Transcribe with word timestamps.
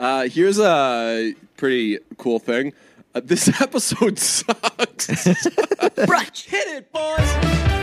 Uh, 0.00 0.28
here's 0.28 0.58
a 0.58 1.34
pretty 1.58 1.98
cool 2.16 2.38
thing. 2.38 2.72
Uh, 3.14 3.20
this 3.22 3.48
episode 3.60 4.18
sucks. 4.18 5.06
Brunch. 5.06 6.46
Hit 6.46 6.68
it, 6.68 6.90
boys. 6.90 7.79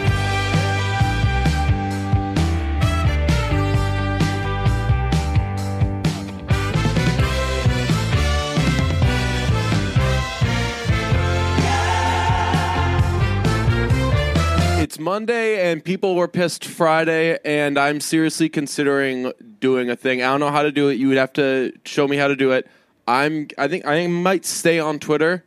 It's 14.98 15.04
Monday 15.04 15.72
and 15.72 15.86
people 15.86 16.16
were 16.16 16.28
pissed 16.28 16.66
Friday, 16.66 17.38
and 17.46 17.78
I'm 17.78 18.00
seriously 18.00 18.50
considering 18.50 19.32
doing 19.60 19.92
a 19.92 19.96
thing. 19.96 20.24
I 20.24 20.26
don't 20.26 20.40
know 20.40 20.50
how 20.50 20.64
to 20.64 20.72
do 20.72 20.90
it. 20.90 20.96
You 20.96 21.10
would 21.10 21.18
have 21.18 21.34
to 21.34 21.72
show 21.86 22.08
me 22.08 22.18
how 22.18 22.28
to 22.28 22.36
do 22.36 22.50
it. 22.54 22.68
I'm. 23.08 23.48
I 23.60 23.68
think 23.68 23.86
I 23.86 24.08
might 24.08 24.44
stay 24.44 24.80
on 24.80 24.98
Twitter, 24.98 25.44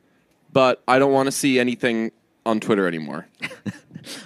but 0.53 0.85
I 0.87 1.01
don't 1.01 1.13
want 1.13 1.27
to 1.27 1.33
see 1.33 1.59
anything 1.59 2.13
on 2.47 2.61
Twitter 2.61 2.87
anymore. 2.87 3.27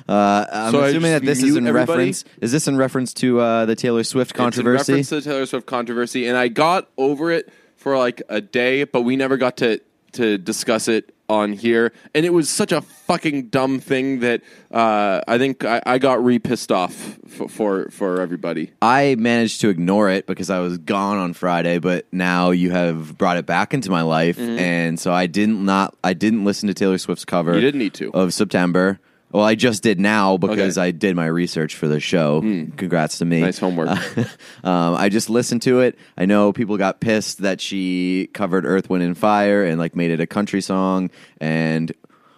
Uh, 0.08 0.46
I'm 0.52 0.70
So 0.72 0.84
assuming 0.84 1.10
that 1.10 1.22
this 1.24 1.42
is 1.42 1.56
in 1.56 1.66
everybody? 1.66 1.98
reference. 1.98 2.24
Is 2.40 2.52
this 2.52 2.68
in 2.68 2.76
reference 2.76 3.12
to 3.14 3.40
uh, 3.40 3.64
the 3.66 3.74
Taylor 3.74 4.04
Swift 4.04 4.30
It's 4.30 4.38
in 4.38 4.44
controversy? 4.44 4.92
reference 4.92 5.08
to 5.08 5.14
the 5.16 5.22
Taylor 5.22 5.46
Swift 5.46 5.66
controversy, 5.66 6.26
and 6.28 6.36
I 6.36 6.46
got 6.46 6.88
over 6.96 7.32
it 7.32 7.50
for 7.76 7.98
like 7.98 8.22
a 8.28 8.40
day, 8.40 8.84
but 8.84 9.02
we 9.02 9.16
never 9.16 9.36
got 9.38 9.56
to 9.58 9.80
to 10.12 10.36
discuss 10.38 10.86
it 10.86 11.13
on 11.28 11.52
here. 11.52 11.92
And 12.14 12.26
it 12.26 12.32
was 12.32 12.50
such 12.50 12.72
a 12.72 12.80
fucking 12.80 13.48
dumb 13.48 13.80
thing 13.80 14.20
that 14.20 14.42
uh, 14.70 15.20
I 15.26 15.38
think 15.38 15.64
I, 15.64 15.80
I 15.86 15.98
got 15.98 16.22
re 16.24 16.38
pissed 16.38 16.70
off 16.70 17.18
f- 17.24 17.50
for 17.50 17.88
for 17.90 18.20
everybody. 18.20 18.72
I 18.82 19.16
managed 19.18 19.60
to 19.62 19.68
ignore 19.68 20.10
it 20.10 20.26
because 20.26 20.50
I 20.50 20.58
was 20.60 20.78
gone 20.78 21.16
on 21.16 21.32
Friday, 21.32 21.78
but 21.78 22.06
now 22.12 22.50
you 22.50 22.70
have 22.70 23.16
brought 23.16 23.36
it 23.36 23.46
back 23.46 23.72
into 23.74 23.90
my 23.90 24.02
life, 24.02 24.38
and 24.38 24.98
so 25.00 25.12
I 25.12 25.26
didn't 25.26 25.64
not 25.64 25.96
I 26.04 26.12
didn't 26.12 26.44
listen 26.44 26.66
to 26.68 26.74
Taylor 26.74 26.98
Swift's 26.98 27.24
cover. 27.24 27.52
Mm-hmm. 27.52 27.56
You 27.56 27.60
didn't 27.66 27.78
need 27.78 27.94
to. 27.94 28.12
of 28.12 28.34
September. 28.34 29.00
Well, 29.34 29.44
I 29.44 29.56
just 29.56 29.82
did 29.82 29.98
now 29.98 30.36
because 30.36 30.78
Okay. 30.78 30.86
I 30.86 30.90
did 30.92 31.16
my 31.16 31.26
research 31.26 31.74
for 31.74 31.88
the 31.88 31.98
show. 31.98 32.40
Congrats 32.76 33.18
to 33.18 33.24
me. 33.24 33.40
Nice 33.40 33.58
homework. 33.58 33.88
um, 34.64 34.94
I 34.94 35.08
just 35.08 35.28
listened 35.28 35.62
to 35.62 35.80
it. 35.80 35.98
I 36.16 36.24
know 36.24 36.52
people 36.52 36.76
got 36.76 37.00
pissed 37.00 37.38
that 37.42 37.60
she 37.60 38.30
covered 38.32 38.64
Earth, 38.64 38.88
Wind, 38.88 39.02
and 39.02 39.18
Fire 39.18 39.64
and 39.64 39.78
like 39.80 39.96
made 39.96 40.12
it 40.12 40.20
a 40.20 40.26
country 40.28 40.60
song. 40.60 41.10
And 41.40 41.92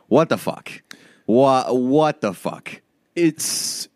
what 0.09 0.31
the 0.31 0.39
fuck? 0.39 0.71
What 1.27 1.77
what 1.77 2.23
the 2.23 2.33
fuck? 2.33 2.81
It's 3.15 3.89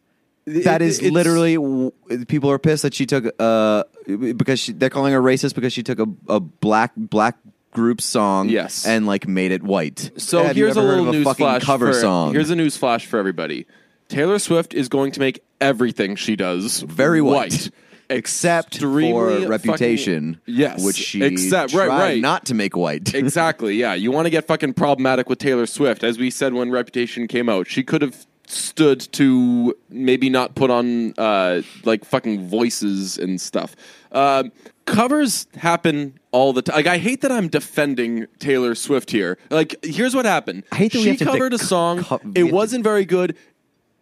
That 0.45 0.83
is 0.83 0.99
it- 0.99 1.03
is 1.05 1.07
it's- 1.07 1.13
literally 1.13 1.55
w- 1.55 1.93
people 2.29 2.51
are 2.51 2.59
pissed 2.59 2.83
that 2.83 2.93
she 2.93 3.07
took 3.07 3.35
uh 3.39 3.85
because 4.07 4.61
she, 4.61 4.73
they're 4.73 4.91
calling 4.91 5.13
her 5.15 5.23
racist 5.23 5.55
because 5.55 5.73
she 5.73 5.83
took 5.83 6.01
a, 6.01 6.07
a 6.29 6.41
black 6.41 6.93
black 6.97 7.39
group 7.73 8.01
song 8.01 8.49
Yes. 8.49 8.87
and 8.87 9.07
like 9.07 9.29
made 9.29 9.53
it 9.53 9.63
white. 9.63 10.11
So 10.17 10.43
Have 10.45 10.57
you 10.57 10.65
here's 10.65 10.77
a 10.77 10.81
ever 10.81 10.89
heard 10.89 10.95
little 10.97 11.09
of 11.11 11.15
news 11.15 11.25
fucking 11.25 11.45
flash 11.47 11.63
cover 11.65 11.93
for, 11.93 12.01
song. 12.01 12.33
Here's 12.33 12.51
a 12.51 12.57
news 12.57 12.77
flash 12.77 13.07
for 13.07 13.19
everybody. 13.19 13.67
Taylor 14.09 14.39
Swift 14.41 14.75
is 14.75 14.89
going 14.89 15.13
to 15.13 15.21
make 15.21 15.43
everything 15.61 16.17
she 16.17 16.35
does 16.37 16.81
very 16.83 17.23
white. 17.23 17.71
Except 18.09 18.75
Extremely 18.75 19.13
for 19.13 19.31
fucking- 19.31 19.49
Reputation, 19.49 20.41
yes, 20.45 20.85
which 20.85 20.97
she 20.97 21.23
except 21.23 21.73
right, 21.73 21.87
tried 21.87 21.99
right, 21.99 22.21
not 22.21 22.47
to 22.47 22.55
make 22.55 22.77
white. 22.77 23.15
exactly. 23.15 23.77
Yeah, 23.77 23.95
you 23.95 24.11
want 24.11 24.27
to 24.27 24.31
get 24.31 24.49
fucking 24.49 24.75
problematic 24.75 25.29
with 25.29 25.39
Taylor 25.39 25.65
Swift, 25.67 26.03
as 26.03 26.19
we 26.19 26.29
said 26.29 26.53
when 26.53 26.73
Reputation 26.73 27.29
came 27.29 27.49
out. 27.49 27.69
She 27.69 27.85
could 27.85 28.03
have 28.03 28.27
stood 28.49 28.99
to 29.13 29.77
maybe 29.91 30.29
not 30.29 30.57
put 30.57 30.71
on 30.71 31.15
uh, 31.19 31.63
like 31.85 32.05
fucking 32.05 32.49
voices 32.49 33.17
and 33.17 33.41
stuff. 33.41 33.77
Um 34.11 34.51
covers 34.91 35.47
happen 35.55 36.19
all 36.31 36.53
the 36.53 36.63
time. 36.63 36.77
Like 36.77 36.87
I 36.87 36.99
hate 36.99 37.23
that 37.23 37.33
I'm 37.33 37.49
defending 37.49 38.27
Taylor 38.39 38.75
Swift 38.75 39.11
here. 39.11 39.39
Like 39.51 39.77
here's 39.85 40.15
what 40.15 40.25
happened. 40.25 40.65
I 40.73 40.77
hate 40.77 40.93
that 40.93 41.03
she 41.03 41.17
covered 41.17 41.55
a 41.55 41.59
song. 41.59 42.03
co- 42.03 42.21
it 42.35 42.53
wasn't 42.53 42.85
very 42.85 43.05
good 43.05 43.37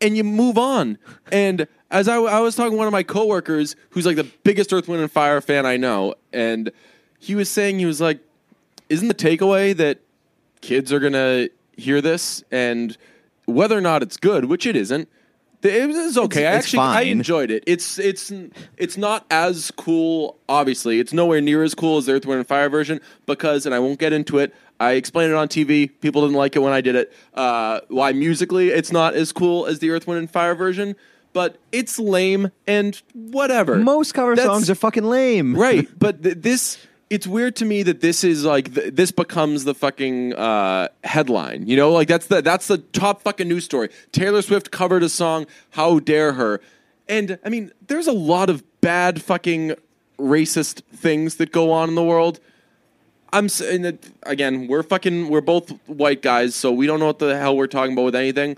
and 0.01 0.17
you 0.17 0.25
move 0.25 0.59
on. 0.59 0.99
And 1.33 1.67
as 1.91 2.09
I, 2.09 2.17
I 2.17 2.41
was 2.41 2.57
talking 2.57 2.73
to 2.73 2.79
one 2.79 2.87
of 2.87 2.93
my 2.93 3.03
coworkers 3.03 3.77
who's 3.91 4.07
like 4.07 4.17
the 4.17 4.31
biggest 4.45 4.73
Earth, 4.73 4.89
Wind, 4.89 5.03
and 5.03 5.11
Fire 5.11 5.41
fan 5.41 5.67
I 5.67 5.77
know, 5.77 6.15
and 6.33 6.71
he 7.19 7.35
was 7.35 7.49
saying, 7.49 7.79
he 7.79 7.87
was 7.87 8.01
like, 8.01 8.21
Isn't 8.89 9.09
the 9.09 9.15
takeaway 9.15 9.77
that 9.77 10.01
kids 10.61 10.93
are 10.93 11.01
going 11.01 11.15
to 11.15 11.51
hear 11.77 12.01
this? 12.01 12.43
And 12.51 12.97
whether 13.47 13.77
or 13.77 13.81
not 13.81 14.03
it's 14.03 14.17
good, 14.17 14.45
which 14.47 14.67
it 14.67 14.77
isn't, 14.77 15.09
it 15.63 15.89
was 15.89 16.17
okay. 16.19 16.47
I 16.47 16.57
it's 16.57 16.67
actually 16.67 16.81
I 16.81 17.01
enjoyed 17.03 17.51
it. 17.51 17.65
It's 17.67 17.99
it's 17.99 18.33
it's 18.77 18.97
not 18.97 19.27
as 19.31 19.71
cool. 19.77 20.39
Obviously, 20.49 21.01
it's 21.01 21.13
nowhere 21.13 21.41
near 21.41 21.63
as 21.63 21.75
cool 21.75 21.99
as 21.99 22.07
the 22.07 22.13
Earth, 22.13 22.27
Wind, 22.27 22.39
and 22.41 22.49
Fire 22.49 22.69
version 22.69 23.01
because, 23.27 23.67
and 23.67 23.75
I 23.75 23.79
won't 23.79 23.99
get 23.99 24.13
into 24.13 24.39
it. 24.39 24.55
I 24.81 24.93
explained 24.93 25.33
it 25.33 25.37
on 25.37 25.49
TV. 25.49 25.91
People 26.01 26.23
didn't 26.23 26.37
like 26.37 26.55
it 26.55 26.61
when 26.61 26.73
I 26.73 26.81
did 26.81 26.95
it. 26.95 27.13
Uh, 27.35 27.81
why 27.89 28.13
musically 28.13 28.69
it's 28.69 28.93
not 28.93 29.15
as 29.15 29.33
cool 29.33 29.67
as 29.67 29.81
the 29.81 29.91
Earth, 29.91 30.07
Wind, 30.07 30.21
and 30.21 30.31
Fire 30.31 30.55
version, 30.55 30.95
but 31.33 31.59
it's 31.73 31.99
lame 31.99 32.51
and 32.67 33.01
whatever. 33.13 33.77
Most 33.77 34.13
cover 34.15 34.37
That's- 34.37 34.47
songs 34.55 34.71
are 34.71 34.75
fucking 34.77 35.05
lame. 35.05 35.57
right 35.57 35.89
but 35.99 36.23
th- 36.23 36.37
this 36.39 36.79
it's 37.11 37.27
weird 37.27 37.57
to 37.57 37.65
me 37.65 37.83
that 37.83 38.01
this 38.01 38.23
is 38.25 38.45
like 38.45 38.75
th- 38.75 38.95
this 38.95 39.11
becomes 39.11 39.65
the 39.65 39.75
fucking 39.75 40.35
uh, 40.35 40.89
headline 41.05 41.67
you 41.67 41.77
know? 41.77 41.93
Like 41.93 42.09
that's 42.09 42.27
the 42.27 42.43
that's 42.43 42.67
the 42.67 42.79
top 42.79 43.23
fucking 43.23 43.49
news 43.49 43.65
story. 43.65 43.89
Taylor 44.13 44.43
swift 44.43 44.71
covered 44.71 45.03
a 45.03 45.09
song 45.09 45.47
how 45.71 45.99
dare 45.99 46.35
her. 46.35 46.61
And 47.09 47.39
i 47.45 47.49
mean 47.49 47.73
there's 47.87 48.07
a 48.07 48.13
lot 48.13 48.51
of 48.51 48.63
bad 48.81 49.23
fucking 49.23 49.75
racist 50.19 50.83
things 50.95 51.37
that 51.37 51.53
go 51.53 51.73
on 51.73 51.89
in 51.89 51.95
the 51.95 52.05
world. 52.05 52.41
I'm 53.33 53.49
saying 53.49 53.83
that 53.83 54.09
again 54.25 54.67
we're 54.69 54.83
fucking 54.83 55.29
we're 55.29 55.41
both 55.41 55.71
white 55.87 56.23
guys 56.23 56.55
so 56.55 56.73
we 56.73 56.87
don't 56.87 57.01
know 57.01 57.07
what 57.07 57.19
the 57.19 57.39
hell 57.39 57.57
we're 57.57 57.67
talking 57.67 57.93
about 57.93 58.05
with 58.05 58.17
anything. 58.17 58.57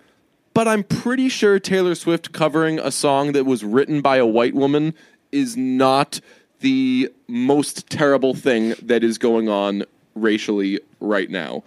But 0.52 0.66
I'm 0.66 0.82
pretty 0.82 1.28
sure 1.28 1.60
Taylor 1.60 1.94
Swift 1.94 2.32
covering 2.32 2.80
a 2.80 2.90
song 2.90 3.32
that 3.32 3.46
was 3.46 3.64
written 3.64 4.00
by 4.00 4.16
a 4.16 4.26
white 4.26 4.54
woman 4.54 4.94
is 5.30 5.56
not 5.56 6.20
the 6.60 7.12
most 7.28 7.88
terrible 7.90 8.34
thing 8.34 8.74
that 8.82 9.02
is 9.04 9.18
going 9.18 9.48
on 9.48 9.84
racially 10.14 10.80
right 11.00 11.30
now. 11.30 11.62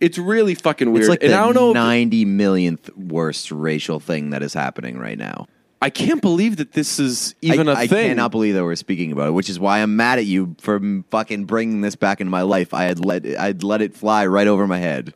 It's 0.00 0.18
really 0.18 0.54
fucking 0.54 0.92
weird. 0.92 1.02
It's 1.04 1.08
like 1.08 1.22
and 1.22 1.32
the 1.32 1.36
I 1.36 1.44
don't 1.44 1.54
know. 1.54 1.72
ninety 1.72 2.24
millionth 2.24 2.94
worst 2.96 3.50
racial 3.50 3.98
thing 4.00 4.30
that 4.30 4.42
is 4.42 4.52
happening 4.54 4.98
right 4.98 5.16
now. 5.18 5.46
I 5.80 5.90
can't 5.90 6.22
believe 6.22 6.56
that 6.56 6.72
this 6.72 6.98
is 6.98 7.34
even 7.42 7.68
I 7.68 7.72
a 7.72 7.74
I 7.76 7.86
thing. 7.86 8.06
I 8.06 8.08
cannot 8.08 8.30
believe 8.30 8.54
that 8.54 8.64
we're 8.64 8.76
speaking 8.76 9.12
about 9.12 9.28
it, 9.28 9.32
which 9.32 9.48
is 9.48 9.58
why 9.58 9.80
I'm 9.80 9.94
mad 9.96 10.18
at 10.18 10.24
you 10.26 10.56
for 10.58 10.80
fucking 11.10 11.44
bringing 11.44 11.80
this 11.82 11.96
back 11.96 12.20
into 12.20 12.30
my 12.30 12.42
life. 12.42 12.74
I 12.74 12.84
had 12.84 13.04
let 13.04 13.26
I'd 13.26 13.62
let 13.62 13.80
it 13.82 13.94
fly 13.94 14.26
right 14.26 14.46
over 14.46 14.66
my 14.66 14.78
head. 14.78 15.14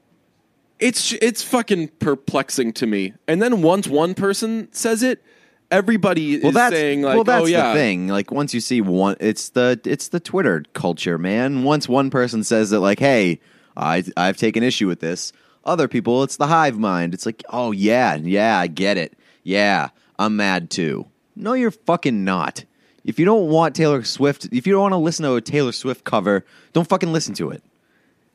it's 0.79 1.13
it's 1.15 1.43
fucking 1.43 1.89
perplexing 1.99 2.73
to 2.75 2.87
me. 2.87 3.13
And 3.29 3.43
then 3.43 3.63
once 3.63 3.87
one 3.87 4.15
person 4.15 4.69
says 4.73 5.03
it, 5.03 5.23
everybody 5.71 6.39
Well, 6.39 6.49
is 6.49 6.55
that's 6.55 6.75
saying 6.75 7.03
like, 7.03 7.15
well, 7.15 7.25
that's 7.25 7.43
"Oh 7.43 7.47
yeah." 7.47 7.73
the 7.73 7.79
thing. 7.79 8.09
Like 8.09 8.31
once 8.31 8.55
you 8.55 8.61
see 8.61 8.81
one, 8.81 9.17
it's 9.21 9.51
the 9.51 9.81
it's 9.85 10.09
the 10.09 10.21
Twitter 10.21 10.65
culture, 10.73 11.19
man. 11.19 11.63
Once 11.63 11.89
one 11.89 12.11
person 12.11 12.45
says 12.45 12.71
that, 12.71 12.81
like, 12.81 12.99
"Hey, 12.99 13.41
I 13.77 14.05
I've 14.17 14.37
taken 14.37 14.63
issue 14.63 14.87
with 14.87 15.01
this," 15.01 15.33
other 15.65 15.89
people, 15.89 16.23
it's 16.23 16.37
the 16.37 16.47
hive 16.47 16.79
mind. 16.79 17.15
It's 17.15 17.27
like, 17.27 17.43
"Oh 17.51 17.73
yeah, 17.73 18.17
yeah, 18.17 18.59
I 18.59 18.67
get 18.67 18.97
it. 18.97 19.17
Yeah, 19.43 19.89
I'm 20.19 20.37
mad 20.37 20.71
too." 20.71 21.07
No, 21.37 21.55
you're 21.55 21.71
fucking 21.71 22.25
not. 22.25 22.65
If 23.05 23.19
you 23.19 23.25
don't 23.25 23.49
want 23.49 23.75
Taylor 23.75 24.05
Swift, 24.05 24.49
if 24.53 24.67
you 24.67 24.75
don't 24.75 24.83
want 24.83 24.93
to 24.93 24.99
listen 24.99 25.25
to 25.25 25.35
a 25.35 25.41
Taylor 25.41 25.73
Swift 25.73 26.05
cover, 26.05 26.45
don't 26.75 26.89
fucking 26.89 27.13
listen 27.13 27.35
to 27.35 27.51
it. 27.51 27.63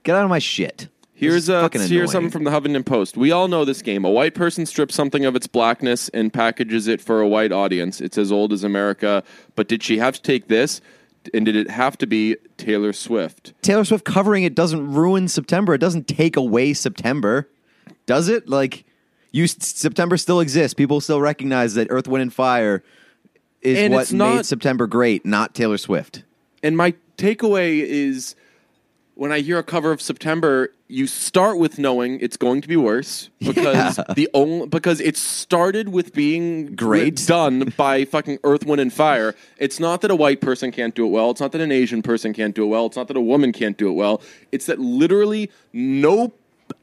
Get 0.04 0.16
out 0.16 0.24
of 0.24 0.30
my 0.30 0.40
shit. 0.40 0.88
Here's 1.18 1.48
a, 1.48 1.70
here's 1.72 1.90
annoying. 1.92 2.08
something 2.10 2.30
from 2.32 2.44
the 2.44 2.52
Huffington 2.52 2.86
Post. 2.86 3.16
We 3.16 3.32
all 3.32 3.48
know 3.48 3.64
this 3.64 3.82
game. 3.82 4.04
A 4.04 4.10
white 4.12 4.36
person 4.36 4.66
strips 4.66 4.94
something 4.96 5.24
of 5.24 5.34
its 5.36 5.48
blackness 5.48 6.10
and 6.10 6.32
packages 6.34 6.88
it 6.88 7.00
for 7.00 7.22
a 7.22 7.28
white 7.28 7.54
audience. 7.54 8.02
It's 8.02 8.18
as 8.18 8.32
old 8.34 8.52
as 8.52 8.66
America. 8.66 9.24
But 9.56 9.70
did 9.70 9.82
she 9.82 9.98
have 9.98 10.16
to 10.16 10.22
take 10.22 10.50
this? 10.50 10.82
And 11.34 11.46
did 11.46 11.56
it 11.56 11.72
have 11.72 11.98
to 12.00 12.06
be 12.06 12.36
Taylor 12.58 12.92
Swift? 12.94 13.54
Taylor 13.62 13.86
Swift 13.86 14.04
covering 14.04 14.44
it 14.44 14.54
doesn't 14.56 14.92
ruin 14.94 15.28
September. 15.30 15.74
It 15.74 15.80
doesn't 15.80 16.08
take 16.08 16.36
away 16.36 16.74
September, 16.74 17.50
does 18.06 18.28
it? 18.28 18.48
Like, 18.50 18.84
you 19.32 19.48
September 19.48 20.18
still 20.18 20.40
exists. 20.42 20.74
People 20.74 21.00
still 21.02 21.22
recognize 21.22 21.74
that 21.76 21.88
Earth, 21.90 22.08
Wind, 22.08 22.22
and 22.24 22.34
Fire 22.34 22.84
is 23.62 23.78
And 23.80 23.94
what 23.94 24.12
not- 24.14 24.36
made 24.36 24.46
September 24.46 24.86
great, 24.86 25.26
not 25.26 25.56
Taylor 25.56 25.78
Swift. 25.78 26.24
And 26.62 26.76
my 26.78 26.94
takeaway 27.18 27.80
is 27.80 28.36
when 29.16 29.32
I 29.32 29.40
hear 29.40 29.58
a 29.58 29.64
cover 29.64 29.92
of 29.92 30.02
September, 30.02 30.72
you 30.88 31.08
start 31.08 31.58
with 31.58 31.80
knowing 31.80 32.20
it's 32.20 32.38
going 32.38 32.62
to 32.62 32.68
be 32.68 32.76
worse 32.78 33.30
because 33.40 34.00
the 34.16 34.30
only 34.34 34.68
because 34.68 35.00
it 35.00 35.18
started 35.18 35.90
with 35.90 36.14
being 36.14 36.76
Great. 36.76 37.26
done 37.26 37.74
by 37.78 38.06
fucking 38.06 38.40
Earth, 38.44 38.66
Wind, 38.66 38.82
and 38.82 38.94
Fire. 38.94 39.34
It's 39.58 39.80
not 39.80 40.02
that 40.02 40.12
a 40.12 40.16
white 40.16 40.42
person 40.42 40.72
can't 40.72 40.94
do 40.94 41.06
it 41.06 41.10
well. 41.10 41.32
It's 41.32 41.42
not 41.42 41.54
that 41.54 41.62
an 41.62 41.72
Asian 41.72 42.02
person 42.02 42.34
can't 42.34 42.54
do 42.54 42.64
it 42.66 42.68
well. 42.68 42.86
It's 42.86 42.98
not 42.98 43.08
that 43.08 43.18
a 43.18 43.22
woman 43.22 43.52
can't 43.52 43.78
do 43.78 43.90
it 43.90 43.94
well. 43.94 44.22
It's 44.52 44.66
that 44.68 44.80
literally 44.80 45.50
no 45.74 46.34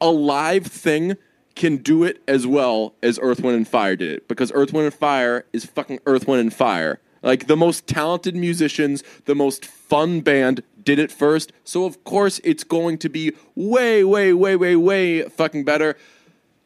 alive 0.01 0.67
thing 0.67 1.17
can 1.55 1.77
do 1.77 2.03
it 2.03 2.23
as 2.27 2.47
well 2.47 2.95
as 3.03 3.19
Earth, 3.21 3.43
Wind, 3.43 3.57
and 3.57 3.69
Fire 3.69 3.95
did 3.95 4.11
it 4.11 4.27
because 4.27 4.51
Earth, 4.55 4.73
Wind, 4.73 4.87
and 4.87 4.95
Fire 4.95 5.45
is 5.53 5.67
fucking 5.67 6.01
Earth, 6.07 6.27
Wind, 6.27 6.41
and 6.41 6.55
Fire. 6.55 6.99
Like 7.23 7.47
the 7.47 7.57
most 7.57 7.87
talented 7.87 8.35
musicians, 8.35 9.05
the 9.27 9.35
most 9.35 9.65
fun 9.65 10.23
band 10.23 10.63
did 10.85 10.99
it 10.99 11.11
first. 11.11 11.53
So 11.65 11.85
of 11.85 12.05
course 12.05 12.41
it's 12.45 12.65
going 12.65 12.99
to 12.99 13.09
be 13.09 13.33
way, 13.55 14.05
way, 14.05 14.33
way, 14.33 14.57
way, 14.57 14.77
way 14.77 15.23
fucking 15.23 15.65
better. 15.65 15.97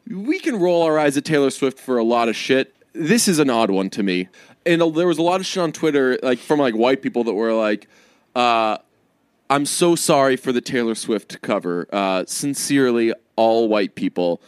We 0.09 0.39
can 0.39 0.57
roll 0.57 0.83
our 0.83 0.97
eyes 0.97 1.17
at 1.17 1.25
Taylor 1.25 1.49
Swift 1.49 1.79
for 1.79 1.97
a 1.97 2.03
lot 2.03 2.29
of 2.29 2.35
shit. 2.35 2.73
This 2.93 3.27
is 3.27 3.39
an 3.39 3.49
odd 3.49 3.69
one 3.69 3.89
to 3.91 4.03
me. 4.03 4.29
And 4.65 4.81
there 4.95 5.07
was 5.07 5.17
a 5.17 5.21
lot 5.21 5.39
of 5.39 5.45
shit 5.45 5.63
on 5.63 5.71
Twitter, 5.71 6.17
like 6.23 6.39
from 6.39 6.59
like 6.59 6.75
white 6.75 7.01
people 7.01 7.23
that 7.25 7.33
were 7.33 7.53
like, 7.53 7.87
uh, 8.35 8.77
I'm 9.49 9.65
so 9.65 9.95
sorry 9.95 10.35
for 10.35 10.51
the 10.51 10.61
Taylor 10.61 10.95
Swift 10.95 11.41
cover. 11.41 11.87
Uh, 11.91 12.25
sincerely, 12.27 13.13
all 13.35 13.69
white 13.69 13.95
people. 13.95 14.41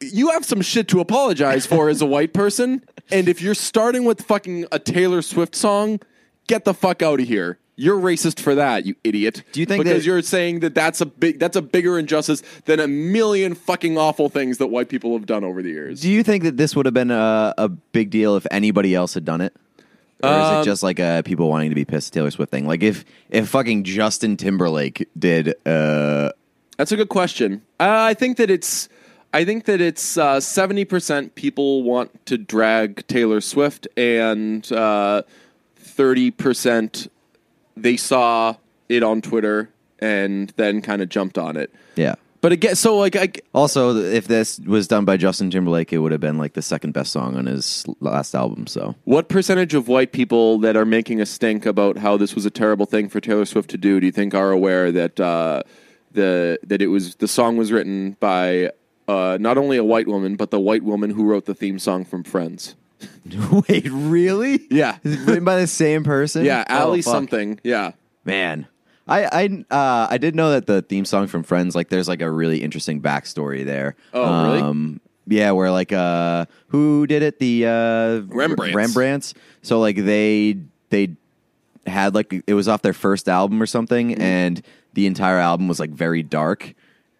You 0.00 0.30
have 0.30 0.44
some 0.44 0.60
shit 0.60 0.88
to 0.88 1.00
apologize 1.00 1.66
for 1.66 1.88
as 1.88 2.02
a 2.02 2.06
white 2.06 2.32
person. 2.32 2.84
And 3.10 3.28
if 3.28 3.40
you're 3.40 3.54
starting 3.54 4.04
with 4.04 4.22
fucking 4.22 4.66
a 4.72 4.78
Taylor 4.78 5.22
Swift 5.22 5.54
song, 5.54 6.00
get 6.46 6.64
the 6.64 6.74
fuck 6.74 7.02
out 7.02 7.20
of 7.20 7.28
here. 7.28 7.58
You're 7.82 7.98
racist 7.98 8.38
for 8.38 8.54
that, 8.54 8.86
you 8.86 8.94
idiot. 9.02 9.42
Do 9.50 9.58
you 9.58 9.66
think 9.66 9.82
because 9.82 10.02
that- 10.02 10.06
you're 10.06 10.22
saying 10.22 10.60
that 10.60 10.72
that's 10.74 11.00
a 11.00 11.06
big 11.06 11.40
that's 11.40 11.56
a 11.56 11.62
bigger 11.62 11.98
injustice 11.98 12.40
than 12.66 12.78
a 12.78 12.86
million 12.86 13.54
fucking 13.54 13.98
awful 13.98 14.28
things 14.28 14.58
that 14.58 14.68
white 14.68 14.88
people 14.88 15.12
have 15.18 15.26
done 15.26 15.42
over 15.42 15.62
the 15.62 15.70
years? 15.70 16.00
Do 16.00 16.08
you 16.10 16.22
think 16.22 16.44
that 16.44 16.56
this 16.56 16.76
would 16.76 16.86
have 16.86 16.94
been 16.94 17.10
a, 17.10 17.52
a 17.58 17.68
big 17.68 18.10
deal 18.10 18.36
if 18.36 18.46
anybody 18.52 18.94
else 18.94 19.14
had 19.14 19.24
done 19.24 19.40
it? 19.40 19.52
Or 20.22 20.30
is 20.30 20.46
Um, 20.48 20.62
it 20.62 20.64
just 20.64 20.84
like 20.84 21.00
uh, 21.00 21.22
people 21.22 21.48
wanting 21.48 21.70
to 21.70 21.74
be 21.74 21.84
pissed 21.84 22.12
at 22.14 22.20
Taylor 22.20 22.30
Swift 22.30 22.52
thing? 22.52 22.68
Like 22.68 22.84
if 22.84 23.04
if 23.30 23.48
fucking 23.48 23.82
Justin 23.82 24.36
Timberlake 24.36 25.08
did 25.18 25.54
uh 25.66 26.30
That's 26.76 26.92
a 26.92 26.96
good 26.96 27.08
question. 27.08 27.62
Uh, 27.80 28.06
I 28.10 28.14
think 28.14 28.36
that 28.36 28.48
it's. 28.50 28.88
I 29.34 29.44
think 29.44 29.64
that 29.64 29.80
it's 29.80 30.16
uh, 30.18 30.38
seventy 30.40 30.84
percent 30.84 31.34
people 31.34 31.82
want 31.82 32.10
to 32.26 32.36
drag 32.38 33.06
Taylor 33.08 33.40
Swift, 33.40 33.88
and 33.96 34.70
uh, 34.70 35.22
thirty 35.76 36.30
percent 36.30 37.08
they 37.76 37.96
saw 37.96 38.54
it 38.88 39.02
on 39.02 39.22
Twitter 39.22 39.70
and 39.98 40.52
then 40.56 40.82
kind 40.82 41.00
of 41.02 41.08
jumped 41.08 41.38
on 41.38 41.56
it. 41.56 41.72
yeah. 41.96 42.14
But 42.42 42.50
again, 42.50 42.74
so 42.74 42.96
like 42.98 43.14
I, 43.14 43.30
Also, 43.54 43.94
if 43.96 44.26
this 44.26 44.58
was 44.58 44.88
done 44.88 45.04
by 45.04 45.16
Justin 45.16 45.48
Timberlake, 45.48 45.92
it 45.92 45.98
would 45.98 46.10
have 46.10 46.20
been 46.20 46.38
like 46.38 46.54
the 46.54 46.60
second 46.60 46.90
best 46.92 47.12
song 47.12 47.36
on 47.36 47.46
his 47.46 47.86
last 48.00 48.34
album. 48.34 48.66
So 48.66 48.96
what 49.04 49.28
percentage 49.28 49.74
of 49.74 49.86
white 49.86 50.10
people 50.10 50.58
that 50.58 50.76
are 50.76 50.84
making 50.84 51.20
a 51.20 51.26
stink 51.26 51.64
about 51.66 51.98
how 51.98 52.16
this 52.16 52.34
was 52.34 52.44
a 52.44 52.50
terrible 52.50 52.84
thing 52.84 53.08
for 53.08 53.20
Taylor 53.20 53.44
Swift 53.44 53.70
to 53.70 53.78
do 53.78 54.00
do 54.00 54.06
you 54.06 54.12
think 54.12 54.34
are 54.34 54.50
aware 54.50 54.90
that 54.90 55.20
uh, 55.20 55.62
the 56.10 56.58
that 56.64 56.82
it 56.82 56.88
was 56.88 57.14
the 57.14 57.28
song 57.28 57.56
was 57.56 57.70
written 57.70 58.16
by 58.18 58.72
uh, 59.06 59.38
not 59.40 59.56
only 59.56 59.76
a 59.76 59.84
white 59.84 60.08
woman 60.08 60.34
but 60.34 60.50
the 60.50 60.58
white 60.58 60.82
woman 60.82 61.10
who 61.10 61.22
wrote 61.24 61.44
the 61.44 61.54
theme 61.54 61.78
song 61.78 62.04
from 62.04 62.24
Friends? 62.24 62.74
wait, 63.68 63.88
really? 63.90 64.60
Yeah. 64.70 64.98
Is 65.04 65.14
it 65.22 65.26
written 65.26 65.44
by 65.44 65.60
the 65.60 65.66
same 65.66 66.04
person? 66.04 66.44
Yeah, 66.44 66.64
Oh, 66.68 66.94
fuck. 66.94 67.02
something. 67.04 67.60
Yeah. 67.62 67.92
Man, 68.24 68.66
I 69.08 69.24
I 69.24 69.64
uh, 69.74 70.06
I 70.10 70.18
did 70.18 70.34
know 70.36 70.50
that 70.52 70.66
the 70.66 70.82
theme 70.82 71.04
song 71.04 71.26
from 71.26 71.42
Friends, 71.42 71.74
like, 71.74 71.88
there's 71.88 72.08
like 72.08 72.20
a 72.22 72.30
really 72.30 72.62
interesting 72.62 73.00
backstory 73.02 73.64
there. 73.64 73.96
Oh, 74.14 74.44
really? 74.44 74.60
Um, 74.60 75.00
yeah, 75.26 75.50
where 75.52 75.70
like 75.70 75.92
uh, 75.92 76.46
who 76.68 77.06
did 77.06 77.22
it? 77.22 77.38
The 77.38 77.66
uh, 77.66 78.20
Rembrandts. 78.34 78.74
Rembrandts. 78.76 79.34
So 79.62 79.78
like 79.80 79.96
they 79.96 80.58
they 80.90 81.16
had 81.86 82.14
like 82.14 82.32
it 82.46 82.54
was 82.54 82.68
off 82.68 82.82
their 82.82 82.92
first 82.92 83.28
album 83.28 83.60
or 83.62 83.66
something, 83.66 84.10
Mm-hmm. 84.10 84.22
and 84.22 84.62
the 84.94 85.06
entire 85.06 85.38
album 85.38 85.68
was 85.68 85.80
like 85.80 85.90
very 85.90 86.22
dark. 86.22 86.74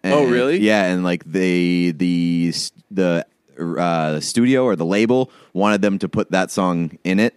Oh, 0.05 0.23
And- 0.23 0.31
really? 0.31 0.59
Yeah, 0.59 0.85
and 0.85 1.03
like 1.03 1.23
they 1.25 1.91
the 1.91 2.53
the 2.91 3.25
uh, 3.59 4.19
studio 4.19 4.63
or 4.65 4.75
the 4.75 4.85
label 4.85 5.31
wanted 5.53 5.81
them 5.81 5.99
to 5.99 6.09
put 6.09 6.31
that 6.31 6.49
song 6.51 6.97
in 7.03 7.19
it 7.19 7.35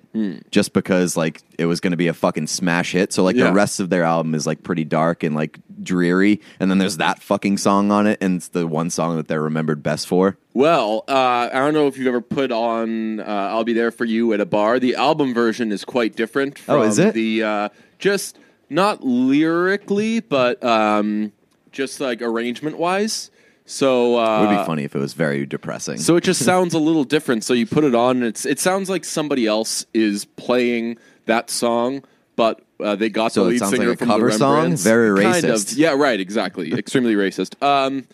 just 0.50 0.72
because 0.72 1.16
like 1.16 1.42
it 1.58 1.66
was 1.66 1.78
going 1.80 1.90
to 1.90 1.96
be 1.96 2.08
a 2.08 2.14
fucking 2.14 2.46
smash 2.46 2.92
hit. 2.92 3.12
So 3.12 3.22
like 3.22 3.36
Yeah. 3.36 3.44
the 3.48 3.52
rest 3.52 3.80
of 3.80 3.90
their 3.90 4.02
album 4.04 4.34
is 4.34 4.46
like 4.46 4.62
pretty 4.62 4.84
dark 4.84 5.22
and 5.22 5.34
like 5.34 5.58
dreary, 5.82 6.40
and 6.58 6.70
then 6.70 6.78
there's 6.78 6.96
that 6.96 7.22
fucking 7.22 7.58
song 7.58 7.90
on 7.90 8.06
it, 8.06 8.18
and 8.22 8.36
it's 8.36 8.48
the 8.48 8.66
one 8.66 8.88
song 8.90 9.16
that 9.16 9.28
they're 9.28 9.42
remembered 9.42 9.82
best 9.82 10.06
for. 10.08 10.38
Well, 10.54 11.04
uh, 11.06 11.50
I 11.52 11.58
don't 11.58 11.74
know 11.74 11.86
if 11.86 11.98
you've 11.98 12.06
ever 12.06 12.22
put 12.22 12.50
on 12.50 13.20
uh, 13.20 13.24
"I'll 13.24 13.64
Be 13.64 13.74
There 13.74 13.90
for 13.90 14.06
You" 14.06 14.32
at 14.32 14.40
a 14.40 14.46
bar. 14.46 14.78
The 14.80 14.94
album 14.94 15.34
version 15.34 15.70
is 15.70 15.84
quite 15.84 16.16
different. 16.16 16.58
From 16.58 16.76
Oh, 16.76 16.82
is 16.82 16.98
it? 16.98 17.12
The 17.12 17.42
uh, 17.42 17.68
just 17.98 18.38
not 18.70 19.04
lyrically, 19.04 20.20
but 20.20 20.64
um, 20.64 21.32
just 21.72 22.00
like 22.00 22.22
arrangement 22.22 22.78
wise. 22.78 23.30
So 23.68 24.16
uh, 24.18 24.42
It 24.44 24.46
would 24.46 24.58
be 24.60 24.64
funny 24.64 24.84
if 24.84 24.94
it 24.94 24.98
was 25.00 25.12
very 25.12 25.44
depressing. 25.44 25.98
So 25.98 26.16
it 26.16 26.24
just 26.24 26.44
sounds 26.50 26.72
a 26.72 26.78
little 26.78 27.04
different. 27.04 27.44
So 27.44 27.52
you 27.52 27.66
put 27.66 27.84
it 27.84 27.94
on, 27.94 28.18
and 28.18 28.26
it's 28.26 28.46
it 28.46 28.58
sounds 28.60 28.88
like 28.88 29.04
somebody 29.04 29.46
else 29.46 29.84
is 29.92 30.24
playing 30.24 30.98
that 31.26 31.50
song, 31.50 32.04
but 32.36 32.62
uh, 32.78 32.94
they 32.94 33.08
got 33.08 33.32
So 33.32 33.44
the 33.44 33.50
lead 33.50 33.60
singer 33.60 33.88
like 33.88 33.94
a 33.94 33.96
from 33.98 34.08
cover 34.08 34.30
the 34.30 34.38
song? 34.38 34.76
Very 34.76 35.20
Kind 35.22 35.44
of. 35.44 35.50
racist. 35.60 35.76
Yeah, 35.76 35.94
right. 35.94 36.20
Exactly. 36.20 36.72
Extremely 36.78 37.14
racist. 37.14 37.60
Um, 37.62 38.06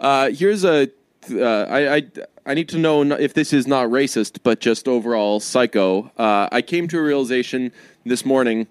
uh, 0.00 0.30
here's 0.30 0.64
a. 0.64 0.88
Uh, 1.30 1.44
I, 1.68 1.96
I 1.96 2.02
I 2.46 2.54
need 2.54 2.68
to 2.70 2.78
know 2.78 3.02
if 3.02 3.32
this 3.34 3.52
is 3.52 3.66
not 3.66 3.88
racist, 3.88 4.38
but 4.42 4.60
just 4.60 4.88
overall 4.88 5.40
psycho. 5.40 6.10
Uh, 6.18 6.48
I 6.52 6.60
came 6.62 6.88
to 6.88 6.98
a 6.98 7.02
realization 7.02 7.72
this 8.04 8.24
morning. 8.24 8.66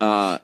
Uh, 0.00 0.38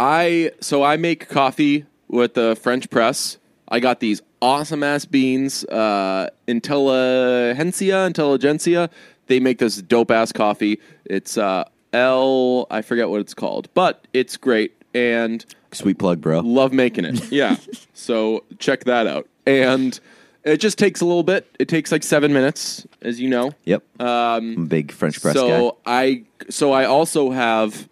I 0.00 0.52
so 0.60 0.82
I 0.82 0.96
make 0.96 1.28
coffee 1.28 1.86
with 2.08 2.34
the 2.34 2.56
French 2.56 2.90
press. 2.90 3.38
I 3.68 3.80
got 3.80 4.00
these 4.00 4.20
awesome 4.42 4.82
ass 4.82 5.04
beans, 5.04 5.64
uh, 5.64 6.28
Intelligentsia, 6.46 8.06
Intelligentsia. 8.06 8.90
They 9.26 9.40
make 9.40 9.58
this 9.58 9.80
dope 9.80 10.10
ass 10.10 10.32
coffee. 10.32 10.80
It's 11.04 11.38
uh, 11.38 11.64
L. 11.92 12.66
I 12.70 12.82
forget 12.82 13.08
what 13.08 13.20
it's 13.20 13.34
called, 13.34 13.68
but 13.74 14.06
it's 14.12 14.36
great 14.36 14.74
and 14.94 15.44
Sweet 15.72 15.98
plug, 15.98 16.20
bro. 16.20 16.40
love 16.40 16.72
making 16.72 17.04
it. 17.04 17.32
Yeah, 17.32 17.56
so 17.94 18.44
check 18.58 18.84
that 18.84 19.06
out. 19.06 19.28
And 19.46 19.98
it 20.44 20.58
just 20.58 20.78
takes 20.78 21.00
a 21.00 21.04
little 21.04 21.22
bit. 21.22 21.54
It 21.58 21.68
takes 21.68 21.90
like 21.90 22.02
seven 22.02 22.32
minutes, 22.32 22.86
as 23.02 23.20
you 23.20 23.28
know. 23.28 23.52
Yep. 23.64 24.00
Um, 24.00 24.66
big 24.66 24.92
French 24.92 25.20
press 25.20 25.34
so 25.34 25.78
guy. 25.84 25.92
I 25.92 26.24
so 26.50 26.72
I 26.72 26.84
also 26.84 27.30
have 27.30 27.88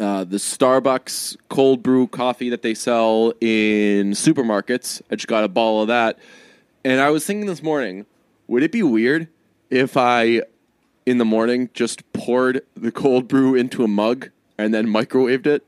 uh, 0.00 0.24
the 0.24 0.38
Starbucks 0.38 1.36
cold 1.48 1.82
brew 1.82 2.06
coffee 2.06 2.48
that 2.50 2.62
they 2.62 2.74
sell 2.74 3.32
in 3.40 4.12
supermarkets. 4.12 5.02
I 5.10 5.14
just 5.14 5.28
got 5.28 5.44
a 5.44 5.48
bottle 5.48 5.82
of 5.82 5.88
that, 5.88 6.18
and 6.84 7.00
I 7.00 7.10
was 7.10 7.24
thinking 7.26 7.46
this 7.46 7.62
morning, 7.62 8.06
would 8.48 8.62
it 8.62 8.72
be 8.72 8.82
weird 8.82 9.28
if 9.68 9.96
I, 9.96 10.42
in 11.06 11.18
the 11.18 11.24
morning, 11.24 11.68
just 11.74 12.10
poured 12.12 12.62
the 12.74 12.90
cold 12.90 13.28
brew 13.28 13.54
into 13.54 13.84
a 13.84 13.88
mug 13.88 14.30
and 14.58 14.74
then 14.74 14.86
microwaved 14.86 15.46
it? 15.46 15.64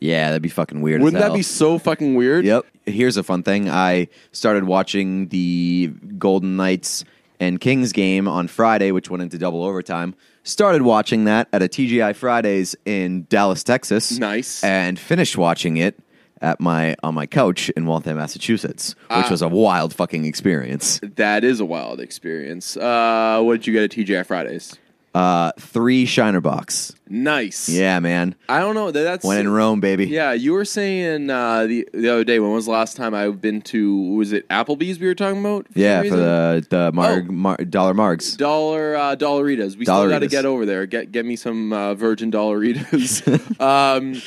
Yeah, 0.00 0.28
that'd 0.28 0.42
be 0.42 0.48
fucking 0.48 0.80
weird. 0.80 1.02
Wouldn't 1.02 1.20
that 1.20 1.34
be 1.34 1.42
so 1.42 1.78
fucking 1.78 2.14
weird? 2.14 2.44
Yep. 2.44 2.66
Here's 2.86 3.16
a 3.16 3.22
fun 3.22 3.42
thing. 3.42 3.68
I 3.68 4.08
started 4.32 4.64
watching 4.64 5.28
the 5.28 5.92
Golden 6.18 6.56
Knights 6.56 7.04
and 7.40 7.60
Kings 7.60 7.92
game 7.92 8.28
on 8.28 8.48
Friday, 8.48 8.92
which 8.92 9.10
went 9.10 9.22
into 9.22 9.38
double 9.38 9.64
overtime. 9.64 10.14
Started 10.44 10.82
watching 10.82 11.24
that 11.24 11.48
at 11.52 11.62
a 11.62 11.68
TGI 11.68 12.14
Fridays 12.16 12.74
in 12.86 13.26
Dallas, 13.28 13.62
Texas. 13.62 14.18
Nice. 14.18 14.64
And 14.64 14.98
finished 14.98 15.36
watching 15.36 15.76
it 15.76 15.98
at 16.40 16.60
my 16.60 16.94
on 17.02 17.14
my 17.14 17.26
couch 17.26 17.68
in 17.70 17.84
Waltham, 17.84 18.16
Massachusetts, 18.16 18.94
which 19.08 19.26
Ah. 19.26 19.28
was 19.30 19.42
a 19.42 19.48
wild 19.48 19.92
fucking 19.92 20.24
experience. 20.24 21.00
That 21.16 21.44
is 21.44 21.60
a 21.60 21.64
wild 21.64 22.00
experience. 22.00 22.76
Uh, 22.76 23.40
what 23.42 23.54
did 23.54 23.66
you 23.66 23.72
get 23.72 23.82
at 23.82 23.90
TGI 23.90 24.22
Fridays? 24.24 24.76
Uh, 25.14 25.52
three 25.58 26.04
Shiner 26.06 26.40
Bocks. 26.40 26.94
Nice. 27.08 27.68
Yeah, 27.68 27.98
man. 27.98 28.34
I 28.48 28.60
don't 28.60 28.74
know. 28.74 28.90
That's 28.90 29.24
When 29.24 29.38
in 29.38 29.48
Rome, 29.48 29.80
baby. 29.80 30.06
Yeah, 30.06 30.32
you 30.32 30.52
were 30.52 30.66
saying 30.66 31.30
uh, 31.30 31.66
the 31.66 31.88
the 31.92 32.08
other 32.10 32.24
day. 32.24 32.38
When 32.38 32.52
was 32.52 32.66
the 32.66 32.72
last 32.72 32.96
time 32.96 33.14
I've 33.14 33.40
been 33.40 33.62
to? 33.62 34.14
Was 34.14 34.32
it 34.32 34.46
Applebee's? 34.48 35.00
We 35.00 35.06
were 35.06 35.14
talking 35.14 35.40
about. 35.40 35.66
For 35.72 35.78
Yeah, 35.78 36.02
for 36.02 36.16
the 36.16 36.66
the 36.68 36.92
Marg, 36.92 37.26
Oh. 37.28 37.32
Mar, 37.32 37.56
dollar 37.56 37.94
margs. 37.94 38.36
dollar 38.36 38.94
uh, 38.94 39.16
dollaritas. 39.16 39.76
We 39.76 39.86
still 39.86 40.08
got 40.08 40.18
to 40.20 40.28
get 40.28 40.44
over 40.44 40.66
there. 40.66 40.84
Get 40.86 41.10
get 41.10 41.24
me 41.24 41.34
some 41.36 41.72
uh, 41.72 41.94
virgin 41.94 42.30
dollaritas. 42.30 43.60
um, 43.60 44.20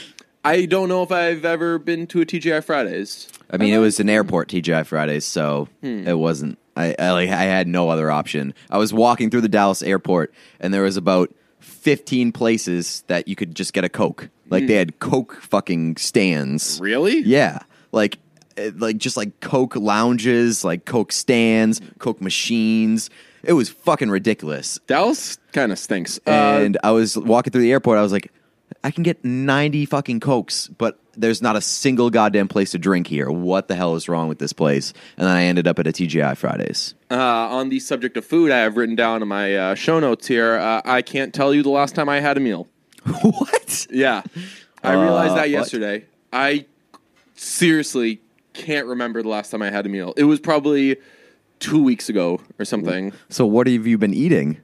I 0.44 0.66
don't 0.66 0.90
know 0.90 1.04
if 1.04 1.12
I've 1.12 1.46
ever 1.46 1.78
been 1.78 2.08
to 2.08 2.22
a 2.22 2.26
TGI 2.26 2.64
Fridays. 2.64 3.28
I 3.52 3.58
mean, 3.58 3.74
it 3.74 3.78
was 3.78 4.00
an 4.00 4.10
airport 4.10 4.50
TGI 4.50 4.86
Fridays, 4.86 5.26
so 5.26 5.68
Hmm. 5.82 6.08
it 6.08 6.18
wasn't. 6.18 6.58
I, 6.76 6.96
I 6.98 7.12
like 7.12 7.30
I 7.30 7.44
had 7.44 7.68
no 7.68 7.90
other 7.90 8.10
option. 8.10 8.54
I 8.70 8.78
was 8.78 8.94
walking 8.94 9.30
through 9.30 9.42
the 9.42 9.50
Dallas 9.50 9.84
airport, 9.84 10.34
and 10.60 10.74
there 10.74 10.84
was 10.84 10.98
about 10.98 11.34
fifteen 11.60 12.32
places 12.32 13.04
that 13.08 13.28
you 13.28 13.36
could 13.36 13.56
just 13.56 13.74
get 13.74 13.84
a 13.84 13.90
Coke. 13.90 14.30
Like 14.50 14.64
Hmm. 14.64 14.68
they 14.68 14.76
had 14.76 15.00
Coke 15.00 15.40
fucking 15.42 15.98
stands. 15.98 16.80
Really? 16.82 17.20
Yeah, 17.20 17.60
like 17.92 18.18
eh, 18.58 18.72
like 18.78 18.98
just 18.98 19.18
like 19.18 19.40
Coke 19.42 19.76
lounges, 19.76 20.64
like 20.64 20.86
Coke 20.86 21.12
stands, 21.12 21.82
Coke 22.00 22.22
machines. 22.22 23.10
It 23.44 23.54
was 23.54 23.70
fucking 23.70 24.10
ridiculous. 24.10 24.80
Dallas 24.88 25.38
kind 25.52 25.72
of 25.72 25.80
stinks. 25.80 26.20
Uh, 26.28 26.30
And 26.64 26.78
I 26.84 26.92
was 26.92 27.18
walking 27.18 27.52
through 27.52 27.64
the 27.64 27.72
airport. 27.72 27.98
I 27.98 28.04
was 28.04 28.12
like, 28.12 28.32
I 28.84 28.92
can 28.92 29.04
get 29.04 29.24
ninety 29.24 29.86
fucking 29.86 30.20
cokes, 30.20 30.68
but 30.68 31.00
there's 31.18 31.42
not 31.42 31.56
a 31.56 31.62
single 31.62 32.10
goddamn 32.10 32.48
place 32.48 32.72
to 32.72 32.78
drink 32.80 33.08
here. 33.08 33.30
What 33.30 33.68
the 33.68 33.76
hell 33.76 33.96
is 33.96 34.08
wrong 34.08 34.30
with 34.30 34.40
this 34.40 34.54
place? 34.54 34.94
And 35.18 35.28
then 35.28 35.36
I 35.36 35.44
ended 35.44 35.68
up 35.68 35.78
at 35.80 35.86
a 35.88 35.92
TGI 35.92 36.38
Fridays. 36.38 36.96
uh, 37.12 37.16
on 37.16 37.70
the 37.70 37.80
subject 37.80 38.16
of 38.18 38.26
food, 38.26 38.50
I 38.52 38.60
have 38.60 38.78
written 38.78 38.96
down 38.96 39.22
in 39.22 39.28
my 39.28 39.56
uh, 39.56 39.76
show 39.76 40.00
notes 40.00 40.28
here. 40.28 40.56
Uh, 40.58 40.82
I 40.86 41.02
can't 41.02 41.34
tell 41.34 41.54
you 41.54 41.64
the 41.64 41.70
last 41.70 41.96
time 41.96 42.08
I 42.10 42.20
had 42.22 42.38
a 42.38 42.40
meal. 42.40 42.68
what? 43.22 43.88
Yeah. 43.92 44.22
I 44.84 44.94
realized 44.94 45.32
Uh, 45.32 45.36
that 45.36 45.42
what? 45.42 45.50
yesterday. 45.50 46.06
I 46.32 46.66
seriously 47.36 48.22
can't 48.54 48.88
remember 48.88 49.22
the 49.22 49.30
last 49.30 49.50
time 49.52 49.62
I 49.62 49.70
had 49.70 49.86
a 49.86 49.90
meal. 49.90 50.14
It 50.18 50.24
was 50.26 50.40
probably 50.40 50.98
two 51.60 51.84
weeks 51.84 52.10
ago 52.10 52.42
or 52.60 52.66
something. 52.66 53.14
So 53.30 53.46
what 53.46 53.68
have 53.68 53.86
you 53.88 53.98
been 53.98 54.14
eating? 54.14 54.58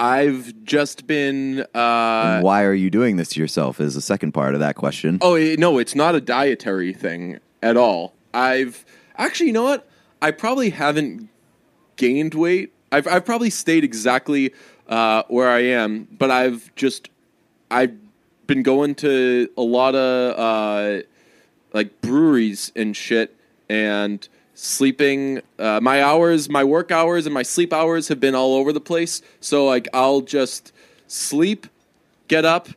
I've 0.00 0.64
just 0.64 1.06
been. 1.06 1.60
Uh, 1.74 2.40
why 2.40 2.64
are 2.64 2.72
you 2.72 2.88
doing 2.88 3.16
this 3.16 3.28
to 3.30 3.40
yourself? 3.40 3.80
Is 3.80 3.94
the 3.94 4.00
second 4.00 4.32
part 4.32 4.54
of 4.54 4.60
that 4.60 4.74
question. 4.74 5.18
oh 5.20 5.36
no, 5.58 5.76
it's 5.78 5.94
not 5.94 6.14
a 6.14 6.22
dietary 6.22 6.94
thing 6.94 7.38
at 7.62 7.76
all. 7.76 8.14
I've 8.32 8.86
actually, 9.18 9.48
you 9.48 9.52
know 9.52 9.64
what? 9.64 9.86
I 10.22 10.30
probably 10.30 10.70
haven't 10.70 11.28
gained 11.96 12.32
weight. 12.32 12.72
I've 12.90 13.06
I've 13.06 13.26
probably 13.26 13.50
stayed 13.50 13.84
exactly 13.84 14.54
uh, 14.88 15.24
where 15.28 15.50
I 15.50 15.60
am, 15.64 16.08
but 16.10 16.30
I've 16.30 16.74
just 16.76 17.10
I've 17.70 17.94
been 18.46 18.62
going 18.62 18.94
to 18.96 19.50
a 19.58 19.62
lot 19.62 19.94
of 19.94 20.38
uh, 20.38 21.02
like 21.74 22.00
breweries 22.00 22.72
and 22.74 22.96
shit 22.96 23.36
and 23.68 24.26
sleeping 24.62 25.40
uh, 25.58 25.80
my 25.82 26.02
hours 26.02 26.50
my 26.50 26.62
work 26.62 26.92
hours 26.92 27.24
and 27.24 27.32
my 27.32 27.42
sleep 27.42 27.72
hours 27.72 28.08
have 28.08 28.20
been 28.20 28.34
all 28.34 28.54
over 28.56 28.74
the 28.74 28.80
place. 28.80 29.22
So 29.40 29.64
like 29.64 29.88
i'll 29.94 30.20
just 30.20 30.70
sleep 31.06 31.66
get 32.28 32.44
up 32.44 32.68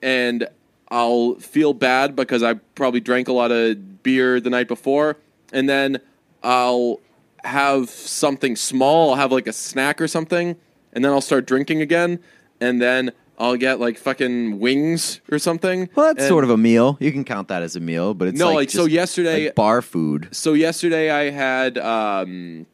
and 0.00 0.46
i'll 0.90 1.34
feel 1.34 1.74
bad 1.74 2.14
because 2.14 2.44
i 2.44 2.54
probably 2.76 3.00
drank 3.00 3.26
a 3.26 3.32
lot 3.32 3.50
of 3.50 4.04
beer 4.04 4.38
the 4.38 4.48
night 4.48 4.68
before. 4.68 5.16
And 5.52 5.68
then 5.68 5.98
i'll 6.44 7.00
have 7.42 7.90
something 7.90 8.54
small. 8.54 9.10
I'll 9.10 9.16
have 9.16 9.32
like 9.32 9.48
a 9.48 9.52
snack 9.52 10.00
or 10.00 10.06
something 10.06 10.54
and 10.92 11.04
then 11.04 11.10
i'll 11.10 11.20
start 11.20 11.46
drinking 11.46 11.82
again. 11.82 12.20
And 12.60 12.80
then 12.80 13.10
i'll 13.38 13.56
get 13.56 13.80
like 13.80 13.98
fucking 13.98 14.58
wings 14.60 15.20
or 15.30 15.38
something 15.38 15.88
Well, 15.94 16.06
that's 16.06 16.20
And- 16.24 16.28
sort 16.28 16.44
of 16.44 16.50
a 16.50 16.56
meal. 16.56 16.96
You 17.00 17.10
can 17.12 17.24
count 17.24 17.48
that 17.48 17.62
as 17.62 17.74
a 17.76 17.80
meal, 17.80 18.14
but 18.14 18.28
it's 18.28 18.38
No, 18.38 18.46
like, 18.48 18.54
like, 18.56 18.70
so 18.70 18.84
yesterday- 18.86 19.46
like 19.46 19.54
bar 19.54 19.82
food. 19.82 20.28
so 20.32 20.52
yesterday 20.52 21.10
I 21.10 21.30
had 21.30 21.78
um 21.78 22.66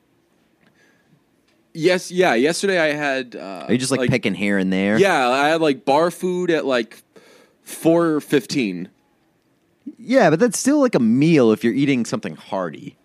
yes 1.72 2.10
yeah 2.10 2.34
yesterday 2.34 2.78
I 2.80 2.92
had 2.94 3.36
uh, 3.36 3.64
Are 3.68 3.72
you 3.72 3.78
just 3.78 3.90
like, 3.92 4.10
picking 4.10 4.34
here 4.34 4.58
and 4.58 4.72
there? 4.72 4.98
yeah 4.98 5.28
I 5.28 5.48
had 5.48 5.60
like 5.60 5.84
bar 5.84 6.10
food 6.10 6.50
at 6.50 6.66
like 6.66 7.02
four 7.62 8.20
fifteen 8.20 8.88
yeah, 9.98 10.30
but 10.30 10.38
that's 10.38 10.58
still 10.58 10.78
like 10.80 10.94
a 10.94 11.00
meal 11.00 11.52
if 11.52 11.64
you're 11.64 11.72
eating 11.74 12.04
something 12.04 12.36
hearty. 12.36 12.96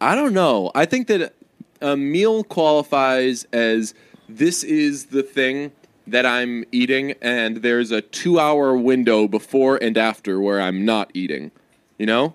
I 0.00 0.14
don't 0.14 0.32
know 0.34 0.70
I 0.74 0.84
think 0.84 1.06
that 1.08 1.34
a 1.80 1.96
meal 1.96 2.42
qualifies 2.44 3.46
as 3.52 3.94
this 4.28 4.64
is 4.64 5.06
the 5.06 5.22
thing 5.22 5.72
that 6.06 6.26
I'm 6.26 6.64
eating 6.72 7.14
and 7.20 7.58
there's 7.58 7.90
a 7.90 8.00
two 8.00 8.38
hour 8.38 8.76
window 8.76 9.28
before 9.28 9.76
and 9.76 9.96
after 9.98 10.40
where 10.40 10.60
I'm 10.60 10.84
not 10.84 11.10
eating 11.14 11.50
you 11.98 12.06
know 12.06 12.34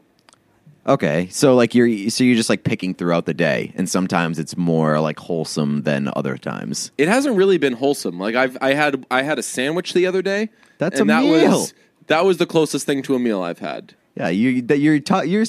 Okay, 0.88 1.28
so 1.30 1.54
like 1.54 1.76
you're 1.76 2.10
so 2.10 2.24
you're 2.24 2.36
just 2.36 2.50
like 2.50 2.64
picking 2.64 2.96
throughout 2.96 3.28
the 3.28 3.36
day, 3.36 3.72
and 3.76 3.88
sometimes 3.88 4.40
it's 4.40 4.58
more 4.58 5.00
like 5.00 5.20
wholesome 5.20 5.84
than 5.84 6.10
other 6.16 6.38
times. 6.38 6.92
it 6.98 7.08
hasn't 7.08 7.36
really 7.36 7.60
been 7.60 7.74
wholesome. 7.74 8.18
Like 8.18 8.34
I've 8.34 8.58
I 8.62 8.74
had 8.74 9.06
I 9.12 9.22
had 9.22 9.38
a 9.38 9.44
sandwich 9.44 9.94
the 9.94 10.08
other 10.08 10.24
day. 10.24 10.50
That's 10.80 11.00
and 11.00 11.10
a 11.12 11.14
that 11.14 11.24
meal. 11.24 11.52
Was, 11.52 11.74
that 12.08 12.26
was 12.26 12.38
the 12.38 12.48
closest 12.48 12.88
thing 12.88 13.04
to 13.04 13.14
a 13.14 13.20
meal 13.20 13.44
I've 13.44 13.60
had. 13.60 13.94
Yeah, 14.16 14.30
you 14.30 14.64
that 14.64 14.80
you're 14.80 15.00
ta- 15.00 15.22
you're 15.22 15.46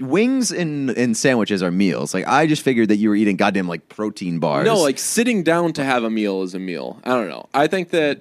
wings 0.00 0.50
and 0.52 0.90
and 0.90 1.16
sandwiches 1.16 1.62
are 1.62 1.70
meals. 1.70 2.14
Like 2.14 2.26
I 2.26 2.46
just 2.46 2.62
figured 2.62 2.88
that 2.88 2.96
you 2.96 3.08
were 3.08 3.14
eating 3.16 3.36
goddamn 3.36 3.68
like 3.68 3.88
protein 3.88 4.38
bars. 4.38 4.64
No, 4.66 4.78
like 4.80 4.98
sitting 4.98 5.42
down 5.42 5.72
to 5.74 5.84
have 5.84 6.04
a 6.04 6.10
meal 6.10 6.42
is 6.42 6.54
a 6.54 6.58
meal. 6.58 7.00
I 7.04 7.10
don't 7.10 7.28
know. 7.28 7.48
I 7.54 7.66
think 7.66 7.90
that 7.90 8.20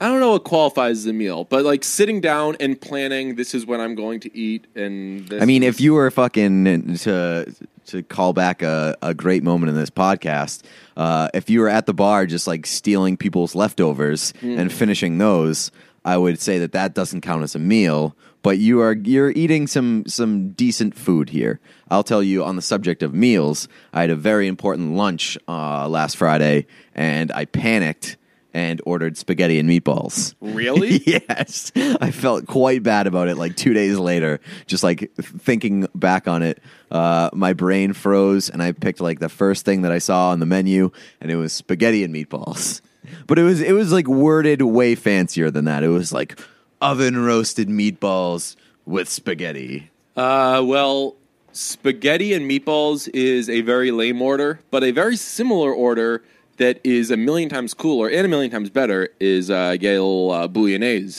I 0.00 0.06
don't 0.06 0.20
know 0.20 0.30
what 0.30 0.44
qualifies 0.44 0.98
as 0.98 1.06
a 1.06 1.12
meal, 1.12 1.42
but 1.44 1.64
like 1.64 1.82
sitting 1.82 2.20
down 2.20 2.56
and 2.60 2.80
planning 2.80 3.34
this 3.34 3.52
is 3.52 3.66
when 3.66 3.80
I'm 3.80 3.96
going 3.96 4.20
to 4.20 4.36
eat 4.36 4.66
and 4.76 5.26
this 5.28 5.42
I 5.42 5.44
mean, 5.46 5.64
if 5.64 5.80
you 5.80 5.94
were 5.94 6.10
fucking 6.10 6.96
to 6.98 7.52
to 7.86 8.02
call 8.04 8.32
back 8.32 8.62
a, 8.62 8.96
a 9.02 9.12
great 9.14 9.42
moment 9.42 9.70
in 9.70 9.76
this 9.76 9.90
podcast, 9.90 10.62
uh, 10.96 11.28
if 11.34 11.50
you 11.50 11.60
were 11.60 11.68
at 11.68 11.86
the 11.86 11.94
bar 11.94 12.26
just 12.26 12.46
like 12.46 12.64
stealing 12.66 13.16
people's 13.16 13.54
leftovers 13.56 14.32
Hmm. 14.40 14.58
and 14.58 14.72
finishing 14.72 15.18
those, 15.18 15.72
I 16.04 16.16
would 16.16 16.40
say 16.40 16.58
that 16.58 16.72
that 16.72 16.94
doesn't 16.94 17.22
count 17.22 17.42
as 17.42 17.54
a 17.56 17.58
meal. 17.58 18.14
But 18.48 18.56
you 18.56 18.80
are 18.80 18.94
you're 18.94 19.30
eating 19.32 19.66
some 19.66 20.04
some 20.06 20.52
decent 20.52 20.94
food 20.94 21.28
here. 21.28 21.60
I'll 21.90 22.02
tell 22.02 22.22
you 22.22 22.42
on 22.42 22.56
the 22.56 22.62
subject 22.62 23.02
of 23.02 23.12
meals. 23.12 23.68
I 23.92 24.00
had 24.00 24.08
a 24.08 24.16
very 24.16 24.46
important 24.48 24.92
lunch 24.92 25.36
uh, 25.46 25.86
last 25.86 26.16
Friday, 26.16 26.66
and 26.94 27.30
I 27.30 27.44
panicked 27.44 28.16
and 28.54 28.80
ordered 28.86 29.18
spaghetti 29.18 29.58
and 29.58 29.68
meatballs. 29.68 30.34
Really? 30.40 31.02
yes. 31.06 31.72
I 31.76 32.10
felt 32.10 32.46
quite 32.46 32.82
bad 32.82 33.06
about 33.06 33.28
it 33.28 33.36
like 33.36 33.54
two 33.54 33.74
days 33.74 33.98
later. 33.98 34.40
Just 34.66 34.82
like 34.82 35.12
thinking 35.14 35.86
back 35.94 36.26
on 36.26 36.42
it, 36.42 36.62
uh, 36.90 37.28
my 37.34 37.52
brain 37.52 37.92
froze 37.92 38.48
and 38.48 38.62
I 38.62 38.72
picked 38.72 39.02
like 39.02 39.18
the 39.18 39.28
first 39.28 39.66
thing 39.66 39.82
that 39.82 39.92
I 39.92 39.98
saw 39.98 40.30
on 40.30 40.40
the 40.40 40.46
menu 40.46 40.90
and 41.20 41.30
it 41.30 41.36
was 41.36 41.52
spaghetti 41.52 42.02
and 42.02 42.14
meatballs. 42.14 42.80
But 43.26 43.38
it 43.38 43.42
was 43.42 43.60
it 43.60 43.72
was 43.72 43.92
like 43.92 44.08
worded 44.08 44.62
way 44.62 44.94
fancier 44.94 45.50
than 45.50 45.66
that. 45.66 45.82
It 45.82 45.88
was 45.88 46.12
like 46.12 46.40
oven 46.80 47.18
roasted 47.24 47.68
meatballs 47.68 48.56
with 48.86 49.08
spaghetti. 49.08 49.90
Uh, 50.16 50.62
well, 50.64 51.16
spaghetti 51.52 52.32
and 52.34 52.50
meatballs 52.50 53.08
is 53.12 53.48
a 53.48 53.60
very 53.62 53.90
lame 53.90 54.20
order, 54.22 54.60
but 54.70 54.82
a 54.84 54.90
very 54.90 55.16
similar 55.16 55.72
order 55.72 56.22
that 56.56 56.80
is 56.82 57.10
a 57.12 57.16
million 57.16 57.48
times 57.48 57.72
cooler 57.72 58.08
and 58.08 58.24
a 58.26 58.28
million 58.28 58.50
times 58.50 58.68
better 58.68 59.10
is 59.20 59.48
uh, 59.48 59.76
get 59.76 59.90
a 59.96 60.02
little 60.02 60.32
uh, 60.32 60.48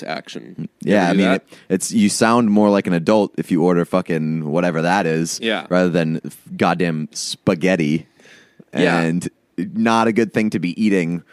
action. 0.05 0.55
You 0.57 0.67
Yeah, 0.93 1.09
I 1.09 1.13
mean, 1.13 1.27
it, 1.29 1.47
it's 1.69 1.91
you 1.93 2.09
sound 2.09 2.49
more 2.51 2.69
like 2.69 2.87
an 2.87 2.93
adult 2.93 3.33
if 3.37 3.49
you 3.49 3.63
order 3.63 3.85
fucking 3.85 4.49
whatever 4.49 4.81
that 4.81 5.05
is, 5.05 5.39
Yeah. 5.41 5.65
rather 5.69 5.89
than 5.89 6.19
goddamn 6.57 7.07
spaghetti, 7.13 8.05
Yeah. 8.73 8.99
and 8.99 9.29
not 9.57 10.07
a 10.07 10.11
good 10.11 10.33
thing 10.33 10.49
to 10.51 10.59
be 10.59 10.79
eating 10.81 11.23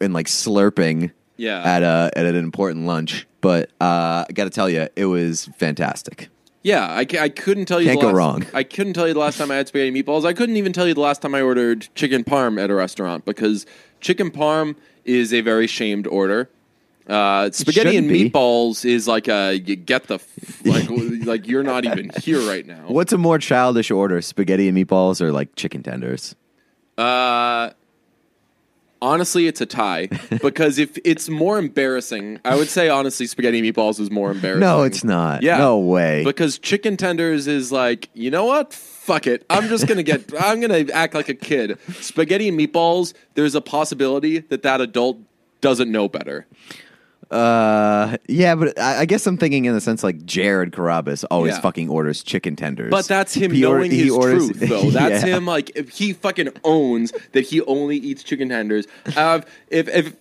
and 0.00 0.14
like 0.14 0.26
slurping, 0.26 1.10
Yeah. 1.36 1.62
at 1.62 1.82
a 1.82 2.10
at 2.16 2.26
an 2.26 2.36
important 2.36 2.86
lunch. 2.86 3.26
But 3.40 3.70
uh, 3.80 4.24
I 4.28 4.32
got 4.32 4.44
to 4.44 4.50
tell 4.50 4.70
you, 4.70 4.88
it 4.96 5.06
was 5.06 5.46
fantastic. 5.58 6.28
Yeah, 6.62 6.86
I, 6.86 7.06
I 7.20 7.28
couldn't 7.28 7.66
tell 7.66 7.78
you. 7.78 7.88
Can't 7.88 8.00
the 8.00 8.06
go 8.06 8.12
last, 8.12 8.16
wrong. 8.16 8.46
I 8.54 8.62
couldn't 8.62 8.94
tell 8.94 9.06
you 9.06 9.12
the 9.12 9.20
last 9.20 9.36
time 9.36 9.50
I 9.50 9.56
had 9.56 9.68
spaghetti 9.68 10.02
meatballs. 10.02 10.24
I 10.24 10.32
couldn't 10.32 10.56
even 10.56 10.72
tell 10.72 10.88
you 10.88 10.94
the 10.94 11.00
last 11.00 11.20
time 11.20 11.34
I 11.34 11.42
ordered 11.42 11.88
chicken 11.94 12.24
parm 12.24 12.58
at 12.62 12.70
a 12.70 12.74
restaurant 12.74 13.26
because 13.26 13.66
chicken 14.00 14.30
parm 14.30 14.76
is 15.04 15.34
a 15.34 15.42
very 15.42 15.66
shamed 15.66 16.06
order. 16.06 16.48
Uh, 17.06 17.50
spaghetti 17.50 17.98
and 17.98 18.08
be. 18.08 18.30
meatballs 18.30 18.86
is 18.86 19.06
like 19.06 19.28
a 19.28 19.58
you 19.58 19.76
get 19.76 20.04
the 20.04 20.14
f- 20.14 20.64
like 20.64 20.88
like 21.26 21.46
you're 21.46 21.62
not 21.62 21.84
even 21.84 22.10
here 22.22 22.40
right 22.48 22.66
now. 22.66 22.84
What's 22.86 23.12
a 23.12 23.18
more 23.18 23.36
childish 23.38 23.90
order, 23.90 24.22
spaghetti 24.22 24.66
and 24.66 24.78
meatballs, 24.78 25.20
or 25.20 25.32
like 25.32 25.54
chicken 25.56 25.82
tenders? 25.82 26.34
Uh, 26.96 27.70
honestly, 29.04 29.46
it's 29.46 29.60
a 29.60 29.66
tie 29.66 30.06
because 30.42 30.78
if 30.78 30.98
it's 31.04 31.28
more 31.28 31.58
embarrassing, 31.58 32.40
I 32.44 32.56
would 32.56 32.68
say 32.68 32.88
honestly, 32.88 33.26
spaghetti 33.26 33.60
meatballs 33.60 34.00
is 34.00 34.10
more 34.10 34.30
embarrassing. 34.30 34.60
No, 34.60 34.82
it's 34.82 35.04
not. 35.04 35.42
Yeah. 35.42 35.58
no 35.58 35.78
way. 35.78 36.24
Because 36.24 36.58
chicken 36.58 36.96
tenders 36.96 37.46
is 37.46 37.70
like, 37.70 38.08
you 38.14 38.30
know 38.30 38.46
what? 38.46 38.72
Fuck 38.72 39.26
it. 39.26 39.44
I'm 39.50 39.68
just 39.68 39.86
gonna 39.86 40.02
get. 40.02 40.32
I'm 40.40 40.60
gonna 40.60 40.86
act 40.92 41.14
like 41.14 41.28
a 41.28 41.34
kid. 41.34 41.78
Spaghetti 42.00 42.48
and 42.48 42.58
meatballs. 42.58 43.12
There's 43.34 43.54
a 43.54 43.60
possibility 43.60 44.38
that 44.38 44.62
that 44.62 44.80
adult 44.80 45.18
doesn't 45.60 45.92
know 45.92 46.08
better. 46.08 46.46
Uh, 47.30 48.16
yeah, 48.28 48.54
but 48.54 48.78
I, 48.78 49.00
I 49.00 49.04
guess 49.06 49.26
I'm 49.26 49.36
thinking 49.38 49.64
in 49.64 49.74
the 49.74 49.80
sense 49.80 50.02
like 50.04 50.24
Jared 50.24 50.72
Carabas 50.72 51.24
always 51.30 51.54
Yeah. 51.54 51.60
fucking 51.60 51.88
orders 51.88 52.22
chicken 52.22 52.56
tenders. 52.56 52.90
But 52.90 53.06
that's 53.06 53.34
him 53.34 53.50
He 53.52 53.64
or- 53.64 53.76
knowing 53.78 53.90
he 53.90 54.04
his 54.04 54.10
orders- 54.12 54.50
truth, 54.50 54.60
though. 54.68 54.90
That's 54.90 55.24
Yeah. 55.24 55.36
him. 55.36 55.46
Like 55.46 55.70
if 55.74 55.88
he 55.90 56.12
fucking 56.12 56.50
owns 56.64 57.12
that 57.32 57.42
he 57.42 57.60
only 57.62 57.96
eats 57.96 58.22
chicken 58.22 58.48
tenders. 58.48 58.86
Uh, 59.16 59.40
if 59.70 59.88
if 59.88 60.14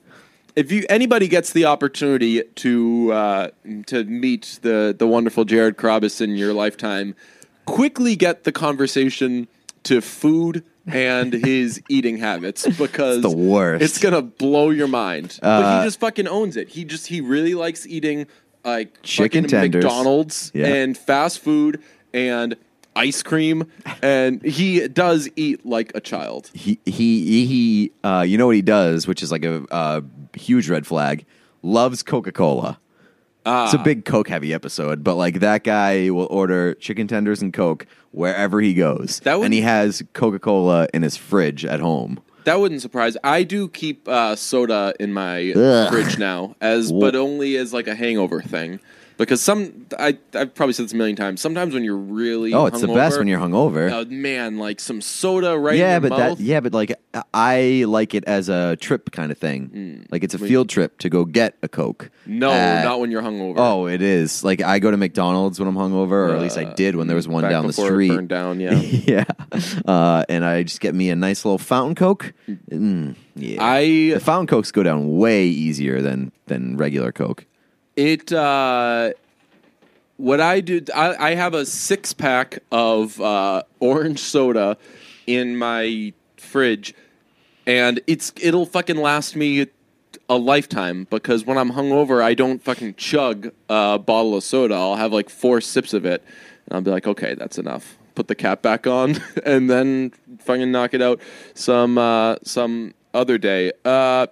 if 0.55 0.71
you 0.71 0.85
anybody 0.89 1.27
gets 1.27 1.51
the 1.51 1.65
opportunity 1.65 2.43
to 2.43 3.11
uh, 3.11 3.47
to 3.87 4.03
meet 4.03 4.59
the 4.61 4.95
the 4.97 5.07
wonderful 5.07 5.45
Jared 5.45 5.77
Carabas 5.77 6.21
in 6.21 6.35
your 6.35 6.53
lifetime, 6.53 7.15
quickly 7.65 8.15
get 8.15 8.43
the 8.43 8.51
conversation 8.51 9.47
to 9.83 9.99
food 9.99 10.63
and 10.87 11.31
his 11.33 11.81
eating 11.89 12.17
habits 12.17 12.67
because 12.77 13.21
the 13.21 13.29
worst. 13.35 13.83
It's 13.83 13.97
gonna 13.99 14.21
blow 14.21 14.69
your 14.69 14.87
mind. 14.87 15.39
but 15.41 15.47
Uh, 15.47 15.79
he 15.81 15.85
just 15.87 15.99
fucking 15.99 16.27
owns 16.27 16.57
it. 16.57 16.69
He 16.69 16.83
just 16.85 17.07
he 17.07 17.21
really 17.21 17.53
likes 17.55 17.85
eating 17.87 18.27
like 18.65 19.01
Chicken 19.03 19.45
tenders. 19.47 19.83
McDonald's 19.83 20.51
Yeah. 20.53 20.67
and 20.67 20.97
fast 20.97 21.39
food 21.39 21.81
and 22.13 22.55
ice 22.95 23.23
cream, 23.23 23.65
and 24.03 24.41
he 24.43 24.87
does 24.87 25.27
eat 25.35 25.65
like 25.65 25.91
a 25.95 25.99
child. 25.99 26.51
he 26.53 26.79
he 26.85 27.45
he 27.47 27.91
uh 28.03 28.21
you 28.27 28.37
know 28.37 28.45
what 28.47 28.55
he 28.55 28.61
does 28.61 29.07
which 29.07 29.23
is 29.23 29.31
like 29.31 29.43
a, 29.43 29.65
a 29.71 30.03
huge 30.37 30.69
red 30.69 30.85
flag 30.85 31.25
loves 31.63 32.03
it's 33.45 33.73
a 33.73 33.77
big 33.77 34.05
coke 34.05 34.27
heavy 34.29 34.53
episode 34.53 35.03
but 35.03 35.15
like 35.15 35.39
that 35.39 35.63
guy 35.63 36.09
will 36.09 36.27
order 36.29 36.73
chicken 36.75 37.07
tenders 37.07 37.41
and 37.41 37.53
coke 37.53 37.85
wherever 38.11 38.61
he 38.61 38.73
goes 38.73 39.19
That 39.23 39.39
would- 39.39 39.45
and 39.45 39.53
he 39.53 39.61
has 39.61 40.03
coca-cola 40.13 40.87
in 40.93 41.01
his 41.03 41.17
fridge 41.17 41.65
at 41.65 41.79
home 41.79 42.19
That 42.45 42.59
wouldn't 42.59 42.81
surprise. 42.81 43.15
I 43.23 43.43
do 43.43 43.69
keep 43.69 44.05
uh, 44.07 44.35
soda 44.35 44.93
in 44.99 45.13
my 45.13 45.51
Ugh. 45.55 45.89
fridge 45.91 46.17
now, 46.17 46.55
as 46.59 46.91
but 46.91 47.15
only 47.15 47.55
as 47.55 47.71
like 47.73 47.87
a 47.87 47.95
hangover 47.95 48.41
thing. 48.41 48.81
Because 49.23 49.41
some, 49.41 49.85
I 49.97 50.17
I've 50.33 50.53
probably 50.53 50.73
said 50.73 50.85
this 50.85 50.93
a 50.93 50.95
million 50.95 51.15
times. 51.15 51.41
Sometimes 51.41 51.73
when 51.73 51.83
you're 51.83 51.95
really 51.95 52.53
Oh, 52.53 52.65
it's 52.67 52.81
the 52.81 52.87
best 52.87 53.17
when 53.17 53.27
you're 53.27 53.39
hungover. 53.39 53.91
uh, 53.91 54.05
man, 54.09 54.57
like 54.57 54.79
some 54.79 55.01
soda 55.01 55.57
right 55.57 55.77
yeah, 55.77 55.95
in 55.97 56.01
but 56.03 56.09
mouth. 56.09 56.37
that 56.37 56.43
yeah, 56.43 56.59
but 56.59 56.73
like 56.73 56.93
I 57.33 57.85
like 57.87 58.13
it 58.15 58.23
as 58.25 58.49
a 58.49 58.75
trip 58.77 59.11
kind 59.11 59.31
of 59.31 59.37
thing. 59.37 60.05
Like 60.11 60.23
it's 60.23 60.33
a 60.33 60.39
field 60.39 60.69
trip 60.69 60.97
to 60.99 61.09
go 61.09 61.25
get 61.25 61.55
a 61.63 61.67
Coke. 61.67 62.09
Hmm. 62.25 62.39
no, 62.39 62.49
Uh, 62.51 62.81
not 62.83 62.99
when 62.99 63.11
you're 63.11 63.21
hungover. 63.21 63.55
Oh, 63.57 63.87
it 63.87 64.01
is. 64.01 64.43
Like 64.43 64.61
I 64.61 64.79
go 64.79 64.91
to 64.91 64.97
McDonald's 64.97 65.59
when 65.59 65.67
I'm 65.67 65.75
hungover, 65.75 66.11
or 66.29 66.35
at 66.35 66.41
least 66.41 66.57
I 66.57 66.65
did 66.73 66.95
when 66.95 67.07
there 67.07 67.15
was 67.15 67.27
one 67.27 67.45
Uh, 67.45 67.49
down 67.49 67.67
the 67.67 67.73
street. 67.73 68.09
burned 68.09 68.29
down, 68.29 68.59
yeah. 68.59 68.73
yeah, 68.79 69.23
uh, 69.85 70.23
and 70.29 70.43
I 70.45 70.63
just 70.63 70.79
get 70.79 70.93
me 70.95 71.09
a 71.09 71.15
nice 71.15 71.45
little 71.45 71.57
fountain 71.57 71.95
Coke. 71.95 72.33
Mm, 72.71 73.15
yeah, 73.35 73.63
I 73.63 73.83
the 74.15 74.19
fountain 74.19 74.47
Cokes 74.47 74.71
go 74.71 74.83
down 74.83 75.17
way 75.17 75.45
easier 75.47 76.01
than 76.01 76.31
than 76.47 76.77
regular 76.77 77.11
Coke. 77.11 77.45
It 77.95 78.31
uh 78.31 79.13
what 80.17 80.41
I 80.41 80.61
do 80.61 80.81
I, 80.95 81.31
I 81.31 81.35
have 81.35 81.53
a 81.53 81.65
six 81.65 82.13
pack 82.13 82.59
of 82.71 83.19
uh 83.21 83.63
orange 83.79 84.19
soda 84.19 84.77
in 85.27 85.57
my 85.57 86.13
fridge 86.37 86.93
and 87.65 87.99
it's 88.07 88.33
it'll 88.41 88.65
fucking 88.65 88.97
last 88.97 89.35
me 89.35 89.67
a 90.29 90.37
lifetime 90.37 91.07
because 91.09 91.45
when 91.45 91.57
I'm 91.57 91.71
hungover 91.71 92.21
I 92.21 92.33
don't 92.33 92.61
fucking 92.61 92.95
chug 92.95 93.51
a 93.69 93.99
bottle 93.99 94.35
of 94.35 94.43
soda. 94.43 94.75
I'll 94.75 94.95
have 94.95 95.13
like 95.13 95.29
four 95.29 95.61
sips 95.61 95.93
of 95.93 96.05
it 96.05 96.23
and 96.67 96.75
I'll 96.75 96.81
be 96.81 96.91
like, 96.91 97.07
okay, 97.07 97.35
that's 97.35 97.57
enough. 97.57 97.97
Put 98.15 98.27
the 98.27 98.35
cap 98.35 98.61
back 98.61 98.87
on 98.87 99.21
and 99.45 99.69
then 99.69 100.11
fucking 100.39 100.71
knock 100.71 100.93
it 100.93 101.01
out 101.01 101.19
some 101.53 101.97
uh 101.97 102.37
some 102.43 102.93
other 103.13 103.37
day. 103.37 103.71
Uh 103.85 104.27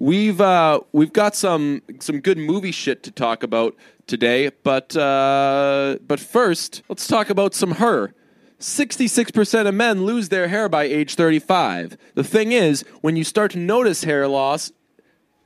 We've 0.00 0.40
uh, 0.40 0.80
we've 0.92 1.12
got 1.12 1.36
some 1.36 1.82
some 2.00 2.20
good 2.20 2.38
movie 2.38 2.72
shit 2.72 3.02
to 3.02 3.10
talk 3.10 3.42
about 3.42 3.76
today, 4.06 4.50
but 4.62 4.96
uh, 4.96 5.98
but 6.06 6.18
first, 6.18 6.82
let's 6.88 7.06
talk 7.06 7.28
about 7.28 7.54
some 7.54 7.72
her. 7.72 8.14
66% 8.58 9.66
of 9.66 9.74
men 9.74 10.04
lose 10.04 10.28
their 10.28 10.48
hair 10.48 10.68
by 10.68 10.84
age 10.84 11.14
35. 11.14 11.96
The 12.14 12.24
thing 12.24 12.52
is, 12.52 12.84
when 13.00 13.16
you 13.16 13.24
start 13.24 13.52
to 13.52 13.58
notice 13.58 14.04
hair 14.04 14.26
loss, 14.26 14.72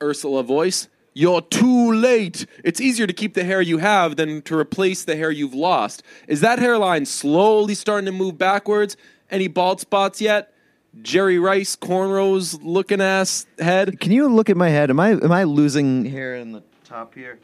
Ursula 0.02 0.42
voice, 0.44 0.88
you're 1.14 1.42
too 1.42 1.92
late. 1.92 2.46
It's 2.62 2.80
easier 2.80 3.06
to 3.08 3.12
keep 3.12 3.34
the 3.34 3.44
hair 3.44 3.60
you 3.60 3.78
have 3.78 4.16
than 4.16 4.42
to 4.42 4.56
replace 4.56 5.04
the 5.04 5.16
hair 5.16 5.30
you've 5.32 5.54
lost. 5.54 6.04
Is 6.28 6.40
that 6.42 6.60
hairline 6.60 7.06
slowly 7.06 7.74
starting 7.74 8.06
to 8.06 8.12
move 8.12 8.38
backwards? 8.38 8.96
Any 9.30 9.48
bald 9.48 9.80
spots 9.80 10.20
yet? 10.20 10.53
Jerry 11.02 11.38
Rice 11.38 11.76
cornrows 11.76 12.58
looking 12.62 13.00
ass 13.00 13.46
head? 13.58 14.00
Can 14.00 14.12
you 14.12 14.28
look 14.28 14.48
at 14.50 14.56
my 14.56 14.68
head? 14.68 14.90
Am 14.90 15.00
I 15.00 15.10
am 15.10 15.32
I 15.32 15.44
losing 15.44 16.04
hair 16.04 16.34
in 16.36 16.52
the 16.52 16.62
top 16.84 17.14
here? 17.14 17.38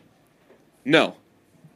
No. 0.85 1.15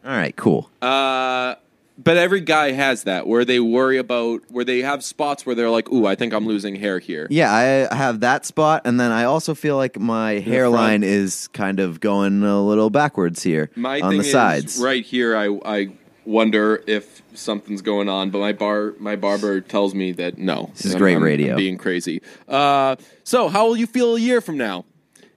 All 0.04 0.10
right, 0.10 0.34
cool. 0.36 0.70
Uh, 0.82 1.54
but 1.96 2.16
every 2.16 2.40
guy 2.40 2.72
has 2.72 3.04
that 3.04 3.26
where 3.26 3.44
they 3.44 3.60
worry 3.60 3.98
about 3.98 4.42
where 4.50 4.64
they 4.64 4.80
have 4.80 5.04
spots 5.04 5.46
where 5.46 5.54
they're 5.54 5.70
like, 5.70 5.90
"Ooh, 5.92 6.06
I 6.06 6.14
think 6.14 6.32
I'm 6.34 6.46
losing 6.46 6.74
hair 6.74 6.98
here." 6.98 7.26
Yeah, 7.30 7.52
I 7.52 7.94
have 7.94 8.20
that 8.20 8.44
spot, 8.44 8.82
and 8.84 8.98
then 8.98 9.12
I 9.12 9.24
also 9.24 9.54
feel 9.54 9.76
like 9.76 9.98
my 9.98 10.40
hairline 10.40 11.02
is 11.04 11.48
kind 11.48 11.80
of 11.80 12.00
going 12.00 12.42
a 12.42 12.60
little 12.62 12.90
backwards 12.90 13.42
here 13.42 13.70
My 13.76 14.00
on 14.00 14.10
thing 14.10 14.18
the 14.18 14.24
sides. 14.24 14.76
is 14.76 14.82
right 14.82 15.04
here. 15.04 15.36
I 15.36 15.58
I 15.64 15.88
wonder 16.24 16.82
if 16.86 17.22
something's 17.34 17.82
going 17.82 18.08
on, 18.08 18.30
but 18.30 18.38
my 18.38 18.52
bar 18.52 18.94
my 18.98 19.16
barber 19.16 19.60
tells 19.60 19.94
me 19.94 20.12
that 20.12 20.38
no. 20.38 20.70
This 20.74 20.86
is 20.86 20.92
I'm- 20.94 20.98
great 21.00 21.14
I'm- 21.14 21.22
radio. 21.22 21.50
I'm 21.52 21.56
being 21.56 21.78
crazy. 21.78 22.20
Uh, 22.48 22.96
so 23.24 23.48
how 23.48 23.66
will 23.66 23.76
you 23.76 23.86
feel 23.86 24.16
a 24.16 24.20
year 24.20 24.40
from 24.40 24.56
now? 24.56 24.84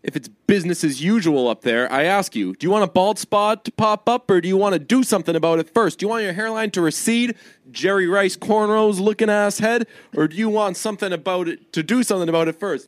If 0.03 0.15
it's 0.15 0.29
business 0.45 0.85
as 0.85 1.03
usual 1.03 1.49
up 1.49 1.63
there, 1.63 1.91
I 1.91 2.03
ask 2.03 2.33
you, 2.33 2.55
do 2.55 2.65
you 2.65 2.71
want 2.71 2.85
a 2.85 2.87
bald 2.87 3.19
spot 3.19 3.65
to 3.65 3.71
pop 3.73 4.07
up 4.07 4.31
or 4.31 4.39
do 4.39 4.47
you 4.47 4.55
want 4.55 4.71
to 4.73 4.79
do 4.79 5.03
something 5.03 5.35
about 5.35 5.59
it 5.59 5.69
first? 5.73 5.99
Do 5.99 6.05
you 6.05 6.09
want 6.09 6.23
your 6.23 6.31
hairline 6.31 6.71
to 6.71 6.81
recede, 6.81 7.35
Jerry 7.71 8.07
Rice 8.07 8.37
cornrows 8.37 9.01
looking 9.01 9.29
ass 9.29 9.57
head, 9.59 9.85
or 10.15 10.29
do 10.29 10.37
you 10.37 10.47
want 10.47 10.77
something 10.77 11.11
about 11.11 11.49
it 11.49 11.73
to 11.73 11.83
do 11.83 12.03
something 12.03 12.29
about 12.29 12.47
it 12.47 12.57
first? 12.57 12.87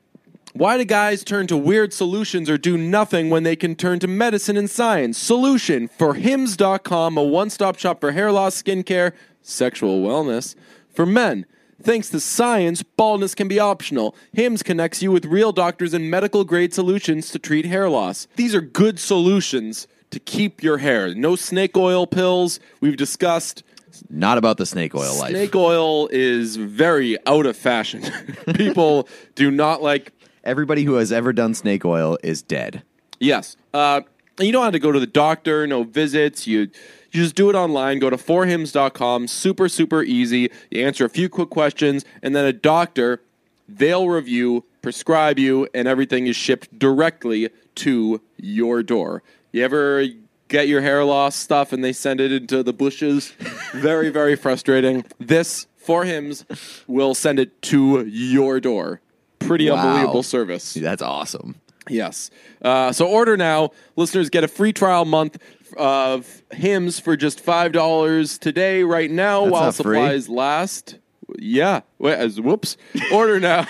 Why 0.53 0.77
do 0.77 0.85
guys 0.85 1.23
turn 1.23 1.47
to 1.47 1.57
weird 1.57 1.93
solutions 1.93 2.49
or 2.49 2.57
do 2.57 2.77
nothing 2.77 3.29
when 3.29 3.43
they 3.43 3.55
can 3.55 3.75
turn 3.75 3.99
to 3.99 4.07
medicine 4.07 4.57
and 4.57 4.69
science? 4.69 5.17
Solution 5.17 5.88
for 5.88 6.15
hims.com, 6.15 7.17
a 7.17 7.23
one 7.23 7.49
stop 7.49 7.77
shop 7.77 7.99
for 8.01 8.12
hair 8.12 8.31
loss, 8.31 8.62
skincare, 8.62 9.13
sexual 9.41 10.01
wellness 10.01 10.55
for 10.93 11.05
men. 11.05 11.45
Thanks 11.81 12.09
to 12.09 12.19
science, 12.19 12.83
baldness 12.83 13.35
can 13.35 13.47
be 13.47 13.59
optional. 13.59 14.13
Hims 14.33 14.63
connects 14.63 15.01
you 15.01 15.12
with 15.12 15.23
real 15.25 15.53
doctors 15.53 15.93
and 15.93 16.09
medical 16.12 16.43
grade 16.43 16.73
solutions 16.73 17.29
to 17.31 17.39
treat 17.39 17.65
hair 17.65 17.88
loss. 17.89 18.27
These 18.35 18.53
are 18.53 18.59
good 18.62 18.99
solutions 18.99 19.88
to 20.09 20.19
keep 20.19 20.62
your 20.62 20.79
hair. 20.79 21.13
No 21.15 21.35
snake 21.38 21.77
oil 21.77 22.05
pills. 22.05 22.59
We've 22.81 22.97
discussed 22.97 23.63
Not 24.09 24.38
about 24.38 24.57
the 24.57 24.65
snake 24.65 24.93
oil 24.93 25.17
life. 25.17 25.29
snake 25.29 25.55
oil 25.55 26.09
is 26.12 26.57
very 26.57 27.17
out 27.25 27.45
of 27.45 27.55
fashion. 27.55 28.03
People 28.55 29.07
do 29.35 29.49
not 29.49 29.81
like 29.81 30.12
Everybody 30.49 30.83
who 30.83 30.95
has 30.95 31.12
ever 31.12 31.31
done 31.31 31.53
snake 31.53 31.85
oil 31.85 32.17
is 32.23 32.41
dead. 32.41 32.81
Yes. 33.19 33.55
Uh, 33.71 34.01
you 34.39 34.51
don't 34.51 34.63
have 34.63 34.73
to 34.73 34.79
go 34.79 34.91
to 34.91 34.99
the 34.99 35.05
doctor, 35.05 35.67
no 35.67 35.83
visits. 35.83 36.47
You 36.47 36.71
you 37.12 37.21
just 37.21 37.35
do 37.35 37.51
it 37.51 37.55
online. 37.55 37.99
Go 37.99 38.09
to 38.09 38.17
forhims.com. 38.17 39.27
Super, 39.27 39.69
super 39.69 40.01
easy. 40.01 40.49
You 40.71 40.83
answer 40.88 41.05
a 41.05 41.09
few 41.09 41.29
quick 41.29 41.51
questions, 41.51 42.03
and 42.23 42.35
then 42.35 42.45
a 42.45 42.53
doctor, 42.53 43.21
they'll 43.67 44.09
review, 44.09 44.63
prescribe 44.81 45.38
you, 45.38 45.67
and 45.75 45.88
everything 45.88 46.25
is 46.25 46.35
shipped 46.35 46.79
directly 46.79 47.49
to 47.75 48.19
your 48.38 48.81
door. 48.81 49.21
You 49.51 49.63
ever 49.63 50.05
get 50.47 50.67
your 50.67 50.81
hair 50.81 51.03
loss 51.03 51.35
stuff 51.35 51.71
and 51.71 51.83
they 51.83 51.93
send 51.93 52.19
it 52.19 52.31
into 52.31 52.63
the 52.63 52.73
bushes? 52.73 53.29
very, 53.73 54.09
very 54.09 54.35
frustrating. 54.35 55.05
This, 55.19 55.67
For 55.77 56.05
Hims, 56.05 56.45
will 56.88 57.13
send 57.13 57.38
it 57.38 57.62
to 57.63 58.03
your 58.07 58.59
door. 58.59 58.99
Pretty 59.39 59.69
Wow. 59.69 59.78
unbelievable 59.78 60.23
service. 60.23 60.73
That's 60.73 61.02
awesome. 61.02 61.56
Yes. 61.89 62.30
Uh, 62.62 62.91
so 62.91 63.08
order 63.08 63.36
now. 63.38 63.71
Listeners 63.95 64.30
get 64.30 64.43
a 64.43 64.47
free 64.47 64.73
trial 64.73 65.06
month 65.06 65.38
of 65.78 66.43
Hims 66.52 66.99
for 66.99 67.15
just 67.17 67.39
five 67.39 67.71
dollars 67.71 68.38
today, 68.38 68.84
right 68.84 69.10
now, 69.10 69.41
That's 69.41 69.52
while 69.52 69.63
not 69.65 69.75
free. 69.75 69.97
supplies 69.97 70.30
last. 70.30 70.97
Yeah. 71.38 71.82
Wait, 71.97 72.13
as 72.15 72.39
whoops. 72.41 72.78
Order 73.12 73.39
now. 73.39 73.65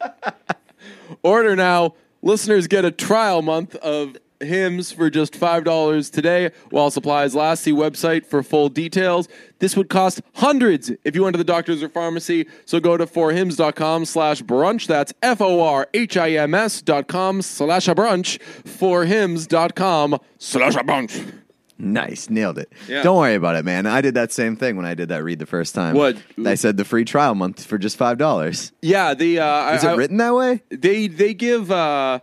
order 1.22 1.56
now. 1.56 1.94
Listeners 2.22 2.66
get 2.66 2.84
a 2.84 2.90
trial 2.90 3.42
month 3.42 3.74
of 3.76 4.16
Hims 4.40 4.90
for 4.92 5.10
just 5.10 5.36
five 5.36 5.64
dollars 5.64 6.08
today, 6.10 6.50
while 6.70 6.90
supplies 6.90 7.34
last. 7.34 7.62
See 7.62 7.72
website 7.72 8.24
for 8.26 8.42
full 8.42 8.68
details. 8.68 9.28
This 9.58 9.76
would 9.76 9.88
cost 9.90 10.22
hundreds 10.34 10.90
if 11.04 11.14
you 11.14 11.22
went 11.22 11.34
to 11.34 11.38
the 11.38 11.44
doctor's 11.44 11.82
or 11.82 11.88
pharmacy. 11.90 12.46
So 12.64 12.80
go 12.80 12.96
to 12.96 13.06
forhims.com 13.06 14.06
slash 14.06 14.42
brunch. 14.42 14.86
That's 14.86 15.12
F 15.22 15.40
O 15.42 15.60
R 15.62 15.88
H 15.92 16.16
I 16.16 16.30
M 16.30 16.54
S 16.54 16.80
dot 16.80 17.06
com 17.08 17.42
slash 17.42 17.86
a 17.88 17.94
brunch. 17.94 18.38
Forhims.com 18.64 20.18
slash 20.38 20.74
a 20.74 20.80
brunch. 20.80 21.34
Nice, 21.82 22.28
nailed 22.28 22.58
it. 22.58 22.70
Yeah. 22.88 23.02
Don't 23.02 23.16
worry 23.16 23.34
about 23.34 23.56
it, 23.56 23.64
man. 23.64 23.86
I 23.86 24.02
did 24.02 24.12
that 24.14 24.32
same 24.32 24.54
thing 24.54 24.76
when 24.76 24.84
I 24.84 24.92
did 24.94 25.08
that 25.08 25.24
read 25.24 25.38
the 25.38 25.46
first 25.46 25.74
time. 25.74 25.94
What? 25.94 26.18
I 26.44 26.54
said 26.54 26.76
the 26.76 26.84
free 26.84 27.06
trial 27.06 27.34
month 27.34 27.64
for 27.64 27.78
just 27.78 27.96
five 27.96 28.18
dollars. 28.18 28.72
Yeah, 28.82 29.14
the 29.14 29.38
uh, 29.40 29.74
Is 29.76 29.84
I- 29.84 29.94
it 29.94 29.96
written 29.96 30.18
that 30.18 30.34
way? 30.34 30.62
they 30.70 31.06
they 31.08 31.32
give 31.32 31.70
uh 31.70 32.20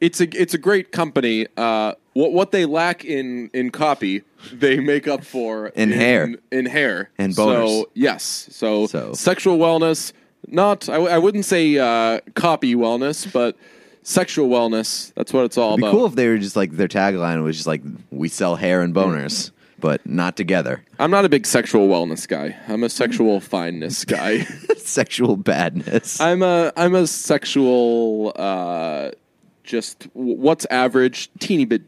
it's 0.00 0.20
a 0.20 0.28
it's 0.40 0.54
a 0.54 0.58
great 0.58 0.92
company 0.92 1.46
uh 1.56 1.94
what 2.12 2.32
what 2.32 2.50
they 2.50 2.64
lack 2.66 3.04
in 3.04 3.50
in 3.54 3.70
copy 3.70 4.22
they 4.52 4.78
make 4.80 5.08
up 5.08 5.24
for 5.24 5.68
In 5.74 5.90
hair. 5.90 6.34
in 6.52 6.66
hair 6.66 7.10
And 7.18 7.32
boners. 7.34 7.68
so 7.82 7.90
yes 7.94 8.48
so, 8.50 8.86
So- 8.86 9.12
sexual 9.14 9.58
wellness 9.58 10.12
not 10.48 10.88
I, 10.88 10.92
w- 10.94 11.10
I 11.12 11.18
wouldn't 11.18 11.44
say 11.44 11.78
uh 11.78 12.20
copy 12.34 12.74
wellness 12.74 13.30
but 13.32 13.56
sexual 14.02 14.48
wellness 14.48 15.12
that's 15.14 15.32
what 15.32 15.44
it's 15.46 15.58
all 15.58 15.70
It'd 15.72 15.78
be 15.80 15.86
about 15.88 15.96
cool 15.96 16.06
if 16.06 16.14
they 16.14 16.28
were 16.28 16.38
just 16.38 16.56
like 16.56 16.72
their 16.72 16.88
tagline 16.88 17.42
was 17.42 17.56
just 17.56 17.66
like 17.66 17.82
we 18.10 18.28
sell 18.28 18.54
hair 18.56 18.82
and 18.82 18.94
boners, 18.94 19.50
but 19.80 20.06
not 20.06 20.36
together. 20.36 20.82
I'm 20.98 21.10
not 21.10 21.24
a 21.24 21.28
big 21.28 21.44
sexual 21.46 21.88
wellness 21.88 22.28
guy 22.28 22.56
I'm 22.68 22.84
a 22.84 22.88
sexual 22.88 23.40
fineness 23.52 24.04
guy 24.04 24.40
Sexual 24.76 25.36
badness. 25.38 26.20
I'm 26.20 26.42
a 26.42 26.72
I'm 26.76 26.94
a 26.94 27.06
sexual 27.08 28.32
uh 28.36 29.10
just 29.66 30.08
what's 30.14 30.64
average 30.70 31.30
teeny 31.38 31.64
bit 31.64 31.82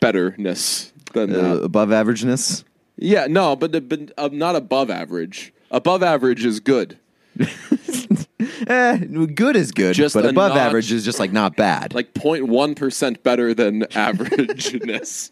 betterness 0.00 0.92
than 1.12 1.34
Uh, 1.34 1.56
above 1.56 1.88
averageness. 1.90 2.64
Yeah, 2.96 3.26
no, 3.28 3.56
but, 3.56 3.88
but 3.88 4.12
uh, 4.16 4.30
not 4.32 4.56
above 4.56 4.88
average. 4.90 5.52
Above 5.70 6.02
average 6.02 6.44
is 6.44 6.60
good. 6.60 6.98
Eh, 8.68 8.96
good 9.34 9.54
is 9.54 9.70
good, 9.70 9.94
Just 9.94 10.14
but 10.14 10.24
above 10.26 10.50
notch- 10.50 10.58
average 10.58 10.90
is 10.90 11.04
just 11.04 11.20
like 11.20 11.32
not 11.32 11.56
bad. 11.56 11.94
Like 11.94 12.12
0.1% 12.14 13.22
better 13.22 13.54
than 13.54 13.82
averageness. 13.92 15.30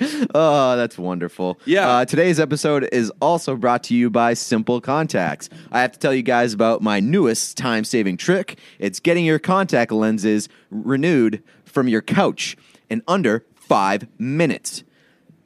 Oh, 0.34 0.76
that's 0.76 0.98
wonderful. 0.98 1.58
Yeah. 1.64 1.88
Uh, 1.88 2.04
today's 2.04 2.38
episode 2.40 2.88
is 2.92 3.10
also 3.20 3.56
brought 3.56 3.82
to 3.84 3.94
you 3.94 4.10
by 4.10 4.34
Simple 4.34 4.80
Contacts. 4.80 5.48
I 5.72 5.80
have 5.80 5.92
to 5.92 5.98
tell 5.98 6.14
you 6.14 6.22
guys 6.22 6.52
about 6.52 6.82
my 6.82 7.00
newest 7.00 7.56
time 7.56 7.84
saving 7.84 8.16
trick. 8.18 8.58
It's 8.78 9.00
getting 9.00 9.24
your 9.24 9.38
contact 9.38 9.92
lenses 9.92 10.48
renewed 10.70 11.42
from 11.64 11.88
your 11.88 12.02
couch 12.02 12.56
in 12.90 13.02
under 13.08 13.44
five 13.54 14.06
minutes. 14.18 14.84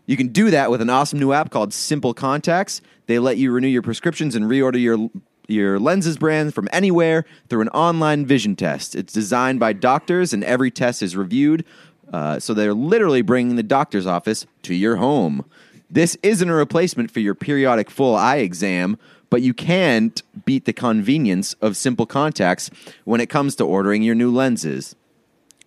You 0.06 0.16
can 0.16 0.28
do 0.28 0.50
that 0.50 0.70
with 0.70 0.80
an 0.80 0.90
awesome 0.90 1.20
new 1.20 1.32
app 1.32 1.50
called 1.50 1.72
Simple 1.72 2.14
Contacts. 2.14 2.80
They 3.06 3.18
let 3.18 3.36
you 3.36 3.52
renew 3.52 3.68
your 3.68 3.82
prescriptions 3.82 4.34
and 4.34 4.46
reorder 4.46 4.80
your 4.80 5.08
your 5.50 5.80
lenses 5.80 6.16
brand 6.16 6.54
from 6.54 6.68
anywhere 6.72 7.24
through 7.48 7.60
an 7.60 7.68
online 7.70 8.24
vision 8.24 8.54
test. 8.54 8.94
It's 8.94 9.12
designed 9.12 9.58
by 9.58 9.72
doctors, 9.72 10.32
and 10.32 10.44
every 10.44 10.70
test 10.70 11.02
is 11.02 11.16
reviewed. 11.16 11.64
Uh, 12.12 12.38
so 12.38 12.54
they're 12.54 12.74
literally 12.74 13.22
bringing 13.22 13.56
the 13.56 13.62
doctor's 13.62 14.06
office 14.06 14.46
to 14.62 14.74
your 14.74 14.96
home. 14.96 15.44
This 15.88 16.16
isn't 16.22 16.48
a 16.48 16.54
replacement 16.54 17.10
for 17.10 17.20
your 17.20 17.34
periodic 17.34 17.90
full 17.90 18.14
eye 18.14 18.36
exam, 18.36 18.98
but 19.28 19.42
you 19.42 19.54
can't 19.54 20.22
beat 20.44 20.64
the 20.64 20.72
convenience 20.72 21.54
of 21.54 21.76
Simple 21.76 22.06
Contacts 22.06 22.70
when 23.04 23.20
it 23.20 23.28
comes 23.28 23.56
to 23.56 23.64
ordering 23.64 24.02
your 24.02 24.14
new 24.14 24.30
lenses. 24.30 24.96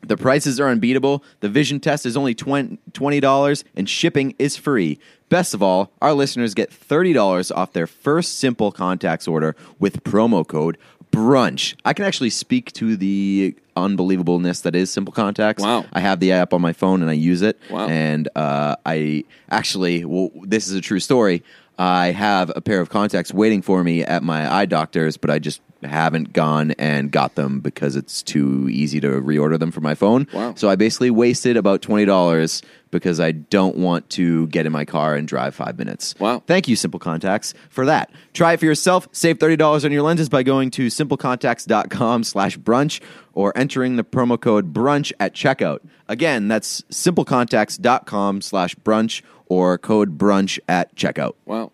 The 0.06 0.18
prices 0.18 0.60
are 0.60 0.68
unbeatable. 0.68 1.24
The 1.40 1.48
vision 1.48 1.80
test 1.80 2.06
is 2.06 2.18
only 2.18 2.36
$20 2.36 2.78
$20 2.92 3.64
and 3.76 3.90
shipping 3.90 4.36
is 4.38 4.58
free. 4.58 5.00
Best 5.30 5.54
of 5.54 5.64
all, 5.64 5.92
our 6.02 6.14
listeners 6.14 6.54
get 6.54 6.70
$30 6.72 7.56
off 7.56 7.72
their 7.72 7.88
first 7.88 8.38
simple 8.38 8.72
contacts 8.72 9.28
order 9.28 9.56
with 9.80 10.04
promo 10.04 10.46
code 10.46 10.78
brunch. 11.14 11.76
I 11.86 11.94
can 11.94 12.06
actually 12.06 12.32
speak 12.32 12.72
to 12.74 12.98
the 12.98 13.56
unbelievableness 13.78 14.64
that 14.64 14.76
is 14.76 14.92
simple 14.92 15.14
contacts. 15.14 15.64
Wow. 15.64 15.86
I 15.94 16.00
have 16.00 16.20
the 16.20 16.32
app 16.32 16.54
on 16.54 16.62
my 16.62 16.74
phone 16.74 17.02
and 17.02 17.10
I 17.10 17.14
use 17.14 17.42
it. 17.42 17.58
Wow. 17.70 17.88
And 17.88 18.28
uh, 18.36 18.76
I 18.86 19.24
actually, 19.50 20.06
well, 20.06 20.32
this 20.42 20.68
is 20.68 20.74
a 20.74 20.82
true 20.82 21.00
story. 21.00 21.44
I 21.78 22.08
have 22.08 22.52
a 22.56 22.62
pair 22.62 22.82
of 22.82 22.90
contacts 22.90 23.34
waiting 23.34 23.62
for 23.62 23.84
me 23.84 24.04
at 24.04 24.24
my 24.24 24.52
eye 24.52 24.66
doctor's, 24.66 25.18
but 25.18 25.30
I 25.30 25.40
just 25.40 25.62
haven't 25.84 26.34
gone 26.34 26.72
and 26.72 27.12
got 27.12 27.36
them 27.36 27.60
because 27.60 27.96
it's 27.96 28.24
too 28.24 28.68
easy 28.70 29.00
to 29.02 29.08
reorder 29.08 29.60
them 29.60 29.72
from 29.72 29.84
my 29.84 29.96
phone. 29.96 30.28
Wow. 30.34 30.54
So 30.56 30.70
I 30.70 30.76
basically 30.76 31.12
wasted 31.12 31.58
about 31.58 31.82
twenty 31.82 32.06
dollars 32.06 32.62
because 32.92 33.20
I 33.20 33.32
don't 33.32 33.78
want 33.78 34.10
to 34.12 34.46
get 34.48 34.68
in 34.68 34.72
my 34.72 34.86
car 34.86 35.16
and 35.16 35.28
drive 35.28 35.56
five 35.56 35.80
minutes. 35.80 36.14
Wow. 36.20 36.44
Thank 36.46 36.68
you, 36.68 36.76
Simple 36.76 37.00
Contacts, 37.00 37.56
for 37.70 37.88
that. 37.88 38.12
Try 38.34 38.54
it 38.54 38.60
for 38.60 38.66
yourself. 38.66 39.08
Save 39.12 39.40
thirty 39.40 39.56
dollars 39.56 39.84
on 39.84 39.92
your 39.92 40.04
lenses 40.04 40.30
by 40.30 40.44
going 40.44 40.70
to 40.72 40.88
simplecontacts.com 40.88 42.24
slash 42.24 42.58
brunch 42.58 43.02
or 43.34 43.52
entering 43.58 43.96
the 43.96 44.04
promo 44.04 44.40
code 44.40 44.74
brunch 44.74 45.12
at 45.20 45.34
checkout. 45.34 45.80
Again, 46.08 46.48
that's 46.48 46.82
simplecontacts.com 46.92 48.42
slash 48.42 48.76
brunch 48.76 49.22
or 49.48 49.78
code 49.78 50.18
brunch 50.18 50.60
at 50.68 50.96
checkout. 50.96 51.34
Wow. 51.46 51.72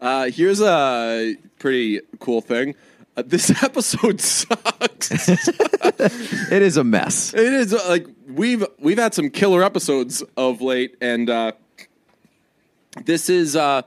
Uh, 0.00 0.30
here's 0.30 0.60
a 0.60 1.36
pretty 1.58 2.00
cool 2.18 2.40
thing. 2.40 2.74
Uh, 3.16 3.22
this 3.26 3.50
episode 3.62 4.20
sucks. 4.20 5.28
It 6.50 6.62
is 6.62 6.76
a 6.76 6.84
mess. 6.84 7.34
it 7.34 7.40
is 7.40 7.72
uh, 7.74 7.78
like 7.88 8.06
we've 8.28 8.64
we've 8.78 8.98
had 8.98 9.14
some 9.14 9.30
killer 9.30 9.62
episodes 9.62 10.22
of 10.36 10.60
late, 10.62 10.96
and 11.00 11.28
uh, 11.28 11.52
this 13.04 13.28
is 13.28 13.56
uh, 13.56 13.82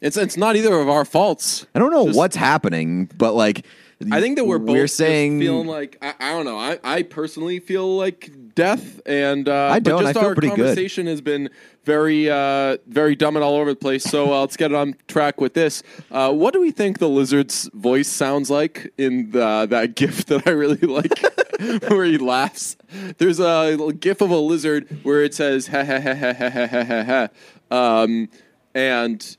it's 0.00 0.16
it's 0.16 0.36
not 0.36 0.56
either 0.56 0.74
of 0.78 0.88
our 0.88 1.04
faults. 1.04 1.66
I 1.74 1.78
don't 1.78 1.90
know 1.90 2.06
Just- 2.06 2.16
what's 2.18 2.36
happening, 2.36 3.10
but 3.16 3.34
like 3.34 3.64
I 4.12 4.20
think 4.20 4.36
that 4.36 4.44
we're 4.44 4.58
both 4.58 4.76
we're 4.76 4.86
saying 4.86 5.40
feeling 5.40 5.66
like 5.66 5.98
I, 6.00 6.14
I 6.20 6.32
don't 6.32 6.44
know. 6.44 6.56
I, 6.56 6.78
I 6.84 7.02
personally 7.02 7.58
feel 7.58 7.96
like 7.96 8.30
death, 8.54 9.00
and 9.06 9.48
uh, 9.48 9.70
I 9.72 9.80
don't. 9.80 10.02
Just 10.02 10.16
I 10.16 10.20
feel 10.20 10.28
our 10.28 10.34
pretty 10.34 10.48
good. 10.48 10.56
conversation 10.56 11.08
has 11.08 11.20
been 11.20 11.50
very 11.84 12.30
uh, 12.30 12.76
very 12.86 13.16
dumb 13.16 13.34
and 13.34 13.44
all 13.44 13.56
over 13.56 13.70
the 13.70 13.76
place. 13.76 14.04
So 14.04 14.32
uh, 14.32 14.40
let's 14.40 14.56
get 14.56 14.72
on 14.72 14.94
track 15.08 15.40
with 15.40 15.54
this. 15.54 15.82
Uh, 16.12 16.32
what 16.32 16.52
do 16.52 16.60
we 16.60 16.70
think 16.70 16.98
the 16.98 17.08
lizard's 17.08 17.68
voice 17.74 18.08
sounds 18.08 18.50
like 18.50 18.92
in 18.98 19.32
the, 19.32 19.66
that 19.68 19.96
gif 19.96 20.26
that 20.26 20.46
I 20.46 20.50
really 20.50 20.76
like, 20.76 21.18
where 21.90 22.04
he 22.04 22.18
laughs? 22.18 22.76
There's 23.18 23.40
a 23.40 23.92
gif 23.98 24.20
of 24.20 24.30
a 24.30 24.38
lizard 24.38 25.00
where 25.02 25.24
it 25.24 25.34
says 25.34 25.66
ha 25.68 25.84
ha 25.84 26.00
ha 26.00 26.14
ha 26.14 26.32
ha 26.32 26.50
ha 26.50 26.84
ha, 26.84 27.28
ha. 27.70 28.02
um, 28.02 28.28
and 28.74 29.36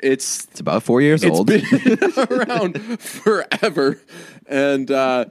it's 0.00 0.46
it's 0.46 0.60
about 0.60 0.82
four 0.82 1.00
years 1.00 1.24
it's 1.24 1.36
old. 1.36 1.46
been 1.46 1.64
around 2.30 3.00
forever, 3.00 4.00
and 4.46 4.90
uh, 4.90 5.26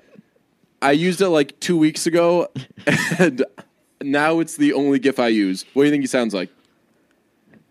I 0.82 0.92
used 0.92 1.22
it 1.22 1.30
like 1.30 1.60
two 1.60 1.78
weeks 1.78 2.08
ago, 2.08 2.50
and 3.20 3.46
now 4.02 4.40
it's 4.40 4.58
the 4.58 4.74
only 4.74 5.00
GIF 5.00 5.20
I 5.20 5.30
use. 5.30 5.66
What 5.74 5.84
do 5.84 5.88
you 5.88 5.92
think 5.92 6.04
he 6.04 6.08
sounds 6.08 6.34
like? 6.34 6.50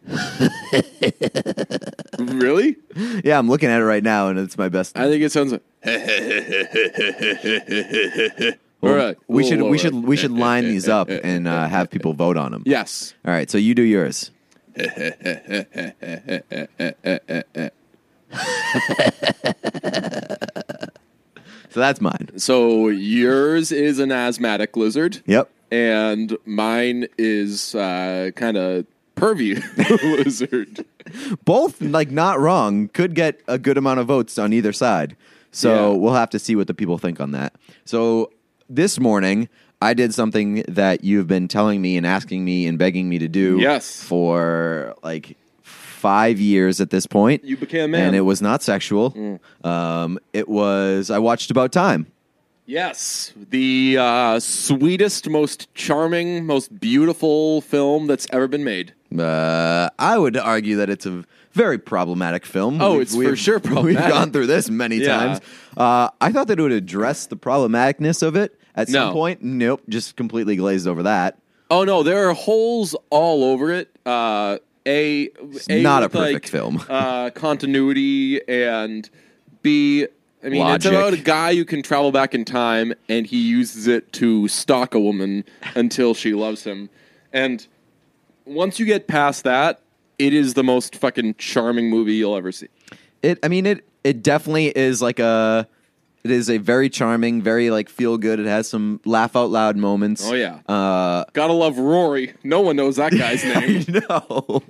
really? 2.19 2.77
yeah, 3.25 3.39
I'm 3.39 3.49
looking 3.49 3.69
at 3.69 3.81
it 3.81 3.85
right 3.85 4.05
now, 4.05 4.29
and 4.29 4.39
it's 4.39 4.57
my 4.57 4.69
best. 4.69 4.97
I 4.97 5.09
think 5.09 5.23
it 5.23 5.33
sounds 5.33 5.53
like. 5.53 5.63
All 8.83 8.95
right, 8.95 9.17
we 9.27 9.45
should 9.45 9.63
we 9.63 9.79
should 9.79 9.95
we 9.95 10.17
should 10.17 10.31
line 10.31 10.65
these 10.65 10.89
up 10.89 11.09
and 11.09 11.49
uh, 11.49 11.67
have 11.67 11.91
people 11.91 12.13
vote 12.13 12.37
on 12.37 12.53
them. 12.53 12.63
Yes. 12.67 13.15
All 13.25 13.33
right, 13.33 13.51
so 13.51 13.59
you 13.59 13.75
do 13.75 13.83
yours. 13.83 14.31
So 21.71 21.81
that's 21.81 22.01
mine. 22.01 22.31
So 22.37 22.89
yours 22.89 23.73
is 23.73 23.99
an 23.99 24.13
asthmatic 24.13 24.77
lizard. 24.77 25.23
Yep. 25.27 25.51
And 25.71 26.37
mine 26.45 27.07
is 27.19 27.75
uh, 27.75 28.31
kind 28.37 28.57
of 28.57 28.87
pervy 29.17 29.63
lizard. 30.25 30.85
Both 31.45 31.81
like 31.81 32.11
not 32.11 32.39
wrong. 32.39 32.89
Could 32.89 33.15
get 33.15 33.41
a 33.49 33.59
good 33.59 33.77
amount 33.79 34.01
of 34.01 34.07
votes 34.07 34.39
on 34.39 34.53
either 34.53 34.73
side. 34.73 35.17
So 35.51 35.93
Yeah. 35.93 35.99
we'll 35.99 36.15
have 36.15 36.31
to 36.31 36.39
see 36.39 36.55
what 36.57 36.67
the 36.67 36.75
people 36.75 36.99
think 36.99 37.21
on 37.21 37.33
that. 37.33 37.55
So 37.85 38.31
this 38.69 38.99
morning 39.01 39.49
I 39.83 39.95
did 39.95 40.15
something 40.15 40.65
that 40.69 41.05
you've 41.05 41.27
been 41.27 41.49
telling 41.49 41.83
me 41.83 41.97
and 41.97 42.07
asking 42.07 42.45
me 42.45 42.67
and 42.67 42.79
begging 42.79 43.09
me 43.09 43.19
to 43.19 43.29
do 43.29 43.59
Yes. 43.61 44.03
for 44.03 44.95
like 45.03 45.37
five 45.63 46.41
years 46.41 46.81
at 46.81 46.91
this 46.91 47.07
point. 47.07 47.45
You 47.45 47.57
became 47.57 47.85
a 47.85 47.89
man. 47.89 48.01
Mm. 48.03 48.07
And 48.09 48.17
it 48.17 48.21
was 48.23 48.41
not 48.41 48.63
sexual. 48.63 49.39
Um, 49.65 50.19
it 50.33 50.49
was 50.49 51.11
I 51.11 51.19
watched 51.19 51.51
About 51.51 51.73
Time. 51.73 52.07
Yes, 52.69 53.33
the 53.51 53.97
uh, 53.97 54.41
sweetest, 54.41 55.29
most 55.29 55.73
charming, 55.75 56.45
most 56.47 56.81
beautiful 56.81 57.61
film 57.61 58.09
that's 58.09 58.27
ever 58.33 58.49
been 58.49 58.65
made. 58.65 58.93
Uh, 59.17 59.89
I 60.01 60.19
would 60.19 60.37
argue 60.37 60.75
that 60.79 60.91
it's 60.91 61.07
a 61.07 61.23
very 61.53 61.79
problematic 61.79 62.45
film. 62.45 62.83
Oh, 62.83 62.99
it's 62.99 63.15
for 63.15 63.37
sure 63.37 63.61
problematic. 63.61 64.05
We've 64.07 64.13
gone 64.13 64.33
through 64.33 64.49
this 64.49 64.69
many 64.69 64.97
Yeah. 64.97 65.17
times. 65.17 65.41
Uh, 65.77 66.09
I 66.21 66.33
thought 66.33 66.49
that 66.49 66.59
it 66.59 66.63
would 66.63 66.73
address 66.73 67.27
the 67.27 67.37
problematicness 67.37 68.21
of 68.25 68.35
it 68.35 68.59
at 68.77 68.89
some 68.89 69.09
No. 69.09 69.13
point. 69.13 69.43
Nope, 69.43 69.83
just 69.89 70.17
completely 70.17 70.57
glazed 70.57 70.87
over 70.87 71.03
that. 71.05 71.39
Oh 71.71 71.85
no, 71.85 72.03
there 72.03 72.29
are 72.29 72.35
holes 72.35 72.95
all 73.11 73.43
over 73.45 73.73
it. 73.73 73.91
Uh, 74.07 74.59
a, 74.87 75.29
a 75.69 75.83
not 75.83 76.03
a 76.03 76.07
with, 76.07 76.13
perfect 76.13 76.33
like, 76.35 76.47
film. 76.47 76.85
uh, 76.89 77.31
continuity 77.31 78.41
and 78.49 79.09
B. 79.63 80.07
I 80.45 80.49
mean, 80.49 80.61
Logic. 80.61 80.77
it's 80.77 80.87
about 80.87 81.13
a 81.13 81.17
guy 81.17 81.57
who 81.57 81.65
can 81.65 81.83
travel 81.83 82.13
back 82.13 82.33
in 82.35 82.45
time, 82.45 82.93
and 83.09 83.27
he 83.27 83.49
uses 83.49 83.89
it 83.89 84.13
to 84.13 84.47
stalk 84.47 84.95
a 84.95 85.01
woman 85.01 85.45
until 85.75 86.15
she 86.15 86.35
loves 86.35 86.63
him. 86.63 86.89
And 87.33 87.67
once 88.45 88.79
you 88.79 88.87
get 88.87 89.09
past 89.09 89.43
that, 89.43 89.81
it 90.21 90.33
is 90.33 90.55
the 90.55 90.63
most 90.63 90.95
fucking 90.95 91.35
charming 91.37 91.91
movie 91.91 92.15
you'll 92.15 92.37
ever 92.37 92.53
see. 92.53 92.69
It. 93.23 93.41
I 93.43 93.49
mean, 93.49 93.67
it. 93.67 93.85
It 94.05 94.23
definitely 94.23 94.67
is 94.69 95.03
like 95.03 95.19
a. 95.19 95.67
It 96.27 96.33
is 96.33 96.51
a 96.51 96.59
very 96.59 96.89
charming, 96.91 97.41
very 97.43 97.71
like 97.71 97.89
feel 97.89 98.19
good. 98.19 98.41
It 98.41 98.47
has 98.47 98.69
some 98.69 99.01
laugh 99.05 99.37
out 99.37 99.51
loud 99.51 99.77
moments. 99.77 100.23
Oh 100.29 100.35
yeah, 100.35 100.59
Uh, 100.69 101.25
gotta 101.33 101.53
love 101.53 101.79
Rory. 101.79 102.35
No 102.43 102.61
one 102.61 102.75
knows 102.77 102.97
that 102.97 103.13
guy's 103.13 103.45
name. 103.55 103.85
no. 104.11 104.63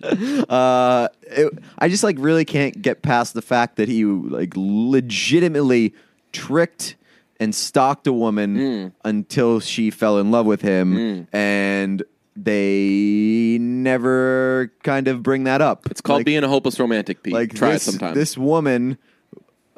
uh, 0.48 1.08
it, 1.22 1.52
I 1.78 1.88
just 1.88 2.04
like 2.04 2.16
really 2.18 2.44
can't 2.44 2.80
get 2.80 3.02
past 3.02 3.34
the 3.34 3.42
fact 3.42 3.76
that 3.76 3.88
he 3.88 4.04
like 4.04 4.52
legitimately 4.56 5.94
tricked 6.32 6.96
and 7.40 7.54
stalked 7.54 8.06
a 8.06 8.12
woman 8.12 8.56
Hmm. 8.56 8.88
until 9.08 9.60
she 9.60 9.90
fell 9.90 10.18
in 10.18 10.30
love 10.30 10.44
with 10.46 10.60
him, 10.60 11.26
and 11.32 12.02
they 12.36 13.58
never 13.60 14.72
kind 14.82 15.08
of 15.08 15.22
bring 15.22 15.44
that 15.44 15.60
up. 15.60 15.86
It's 15.90 16.00
called 16.00 16.20
Like- 16.20 16.26
being 16.26 16.44
a 16.44 16.48
hopeless 16.48 16.78
romantic. 16.78 17.22
Pete. 17.22 17.32
like 17.34 17.54
try 17.54 17.72
this, 17.72 17.86
it 17.88 17.92
sometime. 17.92 18.14
This 18.14 18.36
woman 18.38 18.98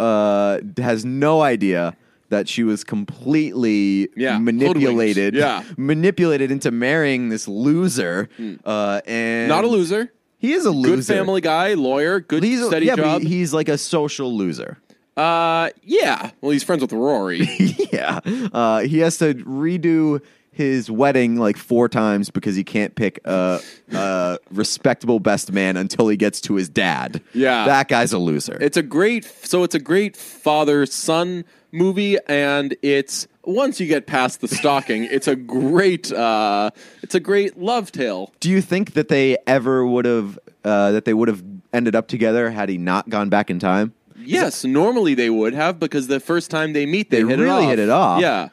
uh, 0.01 0.61
has 0.79 1.05
no 1.05 1.43
idea 1.43 1.95
that 2.31 2.49
she 2.49 2.63
was 2.63 2.85
completely 2.85 4.09
Yeah, 4.17 4.39
manipulated. 4.39 5.35
Yeah. 5.35 5.63
manipulated 5.77 6.51
into 6.51 6.71
marrying 6.71 7.29
this 7.29 7.47
loser. 7.49 8.29
Uh, 8.65 9.01
and 9.07 9.49
Not 9.49 9.65
a 9.65 9.67
loser. 9.69 10.13
He 10.39 10.53
is 10.53 10.65
a 10.65 10.71
loser. 10.71 10.97
Good 10.97 11.07
family 11.07 11.41
guy, 11.41 11.75
lawyer, 11.75 12.21
good 12.21 12.43
He's 12.43 12.63
a- 12.63 12.67
steady 12.67 12.87
yeah, 12.87 12.97
job. 12.97 13.23
he- 13.23 13.29
he's 13.29 13.53
like 13.53 13.69
a 13.69 13.77
social 13.77 14.35
loser. 14.35 14.79
uh, 15.17 15.71
yeah. 15.83 16.31
Well, 16.41 16.53
he's 16.53 16.63
friends 16.65 16.81
with 16.83 16.93
Rory. 16.93 17.47
yeah, 17.93 18.21
uh, 18.53 18.81
he 18.81 19.01
has 19.01 19.19
to 19.19 19.35
redo 19.35 20.23
his 20.61 20.91
wedding 20.91 21.37
like 21.37 21.57
four 21.57 21.89
times 21.89 22.29
because 22.29 22.55
he 22.55 22.63
can't 22.63 22.95
pick 22.95 23.19
a, 23.25 23.61
a 23.93 24.39
respectable 24.51 25.19
best 25.21 25.51
man 25.53 25.77
until 25.79 26.09
he 26.09 26.17
gets 26.17 26.41
to 26.43 26.55
his 26.55 26.69
dad. 26.69 27.23
Yeah. 27.33 27.65
that 27.65 27.89
guy's 27.89 28.13
a 28.13 28.19
loser. 28.19 28.59
It's 28.61 28.77
a 28.77 28.83
great 28.83 29.25
so 29.25 29.65
it's 29.65 29.75
a 29.75 29.79
great 29.81 30.17
father 30.17 30.85
son 30.85 31.45
movie 31.73 32.19
and 32.29 32.77
it's 32.83 33.27
once 33.45 33.81
you 33.81 33.87
get 33.87 34.07
past 34.07 34.43
the 34.43 34.49
stalking, 34.49 35.05
it's 35.05 35.27
a 35.27 35.35
great 35.37 36.13
uh 36.13 36.71
it's 37.03 37.15
a 37.15 37.21
great 37.21 37.59
love 37.59 37.91
tale. 37.91 38.33
Do 38.41 38.51
you 38.51 38.61
think 38.61 38.93
that 38.93 39.09
they 39.09 39.39
ever 39.47 39.87
would 39.87 40.05
have 40.05 40.39
uh, 40.63 40.93
that 40.93 41.07
they 41.07 41.15
would 41.15 41.29
have 41.29 41.43
ended 41.73 41.97
up 41.97 42.07
together 42.07 42.51
had 42.51 42.69
he 42.69 42.77
not 42.77 43.09
gone 43.09 43.31
back 43.31 43.49
in 43.49 43.59
time? 43.59 43.95
Yes, 44.23 44.65
normally 44.65 45.15
they 45.15 45.31
would 45.31 45.55
have 45.55 45.81
because 45.81 46.07
the 46.07 46.21
first 46.21 46.51
time 46.51 46.75
they 46.75 46.85
meet 46.85 47.09
they, 47.09 47.23
They 47.23 47.29
hit 47.31 47.39
really 47.39 47.65
it 47.65 47.71
hit 47.71 47.79
it 47.79 47.89
off. 47.89 48.21
Yeah. 48.21 48.51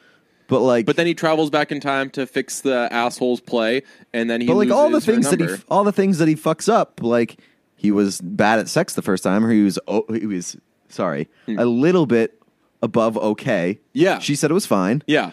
But 0.48 0.60
like, 0.60 0.86
But 0.86 0.96
then 0.96 1.06
he 1.06 1.14
travels 1.14 1.50
back 1.50 1.70
in 1.70 1.78
time 1.78 2.10
to 2.10 2.26
fix 2.26 2.62
the 2.62 2.88
asshole's 2.90 3.40
play 3.40 3.82
and 4.12 4.28
then 4.28 4.40
he 4.40 4.46
but 4.46 4.54
like 4.54 4.70
all 4.70 4.90
the 4.90 5.00
things 5.00 5.30
that 5.30 5.40
he 5.40 5.48
all 5.70 5.84
the 5.84 5.92
things 5.92 6.18
that 6.18 6.26
he 6.26 6.34
fucks 6.34 6.72
up, 6.72 7.00
like 7.02 7.38
he 7.76 7.92
was 7.92 8.20
bad 8.20 8.58
at 8.58 8.68
sex 8.68 8.94
the 8.94 9.02
first 9.02 9.22
time, 9.22 9.44
or 9.44 9.52
he 9.52 9.62
was 9.62 9.78
oh, 9.86 10.04
he 10.12 10.26
was 10.26 10.56
sorry 10.88 11.28
a 11.46 11.66
little 11.66 12.06
bit 12.06 12.42
above 12.82 13.16
okay. 13.18 13.74
Hmm. 13.74 13.78
Yeah. 13.92 14.18
she 14.18 14.34
said 14.34 14.50
it 14.50 14.54
was 14.54 14.66
fine. 14.66 15.02
Yeah. 15.06 15.32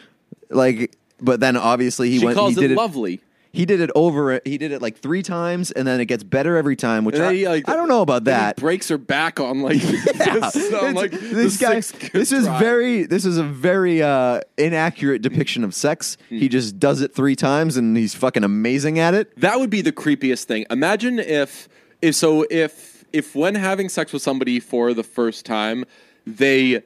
Like, 0.50 0.96
but 1.20 1.40
then 1.40 1.58
obviously 1.58 2.10
he 2.10 2.20
She 2.20 2.26
went. 2.26 2.38
calls 2.38 2.56
he 2.56 2.62
did 2.62 2.72
it 2.72 2.74
it 2.74 2.78
lovely. 2.78 3.22
He 3.56 3.66
did 3.66 3.80
it 3.80 3.90
over. 3.96 4.42
He 4.44 4.58
did 4.58 4.72
it 4.72 4.82
like 4.82 4.98
three 4.98 5.24
times, 5.24 5.72
and 5.72 5.88
then 5.88 6.00
it 6.00 6.06
gets 6.06 6.24
better 6.24 6.58
every 6.58 6.76
time. 6.76 7.06
Which 7.06 7.16
I, 7.16 7.34
he, 7.34 7.48
like, 7.48 7.70
I 7.70 7.76
don't 7.76 7.88
know 7.88 8.02
about 8.02 8.26
that. 8.26 8.58
breaks 8.58 8.90
her 8.90 8.98
back 8.98 9.40
on 9.40 9.62
like, 9.62 9.82
Yeah. 9.84 10.50
this, 10.54 10.74
on, 10.74 10.94
like 10.94 11.12
this 11.12 11.58
guy. 11.58 11.76
This 11.76 12.32
is 12.32 12.46
try. 12.46 12.60
very. 12.60 13.04
This 13.04 13.26
is 13.26 13.38
a 13.38 13.44
very 13.44 14.04
uh, 14.04 14.42
inaccurate 14.58 15.22
depiction 15.22 15.64
of 15.64 15.74
sex. 15.74 16.18
Hmm. 16.30 16.38
He 16.38 16.50
just 16.50 16.80
does 16.80 17.02
it 17.02 17.14
three 17.16 17.36
times, 17.36 17.78
and 17.78 17.96
he's 17.96 18.14
fucking 18.16 18.44
amazing 18.44 19.00
at 19.00 19.14
it. 19.14 19.40
That 19.40 19.60
would 19.60 19.70
be 19.70 19.82
the 19.82 19.94
creepiest 19.94 20.44
thing. 20.46 20.66
Imagine 20.70 21.20
if 21.20 21.70
if 22.02 22.16
so 22.16 22.46
if 22.50 23.06
if 23.14 23.36
when 23.36 23.56
having 23.56 23.90
sex 23.90 24.12
with 24.12 24.22
somebody 24.22 24.60
for 24.60 24.94
the 24.94 25.04
first 25.04 25.46
time, 25.46 25.86
they 26.28 26.84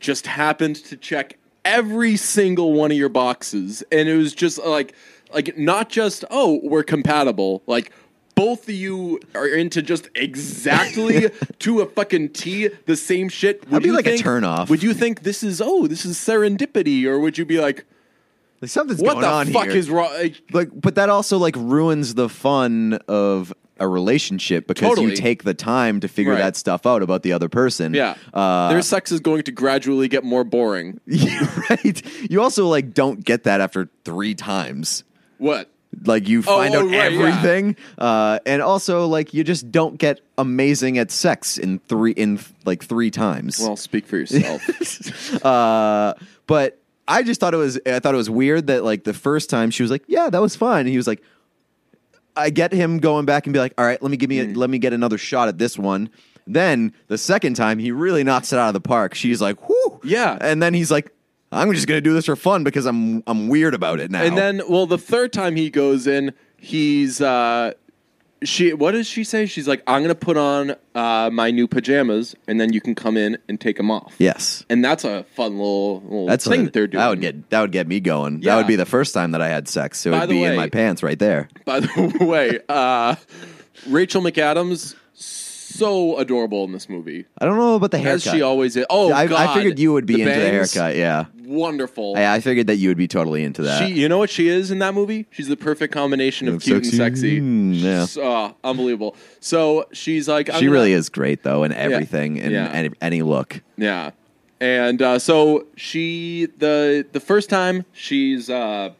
just 0.00 0.26
happened 0.26 0.76
to 0.76 0.96
check 0.96 1.38
every 1.64 2.16
single 2.16 2.72
one 2.72 2.90
of 2.90 2.96
your 2.96 3.08
boxes 3.08 3.82
and 3.92 4.08
it 4.08 4.16
was 4.16 4.34
just 4.34 4.64
like 4.64 4.94
like 5.32 5.56
not 5.58 5.88
just 5.90 6.24
oh, 6.30 6.60
we're 6.62 6.82
compatible, 6.84 7.62
like 7.66 7.92
both 8.34 8.68
of 8.68 8.74
you 8.74 9.18
are 9.34 9.48
into 9.48 9.82
just 9.82 10.08
exactly 10.14 11.28
to 11.58 11.80
a 11.80 11.86
fucking 11.86 12.28
T 12.30 12.68
the 12.86 12.96
same 12.96 13.28
shit. 13.28 13.60
Would 13.62 13.70
That'd 13.70 13.82
be 13.82 13.88
you 13.88 13.94
like 13.96 14.06
a 14.06 14.10
think- 14.10 14.24
turnoff. 14.24 14.68
Would 14.68 14.82
you 14.82 14.94
think 14.94 15.22
this 15.22 15.42
is 15.42 15.60
oh, 15.60 15.86
this 15.86 16.04
is 16.04 16.16
serendipity, 16.16 17.04
or 17.04 17.18
would 17.18 17.36
you 17.38 17.44
be 17.44 17.60
like, 17.60 17.84
Like 18.60 18.70
something's 18.70 19.00
what 19.00 19.12
going 19.14 19.22
the 19.22 19.28
on 19.28 19.46
fuck 19.48 19.64
here. 19.66 19.76
is 19.76 19.90
wrong? 19.90 20.12
Like, 20.14 20.36
like, 20.52 20.68
but 20.74 20.94
that 20.94 21.08
also 21.08 21.38
like 21.38 21.56
ruins 21.56 22.14
the 22.14 22.28
fun 22.28 22.94
of 23.08 23.52
a 23.80 23.86
relationship 23.86 24.66
because 24.66 24.88
Totally. 24.88 25.10
you 25.10 25.16
take 25.16 25.44
the 25.44 25.54
time 25.54 26.00
to 26.00 26.08
figure 26.08 26.32
Right. 26.32 26.38
that 26.40 26.56
stuff 26.56 26.84
out 26.84 27.00
about 27.00 27.22
the 27.22 27.32
other 27.32 27.48
person. 27.48 27.94
Yeah. 27.94 28.16
Uh, 28.34 28.70
Their 28.70 28.82
sex 28.82 29.12
is 29.12 29.20
going 29.20 29.42
to 29.44 29.52
gradually 29.52 30.08
get 30.08 30.24
more 30.24 30.42
boring. 30.42 31.00
right. 31.70 32.02
You 32.30 32.42
also 32.42 32.66
like 32.66 32.92
don't 32.92 33.24
get 33.24 33.44
that 33.44 33.60
after 33.60 33.88
three 34.04 34.34
times. 34.34 35.04
What? 35.38 35.70
Like 36.04 36.28
you 36.28 36.42
find 36.42 36.74
oh, 36.74 36.80
out 36.80 36.84
right, 36.84 36.92
yeah. 36.92 37.02
everything, 37.04 37.76
uh, 37.96 38.38
and 38.44 38.60
also 38.60 39.06
like 39.06 39.32
you 39.32 39.42
just 39.42 39.72
don't 39.72 39.96
get 39.96 40.20
amazing 40.36 40.98
at 40.98 41.10
sex 41.10 41.56
in 41.56 41.78
three 41.80 42.12
in 42.12 42.38
like 42.66 42.84
three 42.84 43.10
times. 43.10 43.58
Well, 43.58 43.74
speak 43.74 44.06
for 44.06 44.18
yourself. 44.18 45.44
uh, 45.44 46.14
but 46.46 46.78
I 47.08 47.22
just 47.22 47.40
thought 47.40 47.54
it 47.54 47.58
was 47.58 47.80
I 47.86 48.00
thought 48.00 48.12
it 48.12 48.18
was 48.18 48.28
weird 48.28 48.66
that 48.66 48.84
like 48.84 49.04
the 49.04 49.14
first 49.14 49.48
time 49.48 49.70
she 49.70 49.82
was 49.82 49.90
like, 49.90 50.04
"Yeah, 50.06 50.28
that 50.28 50.42
was 50.42 50.54
fine," 50.54 50.80
and 50.80 50.88
he 50.90 50.98
was 50.98 51.06
like, 51.06 51.22
"I 52.36 52.50
get 52.50 52.72
him 52.72 52.98
going 52.98 53.24
back 53.24 53.46
and 53.46 53.54
be 53.54 53.58
like, 53.58 53.72
all 53.78 53.84
right, 53.86 54.00
let 54.02 54.10
me 54.10 54.18
give 54.18 54.28
me 54.28 54.40
a, 54.40 54.44
Hmm. 54.44 54.52
let 54.52 54.68
me 54.68 54.78
get 54.78 54.92
another 54.92 55.18
shot 55.18 55.48
at 55.48 55.56
this 55.56 55.78
one." 55.78 56.10
Then 56.46 56.92
the 57.08 57.18
second 57.18 57.54
time 57.54 57.78
he 57.78 57.92
really 57.92 58.24
knocks 58.24 58.52
it 58.52 58.58
out 58.58 58.68
of 58.68 58.74
the 58.74 58.80
park. 58.80 59.14
She's 59.14 59.40
like, 59.40 59.68
"Whoo!" 59.68 60.00
Yeah. 60.04 60.36
and 60.40 60.62
then 60.62 60.74
he's 60.74 60.90
like, 60.90 61.12
"I'm 61.52 61.72
just 61.72 61.86
gonna 61.86 62.00
do 62.00 62.14
this 62.14 62.26
for 62.26 62.36
fun 62.36 62.64
because 62.64 62.86
I'm 62.86 63.22
I'm 63.26 63.48
weird 63.48 63.74
about 63.74 64.00
it 64.00 64.10
now." 64.10 64.22
and 64.22 64.36
then, 64.36 64.62
well, 64.68 64.86
the 64.86 64.98
third 64.98 65.32
time 65.32 65.56
he 65.56 65.70
goes 65.70 66.06
in, 66.06 66.32
he's 66.56 67.20
uh, 67.20 67.72
she. 68.44 68.72
What 68.72 68.92
does 68.92 69.06
she 69.06 69.24
say? 69.24 69.46
She's 69.46 69.66
like, 69.66 69.82
"I'm 69.86 70.02
gonna 70.02 70.14
put 70.14 70.36
on 70.36 70.76
uh, 70.94 71.30
my 71.32 71.50
new 71.50 71.66
pajamas, 71.66 72.34
and 72.46 72.60
then 72.60 72.72
you 72.72 72.80
can 72.80 72.94
come 72.94 73.16
in 73.16 73.38
and 73.48 73.60
take 73.60 73.76
them 73.76 73.90
off." 73.90 74.14
yes. 74.18 74.64
and 74.70 74.84
that's 74.84 75.04
a 75.04 75.24
fun 75.34 75.58
little, 75.58 76.00
little 76.02 76.26
That's 76.26 76.46
thing 76.46 76.64
what- 76.64 76.72
they're 76.72 76.86
doing. 76.86 77.00
That 77.00 77.08
would 77.08 77.20
get 77.20 77.50
that 77.50 77.60
would 77.62 77.72
get 77.72 77.88
me 77.88 78.00
going. 78.00 78.42
Yeah. 78.42 78.52
That 78.52 78.56
would 78.58 78.66
be 78.66 78.76
the 78.76 78.86
first 78.86 79.14
time 79.14 79.32
that 79.32 79.40
I 79.42 79.48
had 79.48 79.68
sex. 79.68 79.98
So 80.00 80.10
it 80.10 80.12
By 80.12 80.18
would 80.20 80.28
be 80.30 80.44
in 80.44 80.56
my 80.56 80.68
pants 80.68 81.02
right 81.02 81.18
there. 81.18 81.48
By 81.64 81.80
the 81.80 82.18
way, 82.24 82.60
uh, 82.68 83.16
Rachel 83.86 84.22
McAdams 84.22 84.94
so 85.78 86.18
adorable 86.18 86.64
in 86.64 86.72
this 86.72 86.88
movie. 86.88 87.24
I 87.38 87.44
don't 87.44 87.56
know 87.56 87.76
about 87.76 87.90
the 87.92 87.98
haircut. 87.98 88.26
As 88.26 88.32
she 88.32 88.42
always 88.42 88.76
is. 88.76 88.84
Oh, 88.90 89.12
I, 89.12 89.24
I 89.24 89.54
figured 89.54 89.78
you 89.78 89.92
would 89.92 90.06
be 90.06 90.16
The 90.16 90.22
into 90.22 90.34
the 90.40 90.50
haircut. 90.50 90.96
Yeah. 90.96 91.26
Wonderful. 91.48 92.14
I, 92.16 92.34
I 92.36 92.40
figured 92.40 92.66
that 92.66 92.76
you 92.76 92.88
would 92.88 92.98
be 92.98 93.08
totally 93.08 93.42
into 93.42 93.62
that. 93.62 93.78
She, 93.78 93.94
you 93.94 94.08
know 94.08 94.18
what 94.18 94.28
she 94.30 94.48
is 94.48 94.70
in 94.70 94.78
that 94.80 94.92
movie? 94.94 95.26
She's 95.30 95.48
the 95.48 95.56
perfect 95.56 95.92
combination 95.94 96.46
of 96.46 96.60
cute 96.62 96.84
and 96.84 96.94
sexy. 96.94 97.40
Mm, 97.40 97.74
yeah. 97.74 98.04
She's, 98.06 98.18
uh, 98.18 98.52
unbelievable. 98.62 99.16
So 99.40 99.86
she's 99.92 100.28
like, 100.28 100.50
she 100.56 100.68
really 100.68 100.92
is 100.92 101.08
great 101.08 101.42
though 101.42 101.64
in 101.64 101.72
everything 101.72 102.38
and 102.38 102.52
Yeah. 102.52 102.68
any, 102.70 102.90
any 103.00 103.22
look. 103.22 103.62
Yeah, 103.78 104.10
and 104.60 105.00
uh, 105.00 105.18
so 105.18 105.66
she 105.76 106.48
the 106.58 107.06
the 107.12 107.20
first 107.20 107.48
time 107.48 107.84
she's 107.92 108.50
uh, 108.50 108.90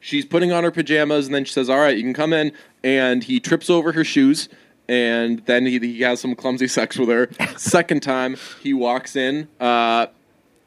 she's 0.00 0.24
putting 0.24 0.52
on 0.52 0.64
her 0.64 0.70
pajamas, 0.70 1.26
and 1.26 1.34
then 1.34 1.44
she 1.44 1.52
says, 1.52 1.70
"All 1.70 1.78
right, 1.78 1.96
you 1.96 2.02
can 2.02 2.14
come 2.14 2.32
in," 2.32 2.52
and 2.84 3.24
he 3.24 3.40
trips 3.40 3.70
over 3.70 3.92
her 3.92 4.04
shoes. 4.04 4.48
And 4.88 5.44
then 5.46 5.66
he, 5.66 5.80
he 5.80 6.02
has 6.02 6.20
some 6.20 6.36
clumsy 6.36 6.68
sex 6.68 6.96
with 6.96 7.08
her. 7.08 7.28
Second 7.56 8.04
time, 8.04 8.36
he 8.62 8.72
walks 8.72 9.16
in 9.16 9.48
uh, 9.58 10.06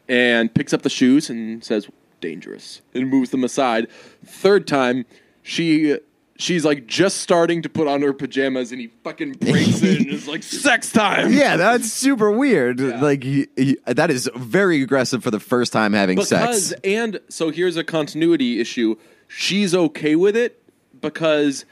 and 0.09 0.53
picks 0.53 0.73
up 0.73 0.81
the 0.81 0.89
shoes 0.89 1.29
and 1.29 1.63
says, 1.63 1.87
"Dangerous," 2.19 2.81
and 2.93 3.07
moves 3.09 3.29
them 3.29 3.43
aside. 3.45 3.87
Third 4.25 4.67
time, 4.67 5.05
she 5.43 5.97
she's 6.37 6.63
like 6.65 6.87
just 6.87 7.17
starting 7.17 7.61
to 7.61 7.69
put 7.69 7.87
on 7.87 8.01
her 8.01 8.11
pajamas, 8.13 8.71
and 8.71 8.81
he 8.81 8.87
fucking 9.03 9.33
breaks 9.33 9.81
it 9.83 9.99
and 9.99 10.07
is 10.07 10.27
like, 10.27 10.41
"Sex 10.65 10.91
time." 10.91 11.31
Yeah, 11.31 11.55
that's 11.57 11.91
super 11.91 12.31
weird. 12.31 12.79
Like 12.79 13.23
he, 13.23 13.47
he- 13.55 13.77
that 13.85 14.09
is 14.09 14.29
very 14.35 14.81
aggressive 14.81 15.23
for 15.23 15.31
the 15.31 15.39
first 15.39 15.71
time 15.71 15.93
having 15.93 16.15
because 16.15 16.29
sex. 16.69 16.73
and 16.83 17.19
so 17.29 17.51
here's 17.51 17.77
a 17.77 17.83
continuity 17.83 18.59
issue. 18.59 18.95
She's 19.27 19.75
okay 19.75 20.15
with 20.15 20.35
it 20.35 20.61
because 21.01 21.65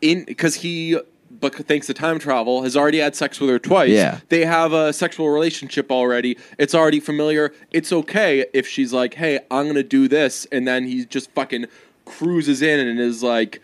in 0.00 0.24
because 0.24 0.54
he 0.56 0.98
but 1.42 1.54
thanks 1.66 1.88
to 1.88 1.92
time 1.92 2.18
travel 2.20 2.62
has 2.62 2.76
already 2.76 2.98
had 2.98 3.14
sex 3.16 3.40
with 3.40 3.50
her 3.50 3.58
twice. 3.58 3.90
Yeah. 3.90 4.20
they 4.30 4.44
have 4.46 4.72
a 4.72 4.92
sexual 4.92 5.28
relationship 5.28 5.90
already. 5.90 6.38
It's 6.56 6.74
already 6.74 7.00
familiar. 7.00 7.52
It's 7.72 7.92
okay 7.92 8.46
if 8.54 8.66
she's 8.66 8.92
like, 8.92 9.14
"Hey, 9.14 9.40
I'm 9.50 9.66
gonna 9.66 9.82
do 9.82 10.06
this," 10.08 10.46
and 10.52 10.66
then 10.66 10.86
he 10.86 11.04
just 11.04 11.30
fucking 11.32 11.66
cruises 12.04 12.62
in 12.62 12.78
and 12.86 12.98
is 12.98 13.22
like, 13.22 13.60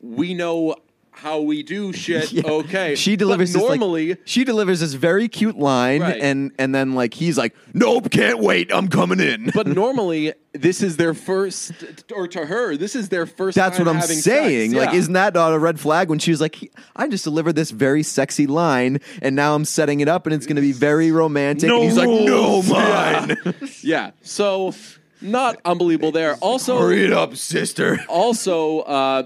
"We 0.00 0.34
know." 0.34 0.76
How 1.18 1.40
we 1.40 1.62
do 1.62 1.92
shit, 2.04 2.30
Yeah. 2.30 2.42
okay. 2.46 2.94
She 2.94 3.16
delivers 3.16 3.50
But 3.52 3.60
this, 3.60 3.68
like- 3.70 3.80
normally. 3.80 4.16
she 4.26 4.44
delivers 4.44 4.80
this 4.80 4.92
very 4.92 5.28
cute 5.28 5.56
line, 5.58 6.02
Right. 6.02 6.20
and 6.20 6.52
and 6.58 6.74
then 6.74 6.92
like 6.94 7.14
he's 7.14 7.38
like, 7.38 7.54
"Nope, 7.72 8.10
can't 8.10 8.38
wait, 8.40 8.70
I'm 8.72 8.88
coming 8.88 9.18
in." 9.20 9.50
but 9.54 9.66
normally, 9.82 10.34
this 10.52 10.82
is 10.82 10.98
their 10.98 11.14
first, 11.14 11.72
or 12.14 12.28
to 12.28 12.44
her, 12.44 12.76
this 12.76 12.94
is 12.94 13.08
their 13.08 13.24
first. 13.24 13.56
That's 13.56 13.78
time 13.78 13.86
what 13.86 13.96
I'm 13.96 14.02
saying. 14.02 14.72
Like, 14.74 14.92
isn't 14.94 15.14
that 15.14 15.32
not 15.32 15.54
a 15.54 15.58
red 15.58 15.80
flag 15.80 16.10
when 16.10 16.18
she 16.18 16.30
was 16.30 16.40
like, 16.42 16.70
"I 16.94 17.08
just 17.08 17.24
delivered 17.24 17.54
this 17.56 17.70
very 17.70 18.02
sexy 18.02 18.46
line, 18.46 19.00
and 19.22 19.34
now 19.34 19.54
I'm 19.54 19.64
setting 19.64 20.00
it 20.00 20.08
up, 20.08 20.26
and 20.26 20.34
it's 20.34 20.44
going 20.46 20.56
to 20.56 20.62
be 20.62 20.72
very 20.72 21.10
romantic." 21.12 21.68
No 21.68 21.76
and 21.76 21.84
he's 21.84 21.96
like, 21.96 22.08
"No, 22.10 22.16
rules." 22.60 22.68
mine." 22.70 23.36
yeah. 23.82 24.10
So 24.20 24.74
not 25.22 25.58
unbelievable 25.64 26.12
there. 26.12 26.34
Also, 26.36 26.78
Hurry 26.78 27.06
it 27.06 27.12
up, 27.14 27.36
sister. 27.36 28.00
also 28.06 28.80
uh, 28.80 29.22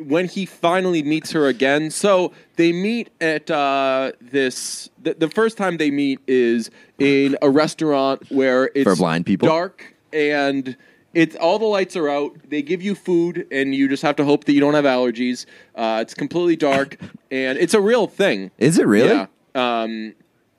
when 0.00 0.26
he 0.26 0.46
finally 0.46 1.02
meets 1.02 1.32
her 1.32 1.46
again. 1.46 1.90
So 1.90 2.32
they 2.56 2.72
meet 2.72 3.10
at 3.20 3.50
uh, 3.50 4.12
this. 4.20 4.88
The, 5.02 5.14
the 5.14 5.28
first 5.28 5.56
time 5.56 5.76
they 5.76 5.90
meet 5.90 6.20
is 6.26 6.70
in 6.98 7.36
a 7.42 7.50
restaurant 7.50 8.30
where 8.30 8.70
it's 8.74 8.84
For 8.84 8.96
blind 8.96 9.26
people? 9.26 9.48
dark 9.48 9.94
and. 10.12 10.76
It's 11.12 11.34
all 11.34 11.58
the 11.58 11.64
lights 11.64 11.96
are 11.96 12.08
out. 12.08 12.36
They 12.48 12.62
give 12.62 12.82
you 12.82 12.94
food, 12.94 13.44
and 13.50 13.74
you 13.74 13.88
just 13.88 14.04
have 14.04 14.14
to 14.14 14.24
hope 14.24 14.44
that 14.44 14.52
you 14.52 14.60
don't 14.60 14.74
have 14.74 14.84
allergies. 14.84 15.44
Uh, 15.74 15.98
it's 16.02 16.14
completely 16.14 16.54
dark, 16.54 16.98
and 17.32 17.58
it's 17.58 17.74
a 17.74 17.80
real 17.80 18.06
thing. 18.06 18.52
Is 18.58 18.78
it 18.78 18.86
really? 18.86 19.08
Yeah. 19.08 19.26
Um, 19.56 20.14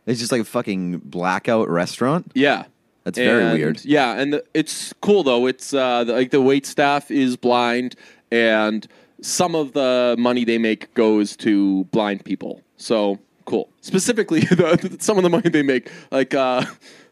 It's 0.06 0.19
just 0.19 0.30
like 0.30 0.41
a 0.41 0.43
fucking 0.43 0.97
blackout 1.06 1.69
restaurant. 1.69 2.34
Yeah. 2.36 2.65
That's 3.06 3.17
very 3.17 3.45
And- 3.45 3.54
weird. 3.58 3.86
Yeah, 3.86 4.19
and 4.19 4.34
the, 4.34 4.43
it's 4.54 4.91
cool 5.01 5.23
though. 5.23 5.45
It's 5.47 5.73
uh, 5.73 6.04
the, 6.04 6.12
like 6.12 6.32
the 6.32 6.41
wait 6.41 6.65
staff 6.65 7.10
is 7.12 7.38
blind, 7.38 7.95
and 8.30 8.86
some 9.21 9.55
of 9.55 9.73
the 9.73 10.15
money 10.17 10.43
they 10.43 10.57
make 10.57 10.93
goes 10.93 11.36
to 11.38 11.86
blind 11.86 12.25
people. 12.25 12.62
So 12.77 13.19
cool. 13.45 13.69
Specifically, 13.81 14.39
the, 14.41 14.97
some 14.99 15.17
of 15.17 15.23
the 15.23 15.29
money 15.29 15.49
they 15.49 15.63
make, 15.63 15.91
like 16.12 16.34
uh, 16.34 16.65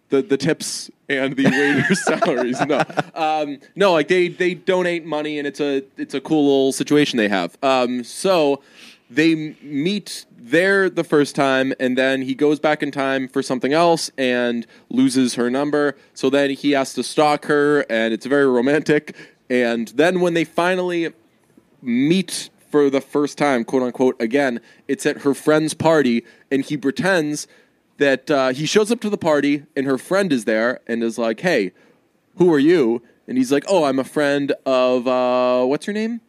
the 0.09 0.21
the 0.21 0.37
tips 0.37 0.89
and 1.07 1.35
the 1.35 1.45
waiters' 1.45 2.03
salaries. 2.05 2.59
No, 2.65 2.83
um, 3.13 3.59
no, 3.75 3.93
like 3.93 4.07
they 4.07 4.27
they 4.27 4.55
donate 4.55 5.05
money, 5.05 5.37
and 5.37 5.47
it's 5.47 5.59
a 5.59 5.83
it's 5.97 6.13
a 6.13 6.21
cool 6.21 6.43
little 6.43 6.71
situation 6.71 7.17
they 7.17 7.29
have. 7.29 7.57
Um, 7.63 8.03
so 8.03 8.61
they 9.09 9.55
meet 9.61 10.25
there 10.37 10.89
the 10.89 11.03
first 11.03 11.35
time, 11.35 11.73
and 11.79 11.97
then 11.97 12.21
he 12.21 12.35
goes 12.35 12.59
back 12.59 12.83
in 12.83 12.91
time 12.91 13.27
for 13.27 13.41
something 13.41 13.73
else 13.73 14.11
and 14.17 14.65
loses 14.89 15.35
her 15.35 15.49
number. 15.49 15.95
So 16.13 16.29
then 16.29 16.51
he 16.51 16.71
has 16.71 16.93
to 16.93 17.03
stalk 17.03 17.45
her, 17.45 17.81
and 17.89 18.13
it's 18.13 18.25
very 18.25 18.47
romantic. 18.47 19.15
And 19.49 19.87
then 19.89 20.21
when 20.21 20.35
they 20.35 20.43
finally 20.43 21.11
meet 21.81 22.49
for 22.69 22.89
the 22.89 23.01
first 23.01 23.37
time, 23.37 23.63
quote 23.63 23.83
unquote, 23.83 24.21
again, 24.21 24.61
it's 24.87 25.05
at 25.05 25.19
her 25.21 25.33
friend's 25.33 25.73
party, 25.73 26.23
and 26.51 26.63
he 26.63 26.77
pretends 26.77 27.47
that 27.97 28.29
uh, 28.31 28.49
he 28.49 28.65
shows 28.65 28.91
up 28.91 29.01
to 29.01 29.09
the 29.09 29.17
party, 29.17 29.65
and 29.75 29.85
her 29.85 29.97
friend 29.97 30.31
is 30.31 30.45
there, 30.45 30.79
and 30.87 31.03
is 31.03 31.17
like, 31.17 31.41
"Hey, 31.41 31.73
who 32.37 32.53
are 32.53 32.59
you?" 32.59 33.01
And 33.27 33.37
he's 33.37 33.51
like, 33.51 33.65
"Oh, 33.67 33.83
I'm 33.83 33.99
a 33.99 34.03
friend 34.03 34.53
of 34.65 35.07
uh, 35.07 35.65
what's 35.65 35.85
her 35.85 35.93
name? 35.93 36.21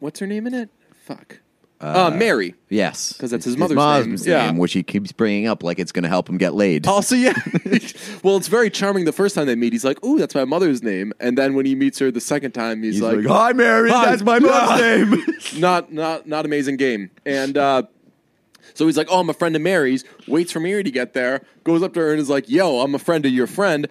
What's 0.00 0.18
her 0.20 0.26
name 0.26 0.46
in 0.46 0.54
it? 0.54 0.70
Fuck, 1.04 1.40
uh, 1.80 2.10
Mary." 2.10 2.54
Yes, 2.68 3.14
'Cause 3.18 3.30
that's 3.30 3.44
his 3.44 3.56
mother's 3.56 3.76
name. 3.76 4.16
Yeah. 4.32 4.52
which 4.52 4.72
he 4.72 4.82
keeps 4.82 5.12
bringing 5.12 5.46
up 5.46 5.62
like 5.62 5.78
it's 5.78 5.92
going 5.92 6.02
to 6.04 6.08
help 6.08 6.28
him 6.28 6.36
get 6.38 6.54
laid. 6.54 6.86
Also, 6.88 7.14
yeah. 7.16 7.32
well, 8.22 8.36
it's 8.36 8.48
very 8.48 8.70
charming 8.70 9.04
the 9.04 9.12
first 9.12 9.34
time 9.34 9.46
they 9.46 9.54
meet. 9.56 9.72
He's 9.72 9.84
like, 9.84 10.04
"Ooh, 10.04 10.18
that's 10.18 10.34
my 10.34 10.44
mother's 10.44 10.82
name," 10.82 11.12
and 11.20 11.36
then 11.38 11.54
when 11.54 11.66
he 11.66 11.74
meets 11.74 11.98
her 11.98 12.10
the 12.10 12.20
second 12.20 12.52
time, 12.52 12.82
he's, 12.82 12.94
He's 12.94 13.02
like, 13.02 13.16
like, 13.18 13.26
"Hi, 13.26 13.52
Mary. 13.52 13.90
Hi. 13.90 14.06
That's 14.10 14.22
my 14.22 14.38
mom's 14.38 14.80
name." 14.80 15.60
not 15.60 15.92
not 15.92 16.26
not 16.28 16.44
amazing 16.44 16.76
game. 16.76 17.10
And 17.26 17.56
uh, 17.56 17.82
so 18.74 18.86
he's 18.86 18.96
like, 18.96 19.08
"Oh, 19.10 19.20
I'm 19.20 19.30
a 19.30 19.34
friend 19.34 19.56
of 19.56 19.62
Mary's." 19.62 20.04
Waits 20.28 20.52
for 20.52 20.60
Mary 20.60 20.82
to 20.84 20.90
get 20.90 21.12
there. 21.14 21.42
Goes 21.64 21.82
up 21.82 21.94
to 21.94 22.00
her 22.00 22.10
and 22.12 22.20
is 22.20 22.30
like, 22.30 22.48
"Yo, 22.48 22.80
I'm 22.80 22.94
a 22.94 22.98
friend 22.98 23.24
of 23.26 23.32
your 23.32 23.46
friend." 23.46 23.88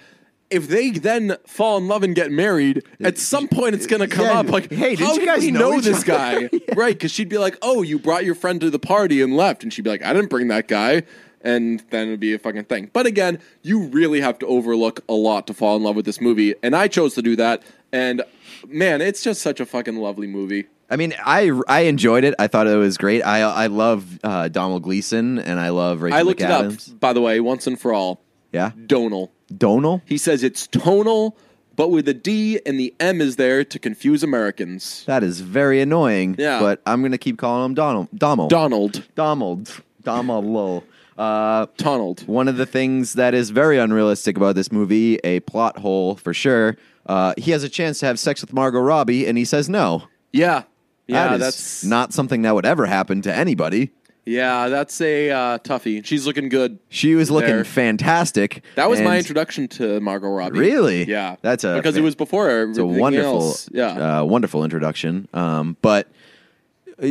If 0.50 0.68
they 0.68 0.90
then 0.92 1.38
fall 1.46 1.78
in 1.78 1.88
love 1.88 2.02
and 2.04 2.16
get 2.16 2.32
married, 2.32 2.84
at 3.02 3.18
some 3.18 3.48
point 3.48 3.76
it's 3.76 3.86
gonna 3.86 4.08
come 4.08 4.26
Yeah, 4.26 4.40
up. 4.40 4.50
Like, 4.50 4.72
hey, 4.72 4.96
did 4.96 5.06
how 5.06 5.14
you 5.14 5.26
guys 5.26 5.42
we 5.42 5.52
know 5.52 5.72
know 5.72 5.82
this 5.82 6.04
guy? 6.04 6.50
Right? 6.76 6.94
Because 6.96 7.12
she'd 7.12 7.30
be 7.30 7.38
like, 7.38 7.58
"Oh, 7.62 7.82
you 7.82 8.00
brought 8.00 8.26
your 8.26 8.36
friend 8.36 8.60
to 8.62 8.70
the 8.70 8.80
party 8.80 9.22
and 9.22 9.36
left," 9.36 9.64
and 9.64 9.72
she'd 9.74 9.84
be 9.84 9.90
like, 9.90 10.04
"I 10.04 10.14
didn't 10.14 10.30
bring 10.30 10.48
that 10.48 10.68
guy." 10.68 11.04
And 11.42 11.82
then 11.92 12.08
it'd 12.08 12.20
be 12.20 12.34
a 12.34 12.40
fucking 12.40 12.66
thing. 12.66 12.90
But 12.92 13.06
again, 13.06 13.40
you 13.62 13.84
really 13.88 14.20
have 14.22 14.40
to 14.40 14.48
overlook 14.48 15.02
a 15.08 15.14
lot 15.14 15.48
to 15.48 15.54
fall 15.54 15.78
in 15.78 15.84
love 15.84 15.96
with 15.96 16.06
this 16.06 16.20
movie, 16.20 16.54
and 16.62 16.76
I 16.76 16.88
chose 16.90 17.14
to 17.16 17.22
do 17.22 17.36
that. 17.38 17.64
And 17.94 18.24
man, 18.68 19.02
it's 19.02 19.24
just 19.24 19.42
such 19.42 19.60
a 19.60 19.66
fucking 19.66 19.96
lovely 19.98 20.28
movie. 20.28 20.68
I 20.90 20.96
mean, 20.96 21.14
I 21.24 21.52
I 21.68 21.82
enjoyed 21.82 22.24
it. 22.24 22.34
I 22.40 22.48
thought 22.48 22.66
it 22.68 22.76
was 22.76 22.98
great. 22.98 23.22
I 23.22 23.42
I 23.42 23.68
love 23.68 24.20
uh, 24.24 24.48
Donald 24.50 24.84
Gleeson 24.84 25.38
and 25.40 25.60
I 25.60 25.70
love 25.70 26.02
Rachel 26.02 26.18
I 26.18 26.24
looked 26.24 26.42
McAdams. 26.42 26.88
it 26.90 26.94
up, 26.94 27.00
by 27.00 27.14
the 27.14 27.22
way, 27.22 27.40
once 27.40 27.68
and 27.68 27.80
for 27.80 27.94
all. 27.94 28.22
Yeah, 28.52 28.72
Donal. 28.88 29.32
Donal. 29.50 30.02
He 30.06 30.18
says 30.18 30.44
it's 30.44 30.68
tonal, 30.68 31.36
but 31.76 31.90
with 31.90 32.08
a 32.08 32.14
D 32.14 32.60
and 32.66 32.80
the 32.80 32.94
M 33.00 33.22
is 33.22 33.36
there 33.36 33.64
to 33.66 33.80
confuse 33.80 34.24
Americans. 34.24 35.04
That 35.06 35.24
is 35.24 35.42
very 35.42 35.82
annoying. 35.82 36.36
Yeah. 36.38 36.60
but 36.60 36.82
I'm 36.86 37.02
going 37.02 37.12
to 37.12 37.18
keep 37.18 37.38
calling 37.38 37.66
him 37.66 37.74
Donald. 37.74 38.08
Donald. 38.16 38.50
Donald. 38.50 39.04
Donald. 39.16 39.82
Donald. 40.04 40.84
Uh, 41.18 41.66
Donald. 41.76 42.26
one 42.28 42.48
of 42.48 42.56
the 42.56 42.66
things 42.66 43.14
that 43.14 43.34
is 43.34 43.50
very 43.50 43.78
unrealistic 43.78 44.38
about 44.38 44.56
this 44.56 44.72
movie, 44.72 45.16
a 45.26 45.42
plot 45.42 45.78
hole 45.78 46.16
for 46.16 46.34
sure. 46.34 46.78
Uh, 47.06 47.34
he 47.38 47.52
has 47.52 47.64
a 47.64 47.70
chance 47.70 48.00
to 48.00 48.06
have 48.06 48.18
sex 48.18 48.40
with 48.40 48.54
Margot 48.54 48.80
Robbie, 48.80 49.28
and 49.28 49.38
he 49.38 49.44
says 49.44 49.68
no. 49.68 50.04
Yeah. 50.32 50.64
Yeah, 51.08 51.30
That 51.30 51.34
is 51.34 51.40
that's 51.42 51.84
not 51.84 52.14
something 52.14 52.44
that 52.44 52.54
would 52.56 52.66
ever 52.68 52.86
happen 52.86 53.22
to 53.24 53.36
anybody. 53.36 53.92
Yeah, 54.30 54.70
that's 54.70 55.02
a 55.02 55.32
uh, 55.32 55.58
toughie. 55.60 56.06
She's 56.06 56.28
looking 56.28 56.50
good. 56.50 56.78
She 56.90 57.16
was 57.16 57.32
looking 57.32 57.50
There. 57.50 57.64
fantastic. 57.66 58.64
That 58.76 58.90
was 58.90 59.02
my 59.02 59.18
introduction 59.18 59.68
to 59.70 60.00
Margot 60.00 60.30
Robbie. 60.30 60.60
Really? 60.60 61.04
Yeah. 61.06 61.38
That's 61.42 61.64
a 61.64 61.76
because 61.76 61.98
it 61.98 62.02
was 62.02 62.14
before 62.16 62.62
It's 62.64 62.78
a 62.78 62.86
wonderful, 62.86 63.42
else. 63.42 63.70
Yeah. 63.72 64.20
uh, 64.22 64.24
wonderful 64.24 64.64
introduction. 64.64 65.28
Um, 65.34 65.78
but 65.82 66.08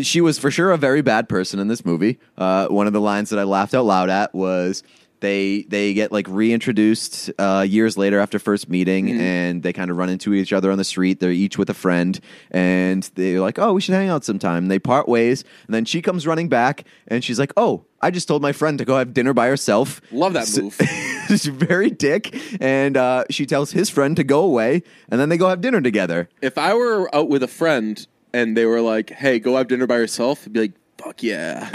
she 0.02 0.20
was 0.20 0.38
for 0.38 0.50
sure 0.50 0.70
a 0.70 0.76
very 0.76 1.02
bad 1.02 1.28
person 1.28 1.59
in 1.59 1.66
this 1.68 1.85
movie. 1.85 2.18
Uh, 2.37 2.68
one 2.68 2.87
of 2.87 2.92
the 2.92 3.00
lines 3.00 3.31
that 3.31 3.38
I 3.38 3.44
laughed 3.44 3.74
out 3.74 3.85
loud 3.85 4.11
at 4.11 4.35
was 4.35 4.83
they 5.20 5.62
they 5.68 5.94
get 5.94 6.12
like 6.12 6.26
reintroduced 6.28 7.31
uh, 7.38 7.64
years 7.68 7.96
later 7.96 8.18
after 8.20 8.38
first 8.38 8.68
meeting, 8.68 9.07
Mm-hmm. 9.07 9.20
and 9.20 9.62
they 9.62 9.72
kind 9.72 9.90
of 9.90 9.96
run 9.96 10.09
into 10.09 10.35
each 10.35 10.52
other 10.52 10.70
on 10.70 10.78
the 10.78 10.85
street. 10.85 11.20
They're 11.20 11.31
each 11.31 11.57
with 11.59 11.70
a 11.70 11.74
friend, 11.74 12.18
and 12.50 13.02
they're 13.14 13.40
like, 13.40 13.59
"Oh, 13.59 13.72
we 13.72 13.81
should 13.81 13.94
hang 13.94 14.09
out 14.09 14.24
sometime." 14.24 14.66
They 14.68 14.78
part 14.78 15.09
ways, 15.09 15.44
and 15.66 15.74
then 15.74 15.85
she 15.85 16.02
comes 16.02 16.26
running 16.26 16.48
back, 16.48 16.85
and 17.07 17.22
she's 17.24 17.38
like, 17.38 17.52
"Oh." 17.57 17.85
I 18.00 18.12
just 18.12 18.28
told 18.28 18.42
my 18.42 18.52
friend 18.52 18.78
to 18.78 18.85
go 18.85 18.96
have 18.96 19.12
dinner 19.12 19.35
by 19.35 19.48
herself. 19.48 20.00
Love 20.12 20.33
that 20.35 20.46
So- 20.46 20.62
move. 20.62 20.76
She's 21.26 21.46
very 21.46 21.90
dick, 21.90 22.33
and 22.61 22.96
uh, 22.96 23.24
she 23.28 23.44
tells 23.44 23.72
his 23.72 23.90
friend 23.90 24.14
to 24.16 24.22
go 24.22 24.40
away, 24.44 24.85
and 25.11 25.20
then 25.20 25.28
they 25.31 25.37
go 25.37 25.48
have 25.48 25.61
dinner 25.61 25.81
together. 25.81 26.28
if 26.40 26.57
I 26.57 26.74
were 26.74 27.12
out 27.12 27.28
with 27.28 27.42
a 27.42 27.48
friend 27.48 28.07
and 28.33 28.57
they 28.57 28.66
were 28.66 28.81
like, 28.81 29.11
"Hey, 29.11 29.40
go 29.40 29.57
have 29.57 29.66
dinner 29.66 29.88
by 29.88 29.96
yourself," 29.96 30.44
I'd 30.46 30.52
be 30.52 30.61
like, 30.61 30.72
"Fuck 31.09 31.23
yeah." 31.23 31.68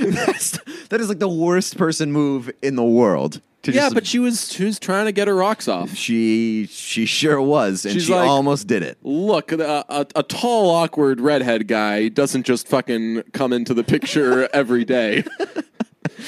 That's, 0.00 0.58
that 0.88 1.00
is 1.00 1.08
like 1.08 1.18
the 1.18 1.28
worst 1.28 1.76
person 1.76 2.12
move 2.12 2.50
in 2.62 2.76
the 2.76 2.84
world. 2.84 3.40
To 3.64 3.72
yeah, 3.72 3.82
just- 3.82 3.94
but 3.94 4.06
she 4.06 4.18
was 4.18 4.50
she 4.52 4.64
was 4.64 4.78
trying 4.78 5.04
to 5.06 5.12
get 5.12 5.28
her 5.28 5.34
rocks 5.36 5.68
off. 5.68 5.94
she 5.94 6.66
she 6.70 7.04
sure 7.04 7.40
was, 7.42 7.84
and 7.84 7.92
She's 7.94 8.04
she 8.06 8.14
like- 8.14 8.26
almost 8.28 8.66
did 8.66 8.82
it. 8.82 8.96
Look, 9.02 9.52
a, 9.52 9.84
a, 9.88 10.06
a 10.16 10.22
tall, 10.22 10.70
awkward 10.70 11.20
redhead 11.20 11.68
guy 11.68 12.08
doesn't 12.08 12.44
just 12.46 12.68
fucking 12.68 13.22
come 13.32 13.52
into 13.52 13.74
the 13.74 13.84
picture 13.84 14.48
every 14.54 14.84
day. 14.86 15.24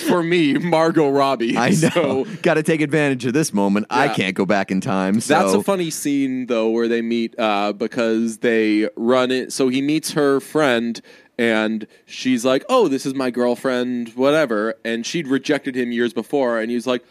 For 0.08 0.22
me, 0.22 0.54
Margot 0.54 1.10
Robbie. 1.10 1.56
I 1.56 1.70
know. 1.70 1.74
So 1.90 2.24
Got 2.42 2.54
to 2.54 2.62
take 2.62 2.80
advantage 2.80 3.26
of 3.26 3.32
this 3.34 3.52
moment. 3.52 3.86
I 3.90 4.06
Yeah. 4.06 4.14
can't 4.14 4.34
go 4.34 4.46
back 4.46 4.70
in 4.70 4.80
time. 4.80 5.20
So 5.20 5.34
that's 5.34 5.54
a 5.54 5.62
funny 5.62 5.90
scene 5.90 6.46
though, 6.46 6.70
where 6.70 6.88
they 6.88 7.02
meet 7.02 7.34
uh, 7.38 7.72
because 7.74 8.38
they 8.38 8.88
run 8.96 9.30
it. 9.30 9.52
So 9.52 9.68
he 9.68 9.82
meets 9.82 10.12
her 10.12 10.40
friend. 10.40 11.00
And 11.38 11.86
she's 12.06 12.44
like, 12.44 12.64
"Oh, 12.68 12.88
this 12.88 13.06
is 13.06 13.14
my 13.14 13.30
girlfriend, 13.30 14.10
whatever." 14.10 14.74
And 14.84 15.04
she'd 15.06 15.26
rejected 15.26 15.74
him 15.74 15.90
years 15.92 16.12
before, 16.12 16.60
and 16.60 16.70
he's 16.70 16.86
like, 16.86 17.02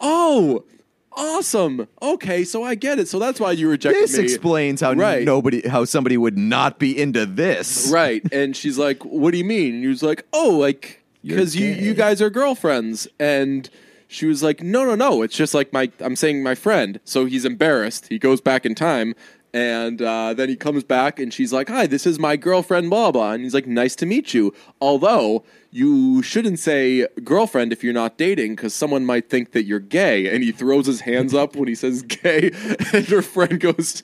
"Oh, 0.00 0.64
awesome. 1.12 1.88
Okay, 2.00 2.44
so 2.44 2.62
I 2.62 2.74
get 2.74 2.98
it. 2.98 3.08
So 3.08 3.18
that's 3.18 3.40
why 3.40 3.52
you 3.52 3.68
rejected 3.68 4.02
this 4.02 4.16
me." 4.16 4.22
This 4.22 4.32
explains 4.34 4.80
how 4.80 4.92
Right. 4.92 5.24
nobody, 5.24 5.66
how 5.68 5.84
somebody 5.84 6.16
would 6.16 6.38
not 6.38 6.78
be 6.78 6.96
into 6.98 7.26
this. 7.26 7.90
Right. 7.92 8.22
And 8.32 8.56
she's 8.56 8.78
like, 8.78 9.04
What 9.04 9.32
do 9.32 9.38
you 9.38 9.44
mean? 9.44 9.74
And 9.74 9.82
he 9.82 9.88
was 9.88 10.02
like, 10.02 10.24
Oh, 10.32 10.50
like, 10.50 11.02
because 11.24 11.56
you, 11.56 11.66
you 11.72 11.94
guys 11.94 12.22
are 12.22 12.30
girlfriends. 12.30 13.08
And 13.18 13.68
she 14.08 14.26
was 14.26 14.42
like, 14.42 14.62
No, 14.62 14.84
no, 14.84 14.94
no. 14.94 15.22
It's 15.22 15.36
just 15.36 15.54
like 15.54 15.72
my, 15.72 15.90
I'm 16.00 16.16
saying 16.16 16.42
my 16.42 16.54
friend. 16.54 17.00
So 17.04 17.24
he's 17.26 17.44
embarrassed. 17.44 18.06
He 18.08 18.18
goes 18.18 18.40
back 18.40 18.64
in 18.64 18.74
time. 18.74 19.14
And 19.52 20.00
uh, 20.00 20.34
then 20.34 20.48
he 20.48 20.56
comes 20.56 20.84
back 20.84 21.18
and 21.18 21.34
she's 21.34 21.52
like, 21.52 21.68
Hi, 21.68 21.86
this 21.86 22.06
is 22.06 22.18
my 22.18 22.36
girlfriend, 22.36 22.90
blah, 22.90 23.10
blah. 23.10 23.32
And 23.32 23.42
he's 23.42 23.54
like, 23.54 23.66
Nice 23.66 23.96
to 23.96 24.06
meet 24.06 24.32
you. 24.32 24.54
Although 24.80 25.44
you 25.70 26.22
shouldn't 26.22 26.58
say 26.58 27.06
girlfriend 27.24 27.72
if 27.72 27.82
you're 27.82 27.92
not 27.92 28.16
dating 28.18 28.56
because 28.56 28.74
someone 28.74 29.04
might 29.04 29.28
think 29.28 29.52
that 29.52 29.64
you're 29.64 29.80
gay. 29.80 30.32
And 30.32 30.44
he 30.44 30.52
throws 30.52 30.86
his 30.86 31.00
hands 31.00 31.34
up 31.34 31.56
when 31.56 31.68
he 31.68 31.74
says 31.74 32.02
gay. 32.22 32.52
And 32.92 33.06
her 33.06 33.22
friend 33.22 33.58
goes, 33.58 34.02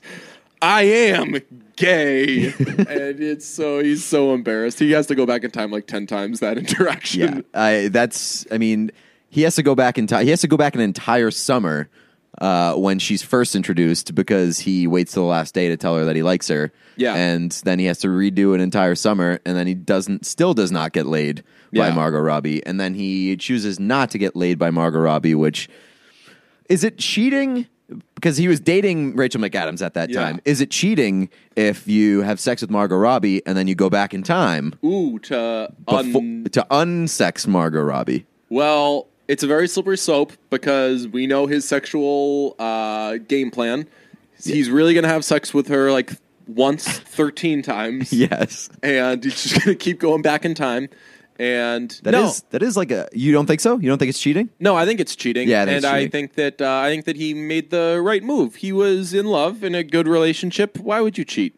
I 0.61 0.83
am 0.83 1.39
gay. 1.75 2.47
and 2.57 3.19
it's 3.19 3.45
so 3.45 3.79
he's 3.79 4.03
so 4.03 4.33
embarrassed. 4.33 4.79
He 4.79 4.91
has 4.91 5.07
to 5.07 5.15
go 5.15 5.25
back 5.25 5.43
in 5.43 5.51
time 5.51 5.71
like 5.71 5.87
10 5.87 6.07
times 6.07 6.39
that 6.39 6.57
interaction. 6.57 7.45
Yeah, 7.53 7.61
I, 7.61 7.87
that's. 7.87 8.45
I 8.51 8.57
mean, 8.57 8.91
he 9.29 9.43
has 9.43 9.55
to 9.55 9.63
go 9.63 9.75
back 9.75 9.97
in 9.97 10.07
time. 10.07 10.25
He 10.25 10.31
has 10.31 10.41
to 10.41 10.47
go 10.47 10.57
back 10.57 10.75
an 10.75 10.81
entire 10.81 11.31
summer 11.31 11.89
uh, 12.39 12.73
when 12.75 12.99
she's 12.99 13.21
first 13.23 13.55
introduced 13.55 14.13
because 14.15 14.59
he 14.59 14.85
waits 14.87 15.13
till 15.13 15.23
the 15.23 15.29
last 15.29 15.53
day 15.53 15.69
to 15.69 15.77
tell 15.77 15.95
her 15.95 16.05
that 16.05 16.15
he 16.15 16.23
likes 16.23 16.47
her. 16.49 16.71
Yeah. 16.95 17.13
and 17.15 17.51
then 17.63 17.77
he 17.77 17.85
has 17.85 17.99
to 17.99 18.07
redo 18.07 18.55
an 18.55 18.61
entire 18.61 18.95
summer, 18.95 19.39
and 19.45 19.55
then 19.55 19.67
he 19.67 19.75
doesn't, 19.75 20.25
still 20.25 20.53
does 20.55 20.71
not 20.71 20.93
get 20.93 21.05
laid 21.05 21.43
by 21.73 21.87
Yeah. 21.89 21.93
Margot 21.93 22.19
Robbie, 22.19 22.65
and 22.65 22.79
then 22.79 22.95
he 22.95 23.37
chooses 23.37 23.79
not 23.79 24.09
to 24.11 24.17
get 24.17 24.35
laid 24.35 24.57
by 24.57 24.71
Margot 24.71 24.99
Robbie, 24.99 25.35
which 25.35 25.69
is 26.69 26.83
it 26.83 26.97
cheating? 26.97 27.67
Because 28.15 28.35
he 28.35 28.47
was 28.49 28.59
dating 28.59 29.15
Rachel 29.15 29.39
McAdams 29.39 29.81
at 29.85 29.93
that 29.93 30.09
Yeah. 30.09 30.21
time. 30.21 30.41
Is 30.43 30.59
it 30.59 30.69
cheating 30.71 31.29
if 31.55 31.87
you 31.87 32.21
have 32.23 32.39
sex 32.39 32.61
with 32.61 32.69
Margot 32.71 32.97
Robbie 32.97 33.45
and 33.45 33.55
then 33.57 33.67
you 33.67 33.75
go 33.75 33.89
back 33.89 34.13
in 34.13 34.23
time 34.23 34.73
Ooh, 34.83 35.19
to 35.19 35.71
befo- 35.85 36.17
un- 36.19 36.47
to 36.51 36.65
unsex 36.71 37.47
Margot 37.47 37.81
Robbie? 37.81 38.25
well, 38.49 39.07
it's 39.27 39.43
a 39.43 39.47
very 39.47 39.67
slippery 39.67 39.97
slope 39.97 40.33
because 40.49 41.07
we 41.07 41.27
know 41.27 41.47
his 41.47 41.67
sexual 41.67 42.55
uh, 42.59 43.17
game 43.17 43.51
plan. 43.51 43.87
He's 44.43 44.69
really 44.69 44.93
going 44.93 45.03
to 45.03 45.09
have 45.09 45.25
sex 45.25 45.53
with 45.53 45.67
her 45.69 45.91
like 45.91 46.11
once 46.47 46.87
13 46.99 47.61
times. 47.61 48.13
Yes. 48.13 48.69
And 48.83 49.23
he's 49.23 49.43
just 49.43 49.55
going 49.65 49.75
to 49.77 49.83
keep 49.83 49.99
going 49.99 50.21
back 50.21 50.45
in 50.45 50.53
time. 50.53 50.89
And 51.39 51.91
That 52.03 52.15
is 52.15 52.41
no, 52.43 52.47
that 52.49 52.63
is 52.63 52.75
like 52.75 52.89
a 52.89 53.07
you 53.13 53.31
don't 53.31 53.45
think 53.45 53.59
so? 53.59 53.77
You 53.77 53.89
don't 53.89 53.99
think 53.99 54.09
it's 54.09 54.19
cheating? 54.19 54.49
No, 54.59 54.75
I 54.75 54.85
think 54.87 54.99
it's 54.99 55.15
cheating. 55.15 55.47
Yeah, 55.47 55.59
I 55.59 55.61
and 55.61 55.69
it's 55.71 55.85
I 55.85 56.07
think 56.07 56.33
that 56.33 56.59
uh, 56.61 56.79
I 56.79 56.89
think 56.89 57.05
that 57.05 57.15
he 57.15 57.35
made 57.35 57.69
the 57.69 58.01
right 58.03 58.23
move. 58.23 58.55
He 58.55 58.71
was 58.71 59.13
in 59.13 59.27
love 59.27 59.63
in 59.63 59.75
a 59.75 59.83
good 59.83 60.07
relationship. 60.07 60.79
Why 60.79 60.99
would 60.99 61.15
you 61.15 61.23
cheat? 61.25 61.53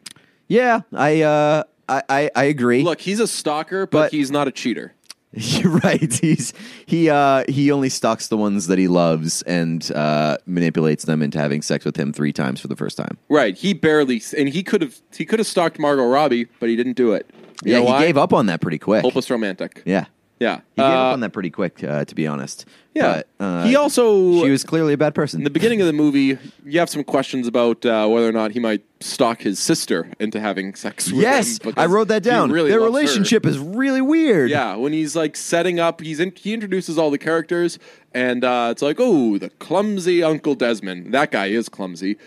Yeah, 0.50 0.82
I 0.92 1.22
uh 1.22 1.64
I 1.88 2.04
I, 2.10 2.32
I 2.36 2.44
agree. 2.46 2.84
Look, 2.84 3.00
he's 3.00 3.22
a 3.22 3.28
stalker, 3.28 3.86
but, 3.88 4.06
But- 4.06 4.12
he's 4.12 4.30
not 4.32 4.50
a 4.50 4.52
cheater. 4.52 4.96
Right. 5.64 6.12
He's 6.12 6.54
he 6.86 7.10
uh 7.10 7.44
he 7.48 7.72
only 7.72 7.90
stalks 7.90 8.28
the 8.28 8.38
ones 8.38 8.68
that 8.68 8.80
he 8.80 8.88
loves 8.88 9.42
and 9.44 9.90
uh 9.92 10.38
manipulates 10.46 11.06
them 11.06 11.22
into 11.22 11.38
having 11.38 11.62
sex 11.62 11.86
with 11.86 11.96
him 11.96 12.12
three 12.12 12.34
times 12.34 12.60
for 12.60 12.68
the 12.68 12.76
first 12.76 12.98
time. 12.98 13.18
Right. 13.30 13.56
He 13.58 13.74
barely, 13.74 14.22
and 14.38 14.50
he 14.50 14.64
could 14.64 14.82
have 14.82 14.96
he 15.16 15.26
could 15.26 15.40
have 15.40 15.48
stalked 15.48 15.78
Margot 15.80 16.06
Robbie, 16.06 16.46
but 16.60 16.70
he 16.70 16.76
didn't 16.76 16.94
do 16.98 17.14
it. 17.14 17.30
You 17.64 17.74
yeah, 17.74 17.80
he 17.80 17.86
why? 17.86 18.00
gave 18.06 18.18
up 18.18 18.34
on 18.34 18.48
that 18.48 18.62
pretty 18.62 18.80
quick. 18.80 19.04
Hopeless 19.04 19.30
romantic. 19.30 19.84
Yeah. 19.86 20.06
Yeah. 20.40 20.62
He 20.76 20.82
gave 20.82 20.86
Uh, 20.86 21.08
up 21.10 21.14
on 21.14 21.20
that 21.20 21.34
pretty 21.34 21.50
quick, 21.50 21.84
uh, 21.84 22.06
to 22.06 22.16
be 22.16 22.26
honest. 22.26 22.66
Yeah. 22.96 23.22
But, 23.38 23.46
uh, 23.46 23.64
he 23.66 23.76
also 23.76 24.42
she 24.44 24.50
was 24.50 24.64
clearly 24.64 24.94
a 24.94 24.98
bad 24.98 25.14
person. 25.14 25.42
in 25.42 25.44
the 25.44 25.50
beginning 25.50 25.82
of 25.82 25.88
the 25.88 25.94
movie. 25.94 26.38
You 26.66 26.80
have 26.80 26.90
some 26.90 27.04
questions 27.04 27.46
about 27.48 27.86
uh, 27.86 28.08
whether 28.08 28.28
or 28.28 28.32
not 28.32 28.52
he 28.52 28.60
might 28.60 28.82
stalk 29.02 29.42
his 29.42 29.60
sister 29.60 30.08
into 30.20 30.40
having 30.40 30.76
sex 30.76 31.12
with 31.12 31.22
yes. 31.22 31.60
I 31.78 31.86
wrote 31.88 32.08
that 32.08 32.24
down. 32.24 32.52
really 32.52 32.70
Their 32.70 32.80
loves 32.80 32.92
her. 32.94 33.00
relationship 33.00 33.46
is 33.46 33.60
really 33.60 34.02
weird. 34.02 34.50
Yeah, 34.50 34.76
when 34.76 34.94
he's 34.94 35.16
like 35.16 35.36
setting 35.36 35.80
up, 35.80 36.02
he's 36.02 36.20
in, 36.20 36.32
he 36.36 36.54
introduces 36.54 36.98
all 36.98 37.12
the 37.12 37.18
characters, 37.18 37.78
and 38.14 38.44
uh, 38.44 38.70
it's 38.72 38.82
like, 38.82 38.98
oh, 39.00 39.38
the 39.38 39.50
clumsy 39.52 40.24
Uncle 40.24 40.56
Desmond. 40.56 41.14
That 41.14 41.32
guy 41.32 41.48
is 41.48 41.68
clumsy. 41.70 42.18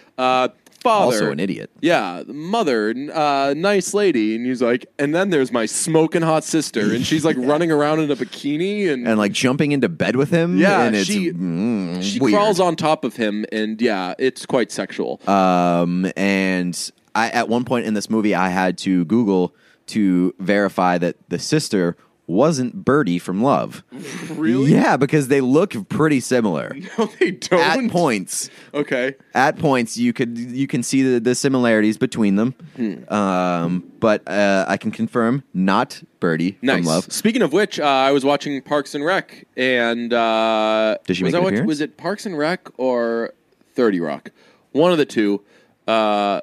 Father, 0.83 1.05
Also 1.15 1.31
an 1.31 1.41
idiot. 1.41 1.71
Yeah, 1.81 2.23
mother, 2.27 2.95
uh, 3.13 3.55
nice 3.57 3.95
lady, 3.95 4.35
and 4.37 4.45
he's 4.47 4.61
like, 4.63 4.87
and 4.99 5.15
then 5.15 5.31
there's 5.31 5.51
my 5.53 5.67
smoking 5.67 6.23
hot 6.23 6.45
sister, 6.45 6.93
and 6.95 7.07
she's 7.07 7.25
like 7.25 7.37
running 7.39 7.71
around 7.71 8.01
in 8.01 8.11
a 8.11 8.17
bikini, 8.17 8.91
and, 8.93 9.07
And 9.09 9.19
like 9.19 9.33
jumping 9.33 9.73
into 9.73 9.89
bed 9.89 10.17
with 10.17 10.31
him. 10.31 10.59
yeah, 10.59 10.83
and 10.83 10.95
it's, 10.97 11.07
she 11.07 11.31
mm, 11.33 12.03
she 12.03 12.19
weird. 12.21 12.35
crawls 12.35 12.61
on 12.61 12.77
top 12.77 13.05
of 13.05 13.17
him, 13.17 13.45
and 13.53 13.81
yeah, 13.81 14.15
it's 14.19 14.45
quite 14.47 14.71
sexual. 14.73 15.21
Um, 15.29 16.11
and 16.17 16.91
I 17.15 17.31
at 17.31 17.49
one 17.49 17.65
point 17.65 17.87
in 17.87 17.95
this 17.95 18.11
movie, 18.11 18.35
I 18.35 18.49
had 18.49 18.77
to 18.79 19.05
Google 19.07 19.55
to 19.89 20.35
verify 20.39 20.99
that 20.99 21.17
the 21.29 21.39
sister 21.39 21.97
wasn't 22.33 22.85
Bertie 22.85 23.19
from 23.19 23.43
Love. 23.43 23.85
really? 24.31 24.73
Yeah, 24.73 24.97
because 24.97 25.29
they 25.29 25.41
look 25.41 25.89
pretty 25.89 26.21
similar. 26.21 26.75
No, 26.99 27.07
they 27.21 27.31
don't. 27.33 27.61
At 27.87 27.91
points, 27.91 28.51
Okay. 28.75 29.15
at 29.35 29.59
points, 29.59 29.97
you 29.97 30.13
could 30.13 30.37
you 30.39 30.67
can 30.67 30.83
see 30.83 31.03
the, 31.03 31.21
the 31.21 31.35
similarities 31.35 31.97
between 31.97 32.37
them. 32.37 32.55
Hmm. 32.77 33.13
Um, 33.13 33.85
but 34.01 34.27
uh, 34.29 34.65
I 34.69 34.77
can 34.77 34.91
confirm, 34.91 35.45
not 35.55 36.03
Bertie 36.21 36.59
Nice. 36.63 36.79
from 36.79 36.87
Love. 36.87 37.13
Speaking 37.13 37.43
of 37.43 37.53
which, 37.53 37.79
uh, 37.79 37.85
I 37.85 38.11
was 38.13 38.25
watching 38.25 38.61
Parks 38.63 38.95
and 38.95 39.05
Rec, 39.05 39.47
and 39.57 40.13
uh, 40.13 40.99
Did 41.07 41.17
she 41.17 41.25
was 41.25 41.33
make 41.33 41.37
I 41.37 41.39
an 41.39 41.45
watch- 41.45 41.53
appearance? 41.53 41.69
Was 41.69 41.81
it 41.81 41.97
Parks 41.97 42.27
and 42.27 42.37
Rec 42.37 42.69
or 42.79 43.33
Thirty 43.75 44.01
Rock? 44.01 44.31
One 44.73 44.91
of 44.93 44.99
the 44.99 45.07
two. 45.07 45.43
Uh, 45.87 46.41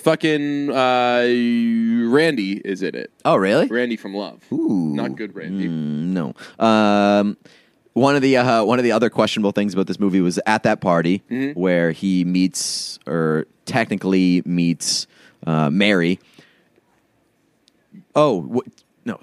fucking 0.00 0.70
uh, 0.70 1.22
Randy 2.10 2.60
is 2.64 2.82
in 2.82 2.94
it. 2.94 3.10
Oh, 3.24 3.36
really? 3.36 3.66
Randy 3.66 3.96
from 3.96 4.14
Love. 4.14 4.42
Ooh. 4.52 4.92
Not 4.94 5.16
good, 5.16 5.34
Randy. 5.34 5.68
Mm, 5.68 6.12
no. 6.12 6.34
Um, 6.64 7.36
one 7.92 8.16
of 8.16 8.22
the 8.22 8.36
uh, 8.36 8.64
one 8.64 8.78
of 8.78 8.82
the 8.84 8.92
other 8.92 9.10
questionable 9.10 9.52
things 9.52 9.72
about 9.74 9.86
this 9.86 9.98
movie 9.98 10.20
was 10.20 10.38
at 10.46 10.62
that 10.62 10.80
party 10.80 11.22
Mm-hmm. 11.30 11.58
where 11.58 11.92
he 11.92 12.24
meets 12.24 12.98
or 13.06 13.46
technically 13.66 14.42
meets 14.44 15.06
uh, 15.46 15.70
Mary. 15.70 16.18
Oh 18.14 18.62
no! 19.04 19.18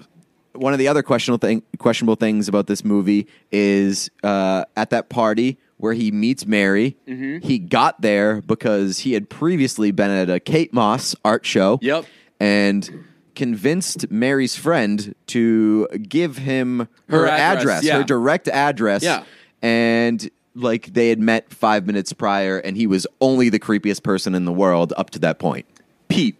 One 0.52 0.72
of 0.72 0.78
the 0.78 0.88
other 0.88 1.02
questionable 1.02 1.38
thing 1.38 1.62
questionable 1.78 2.16
things 2.16 2.48
about 2.48 2.66
this 2.66 2.84
movie 2.84 3.26
is 3.50 4.10
uh, 4.22 4.64
at 4.76 4.90
that 4.90 5.08
party 5.08 5.58
where 5.78 5.94
he 5.94 6.10
meets 6.10 6.44
Mary. 6.46 6.96
Mm-hmm. 7.08 7.46
He 7.46 7.58
got 7.58 8.00
there 8.00 8.42
because 8.42 9.00
he 9.00 9.14
had 9.14 9.28
previously 9.30 9.90
been 9.90 10.10
at 10.10 10.28
a 10.30 10.38
Kate 10.40 10.72
Moss 10.72 11.14
art 11.24 11.46
show 11.46 11.78
Yep. 11.82 12.04
and 12.38 13.04
convinced 13.34 14.10
Mary's 14.10 14.56
friend 14.56 15.14
to 15.28 15.86
give 15.88 16.38
him 16.38 16.88
her, 17.08 17.20
Her 17.20 17.26
address, 17.28 17.60
address, 17.62 17.84
yeah. 17.84 17.96
her 17.98 18.04
direct 18.04 18.48
address. 18.48 19.02
Yeah. 19.02 19.24
And 19.62 20.28
like 20.54 20.92
they 20.92 21.08
had 21.08 21.20
met 21.20 21.52
five 21.54 21.86
minutes 21.86 22.12
prior, 22.12 22.58
and 22.58 22.76
he 22.76 22.86
was 22.88 23.06
only 23.20 23.48
the 23.48 23.60
creepiest 23.60 24.02
person 24.02 24.34
in 24.34 24.44
the 24.44 24.52
world 24.52 24.92
up 24.96 25.10
to 25.10 25.18
that 25.20 25.38
point. 25.38 25.66
Pete, 26.08 26.36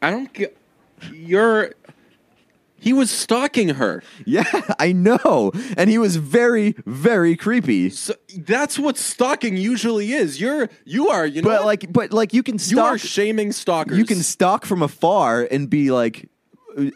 I 0.00 0.10
don't 0.10 0.32
get. 0.32 0.56
You're. 1.12 1.72
He 2.80 2.92
was 2.92 3.10
stalking 3.10 3.70
her. 3.70 4.02
Yeah, 4.24 4.44
I 4.78 4.92
know. 4.92 5.52
And 5.76 5.90
he 5.90 5.98
was 5.98 6.16
very, 6.16 6.74
very 6.86 7.36
creepy. 7.36 7.90
So 7.90 8.14
that's 8.36 8.78
what 8.78 8.96
stalking 8.96 9.56
usually 9.56 10.12
is. 10.12 10.40
You're 10.40 10.68
you 10.84 11.08
are 11.08 11.26
you 11.26 11.42
know 11.42 11.48
But 11.48 11.60
what? 11.60 11.66
like, 11.66 11.92
but 11.92 12.12
like, 12.12 12.32
you 12.32 12.42
can 12.42 12.58
stalk 12.58 12.70
you 12.76 12.82
are 12.82 12.98
shaming 12.98 13.52
stalkers. 13.52 13.98
You 13.98 14.04
can 14.04 14.22
stalk 14.22 14.64
from 14.64 14.82
afar 14.82 15.46
and 15.50 15.68
be 15.68 15.90
like 15.90 16.28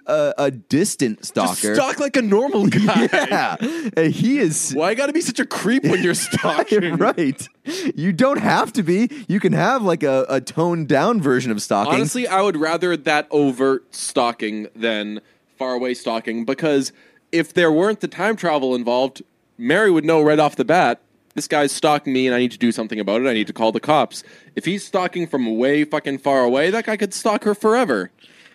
a, 0.06 0.32
a 0.38 0.50
distant 0.52 1.18
Just 1.18 1.30
stalker. 1.30 1.74
stalk 1.74 1.98
like 1.98 2.16
a 2.16 2.22
normal 2.22 2.66
guy. 2.68 3.08
Yeah, 3.12 3.56
And 3.96 4.12
he 4.12 4.38
is. 4.38 4.72
Why 4.76 4.94
got 4.94 5.06
to 5.06 5.12
be 5.12 5.20
such 5.20 5.40
a 5.40 5.46
creep 5.46 5.82
when 5.82 6.02
you're 6.04 6.14
stalking? 6.28 6.96
right. 6.96 7.48
You 7.96 8.12
don't 8.12 8.38
have 8.38 8.72
to 8.74 8.84
be. 8.84 9.08
You 9.26 9.40
can 9.40 9.52
have 9.52 9.82
like 9.82 10.04
a, 10.04 10.24
a 10.28 10.40
toned 10.40 10.86
down 10.88 11.20
version 11.20 11.50
of 11.50 11.60
stalking. 11.60 11.94
Honestly, 11.94 12.28
I 12.28 12.40
would 12.42 12.56
rather 12.56 12.96
that 12.96 13.26
overt 13.32 13.92
stalking 13.94 14.68
than 14.76 15.20
far 15.58 15.74
away 15.74 15.94
stalking 15.94 16.44
because 16.44 16.92
if 17.30 17.52
there 17.54 17.72
weren't 17.72 18.00
the 18.00 18.08
time 18.08 18.36
travel 18.36 18.74
involved, 18.74 19.22
Mary 19.58 19.90
would 19.90 20.04
know 20.04 20.20
right 20.22 20.38
off 20.38 20.56
the 20.56 20.64
bat. 20.64 21.00
This 21.34 21.48
guy's 21.48 21.72
stalking 21.72 22.12
me 22.12 22.26
and 22.26 22.34
I 22.34 22.38
need 22.40 22.50
to 22.52 22.58
do 22.58 22.72
something 22.72 23.00
about 23.00 23.22
it. 23.22 23.26
I 23.28 23.32
need 23.32 23.46
to 23.46 23.52
call 23.54 23.72
the 23.72 23.80
cops. 23.80 24.22
If 24.54 24.66
he's 24.66 24.84
stalking 24.84 25.26
from 25.26 25.56
way 25.56 25.84
fucking 25.84 26.18
far 26.18 26.40
away, 26.44 26.70
that 26.70 26.84
guy 26.84 26.96
could 26.98 27.14
stalk 27.14 27.44
her 27.44 27.54
forever. 27.54 28.10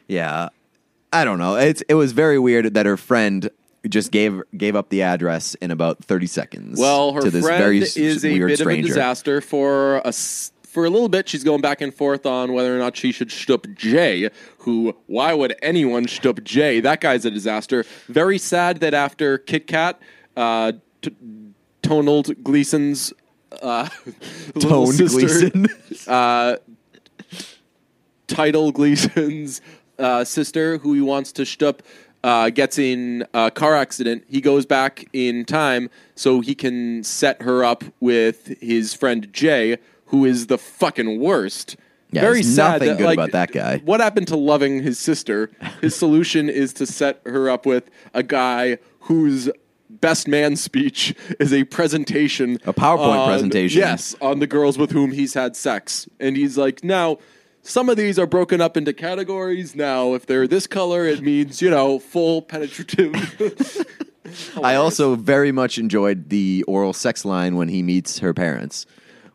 yeah. 0.07 0.49
I 1.13 1.23
don't 1.23 1.39
know. 1.39 1.55
It's 1.55 1.81
it 1.87 1.93
was 1.93 2.11
very 2.11 2.37
weird 2.37 2.73
that 2.73 2.85
her 2.85 2.97
friend 2.97 3.49
just 3.87 4.11
gave 4.11 4.41
gave 4.57 4.75
up 4.75 4.89
the 4.89 5.03
address 5.03 5.55
in 5.55 5.71
about 5.71 6.03
30 6.03 6.27
seconds. 6.27 6.77
Well, 6.77 7.13
her 7.13 7.21
to 7.21 7.31
this 7.31 7.45
friend 7.45 7.63
very 7.63 7.77
is 7.79 7.95
a 8.25 8.37
bit 8.37 8.59
stranger. 8.59 8.79
of 8.81 8.85
a 8.85 8.87
disaster 8.89 9.39
for 9.39 9.99
a 9.99 10.07
s- 10.07 10.51
for 10.77 10.85
a 10.85 10.91
little 10.91 11.09
bit. 11.09 11.27
She's 11.27 11.43
going 11.43 11.61
back 11.61 11.81
and 11.81 11.91
forth 11.91 12.27
on 12.27 12.53
whether 12.53 12.75
or 12.75 12.77
not 12.77 12.95
she 12.95 13.11
should 13.11 13.29
shtup 13.29 13.73
Jay. 13.73 14.29
Who? 14.59 14.95
Why 15.07 15.33
would 15.33 15.55
anyone 15.63 16.05
shtup 16.05 16.43
Jay? 16.43 16.81
That 16.81 17.01
guy's 17.01 17.25
a 17.25 17.31
disaster. 17.31 17.83
Very 18.09 18.37
sad 18.37 18.79
that 18.81 18.93
after 18.93 19.39
Kit 19.39 19.65
Kat, 19.65 19.99
uh, 20.35 20.73
t- 21.01 21.15
Tonald 21.81 22.43
Gleeson's 22.43 23.11
uh, 23.59 23.89
Tone 24.59 24.91
sister, 24.91 25.49
Gleeson. 25.49 25.67
uh, 26.07 26.57
Title 28.27 28.71
Gleeson's 28.71 29.61
uh, 29.97 30.25
sister, 30.25 30.77
who 30.77 30.93
he 30.93 31.01
wants 31.01 31.31
to 31.31 31.41
shtup, 31.41 31.79
uh, 32.23 32.51
gets 32.51 32.77
in 32.77 33.25
a 33.33 33.49
car 33.49 33.75
accident. 33.75 34.25
He 34.29 34.41
goes 34.41 34.67
back 34.67 35.09
in 35.11 35.43
time 35.43 35.89
so 36.13 36.41
he 36.41 36.53
can 36.53 37.03
set 37.03 37.41
her 37.41 37.63
up 37.63 37.83
with 37.99 38.59
his 38.61 38.93
friend 38.93 39.33
Jay, 39.33 39.79
who 40.07 40.25
is 40.25 40.47
the 40.47 40.57
fucking 40.57 41.19
worst. 41.19 41.75
Yeah, 42.11 42.21
Very 42.21 42.41
sad 42.43 42.73
nothing 42.73 42.87
that, 42.89 42.97
good 42.97 43.05
like, 43.05 43.17
about 43.17 43.31
that 43.31 43.51
guy. 43.51 43.77
What 43.79 43.99
happened 43.99 44.29
to 44.29 44.37
loving 44.37 44.81
his 44.81 44.97
sister? 44.97 45.51
His 45.81 45.93
solution 46.03 46.49
is 46.49 46.71
to 46.73 46.85
set 46.85 47.21
her 47.25 47.49
up 47.49 47.65
with 47.65 47.89
a 48.13 48.23
guy 48.23 48.77
whose 49.01 49.49
best 49.89 50.27
man 50.27 50.55
speech 50.55 51.13
is 51.39 51.51
a 51.51 51.65
presentation, 51.65 52.59
A 52.65 52.73
PowerPoint 52.73 53.19
on- 53.19 53.27
presentation. 53.29 53.79
Yes, 53.79 54.15
on 54.21 54.39
the 54.39 54.47
girls 54.47 54.77
with 54.77 54.91
whom 54.91 55.11
he's 55.11 55.33
had 55.33 55.55
sex, 55.55 56.07
and 56.19 56.35
he's 56.37 56.57
like, 56.57 56.83
now. 56.83 57.17
Some 57.63 57.89
of 57.89 57.97
these 57.97 58.17
are 58.17 58.25
broken 58.27 58.61
up 58.61 58.77
into 58.77 58.93
categories. 58.93 59.75
Now, 59.75 60.13
if 60.13 60.25
they're 60.25 60.47
this 60.47 60.67
color, 60.67 61.03
it 61.05 61.21
means, 61.21 61.61
you 61.61 61.69
know, 61.69 61.99
full 61.99 62.41
penetrative. 62.41 63.85
I 64.63 64.75
also 64.75 65.15
very 65.15 65.51
much 65.51 65.77
enjoyed 65.77 66.29
the 66.29 66.63
oral 66.65 66.93
sex 66.93 67.25
line 67.25 67.57
when 67.57 67.67
he 67.67 67.83
meets 67.83 68.19
her 68.19 68.33
parents. 68.33 68.85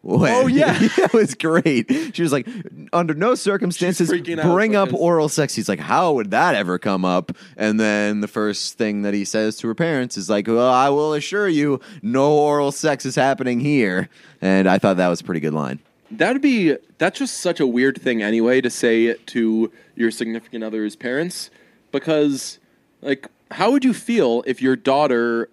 When- 0.02 0.32
Oh, 0.34 0.46
yeah. 0.48 0.76
that 0.96 1.12
was 1.12 1.34
great. 1.34 2.14
She 2.14 2.22
was 2.22 2.32
like, 2.32 2.46
under 2.92 3.14
no 3.14 3.34
circumstances, 3.36 4.10
She's 4.10 4.20
freaking 4.20 4.38
out 4.40 4.52
bring 4.52 4.74
up 4.76 4.92
oral 4.92 5.28
sex. 5.28 5.54
He's 5.54 5.68
like, 5.68 5.78
how 5.78 6.12
would 6.14 6.32
that 6.32 6.54
ever 6.56 6.78
come 6.78 7.04
up? 7.04 7.32
And 7.56 7.78
then 7.78 8.20
the 8.20 8.28
first 8.28 8.76
thing 8.78 9.02
that 9.02 9.14
he 9.14 9.24
says 9.24 9.56
to 9.58 9.68
her 9.68 9.74
parents 9.74 10.16
is 10.16 10.28
like, 10.28 10.48
well, 10.48 10.70
I 10.72 10.88
will 10.88 11.14
assure 11.14 11.48
you, 11.48 11.80
no 12.02 12.36
oral 12.36 12.72
sex 12.72 13.06
is 13.06 13.14
happening 13.14 13.60
here. 13.60 14.08
And 14.40 14.68
I 14.68 14.78
thought 14.78 14.96
that 14.96 15.08
was 15.08 15.20
a 15.20 15.24
pretty 15.24 15.40
good 15.40 15.54
line. 15.54 15.78
That'd 16.10 16.42
be 16.42 16.76
that's 16.98 17.18
just 17.18 17.38
such 17.38 17.58
a 17.60 17.66
weird 17.66 17.98
thing 18.02 18.22
anyway 18.22 18.60
to 18.60 18.68
say 18.68 19.14
to 19.14 19.72
your 19.94 20.10
significant 20.10 20.62
other's 20.62 20.94
parents 20.94 21.48
because 21.90 22.58
like 23.00 23.28
how 23.50 23.70
would 23.70 23.82
you 23.82 23.94
feel 23.94 24.44
if 24.46 24.60
your 24.60 24.76
daughter 24.76 25.48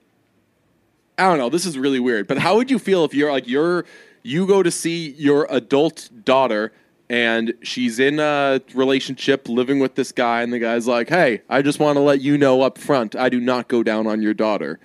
I 1.17 1.23
don't 1.23 1.37
know, 1.37 1.49
this 1.49 1.65
is 1.65 1.77
really 1.77 1.99
weird, 1.99 2.27
but 2.27 2.37
how 2.39 2.55
would 2.57 2.69
you 2.71 2.77
feel 2.79 3.05
if 3.05 3.13
you're 3.13 3.31
like 3.31 3.47
you're 3.47 3.85
you 4.23 4.45
go 4.47 4.61
to 4.63 4.71
see 4.71 5.09
your 5.11 5.47
adult 5.49 6.09
daughter 6.23 6.71
and 7.09 7.53
she's 7.63 7.97
in 7.99 8.19
a 8.19 8.61
relationship 8.75 9.49
living 9.49 9.79
with 9.79 9.95
this 9.95 10.11
guy 10.11 10.41
and 10.43 10.53
the 10.53 10.59
guy's 10.59 10.85
like, 10.87 11.09
"Hey, 11.09 11.41
I 11.49 11.61
just 11.63 11.79
want 11.79 11.95
to 11.97 12.01
let 12.01 12.21
you 12.21 12.37
know 12.37 12.61
up 12.61 12.77
front, 12.77 13.15
I 13.15 13.29
do 13.29 13.39
not 13.39 13.67
go 13.67 13.81
down 13.83 14.05
on 14.05 14.21
your 14.21 14.33
daughter." 14.35 14.79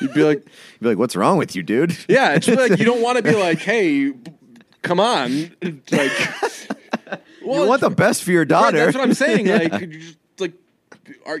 You'd 0.00 0.12
be 0.14 0.24
like, 0.24 0.38
You'd 0.72 0.80
be 0.80 0.88
like, 0.88 0.98
what's 0.98 1.14
wrong 1.16 1.38
with 1.38 1.54
you, 1.54 1.62
dude? 1.62 1.96
yeah, 2.08 2.34
it's 2.34 2.48
like 2.48 2.78
you 2.78 2.84
don't 2.84 3.00
want 3.02 3.16
to 3.18 3.22
be 3.22 3.34
like, 3.46 3.58
"Hey, 3.60 4.10
b- 4.10 4.32
come 4.82 4.98
on." 5.00 5.50
Like 5.92 6.12
you 7.40 7.66
want 7.66 7.80
the 7.80 7.90
best 7.90 8.22
for 8.24 8.30
your 8.32 8.40
Right, 8.42 8.48
daughter. 8.48 8.78
that's 8.78 8.96
what 8.96 9.04
I'm 9.04 9.14
saying. 9.14 9.46
Yeah. 9.48 9.56
Like, 9.70 9.90
just, 9.90 10.16
like, 10.38 10.52
are 11.26 11.40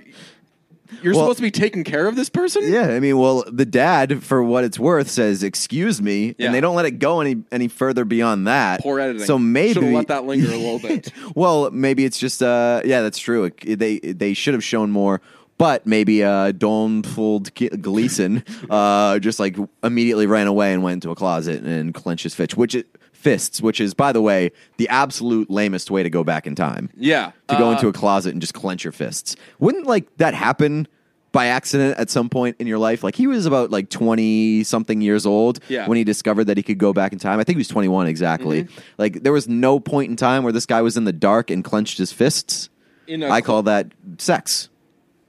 You're 1.02 1.14
Well- 1.14 1.24
supposed 1.24 1.38
to 1.38 1.42
be 1.42 1.50
taking 1.50 1.84
care 1.84 2.06
of 2.06 2.16
this 2.16 2.28
person. 2.28 2.70
Yeah, 2.72 2.88
I 2.88 3.00
mean, 3.00 3.18
well, 3.18 3.44
the 3.50 3.64
dad, 3.66 4.22
for 4.22 4.42
what 4.42 4.64
it's 4.64 4.78
worth, 4.78 5.08
says 5.10 5.42
"excuse 5.42 6.00
me," 6.02 6.34
Yeah. 6.38 6.46
and 6.46 6.54
they 6.54 6.60
don't 6.60 6.74
let 6.76 6.86
it 6.86 6.98
go 6.98 7.20
any 7.20 7.36
any 7.52 7.68
further 7.68 8.04
beyond 8.04 8.46
that. 8.46 8.80
Poor 8.80 8.98
editing. 9.00 9.24
So 9.26 9.38
maybe 9.38 9.74
Should've 9.74 9.92
let 9.92 10.08
that 10.08 10.24
linger 10.24 10.48
a 10.48 10.56
little 10.56 10.78
bit. 10.88 11.12
well, 11.34 11.70
maybe 11.70 12.04
it's 12.04 12.18
just 12.18 12.42
uh, 12.42 12.82
yeah, 12.84 13.02
that's 13.02 13.18
true. 13.18 13.44
It- 13.44 13.78
they 13.78 13.98
they 13.98 14.34
should 14.34 14.54
have 14.54 14.64
shown 14.64 14.90
more. 14.90 15.20
But 15.58 15.86
maybe 15.86 16.22
uh, 16.22 16.52
Domfold 16.52 17.52
G- 17.54 17.68
Gleeson 17.68 18.44
uh, 18.70 19.18
just 19.18 19.40
like 19.40 19.56
immediately 19.82 20.26
ran 20.26 20.46
away 20.46 20.72
and 20.72 20.84
went 20.84 20.94
into 20.94 21.10
a 21.10 21.16
closet 21.16 21.64
and 21.64 21.92
clenched 21.92 22.22
his 22.22 22.34
fist, 22.34 22.56
which 22.56 22.76
it, 22.76 22.86
fists, 23.18 23.60
which 23.60 23.80
is, 23.80 23.94
by 23.94 24.12
the 24.12 24.22
way, 24.22 24.50
the 24.76 24.88
absolute 24.88 25.50
lamest 25.50 25.90
way 25.90 26.02
to 26.04 26.10
go 26.10 26.22
back 26.22 26.46
in 26.46 26.54
time. 26.54 26.88
Yeah. 26.96 27.32
to 27.48 27.56
go 27.58 27.68
Uh, 27.68 27.72
into 27.72 27.88
a 27.88 27.92
closet 27.92 28.32
and 28.32 28.40
just 28.40 28.54
clench 28.54 28.84
your 28.84 28.92
fists. 28.92 29.34
Wouldn't 29.58 29.86
like 29.86 30.16
that 30.18 30.34
happen 30.34 30.86
by 31.32 31.46
accident 31.46 31.98
at 31.98 32.08
some 32.10 32.28
point 32.28 32.56
in 32.60 32.66
your 32.66 32.78
life? 32.78 33.02
Like 33.02 33.16
he 33.16 33.26
was 33.26 33.44
about 33.44 33.70
like 33.70 33.90
20 33.90 34.62
something 34.64 35.00
years 35.02 35.26
old 35.26 35.58
Yeah. 35.68 35.80
Mm-hmm. 35.80 35.88
when 35.88 35.98
he 35.98 36.04
discovered 36.04 36.44
that 36.44 36.56
he 36.56 36.62
could 36.62 36.78
go 36.78 36.92
back 36.92 37.12
in 37.12 37.18
time. 37.18 37.40
I 37.40 37.44
think 37.44 37.56
he 37.56 37.60
was 37.60 37.68
21 37.68 38.06
exactly. 38.06 38.68
Like 38.98 39.22
there 39.24 39.32
was 39.32 39.48
no 39.48 39.80
point 39.80 40.10
in 40.10 40.16
time 40.16 40.42
where 40.44 40.52
this 40.52 40.64
guy 40.66 40.80
was 40.80 40.96
in 40.96 41.04
the 41.04 41.12
dark 41.12 41.50
and 41.50 41.64
clenched 41.64 41.98
his 41.98 42.12
fists. 42.12 42.70
I 43.10 43.40
call 43.40 43.62
that 43.64 43.88
sex. 44.18 44.68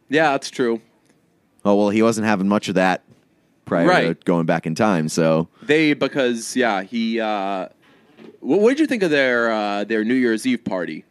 Yeah, 0.09 0.31
that's 0.31 0.49
true. 0.51 0.81
Oh, 1.65 1.75
well, 1.75 1.89
he 1.89 2.01
wasn't 2.01 2.27
having 2.27 2.47
much 2.47 2.69
of 2.69 2.75
that 2.75 3.03
prior 3.65 4.13
to 4.13 4.13
going 4.25 4.45
back 4.45 4.65
in 4.65 4.75
time. 4.75 5.09
So 5.09 5.47
They 5.63 5.93
because 5.93 6.55
yeah 6.55 6.83
he. 6.83 7.19
uh 7.19 7.69
What, 8.39 8.59
what 8.61 8.69
did 8.69 8.79
you 8.79 8.87
think 8.87 9.03
of 9.03 9.11
their 9.11 9.51
uh 9.51 9.83
their 9.83 10.03
New 10.03 10.15
Year's 10.15 10.45
Eve 10.45 10.63
party? 10.63 11.05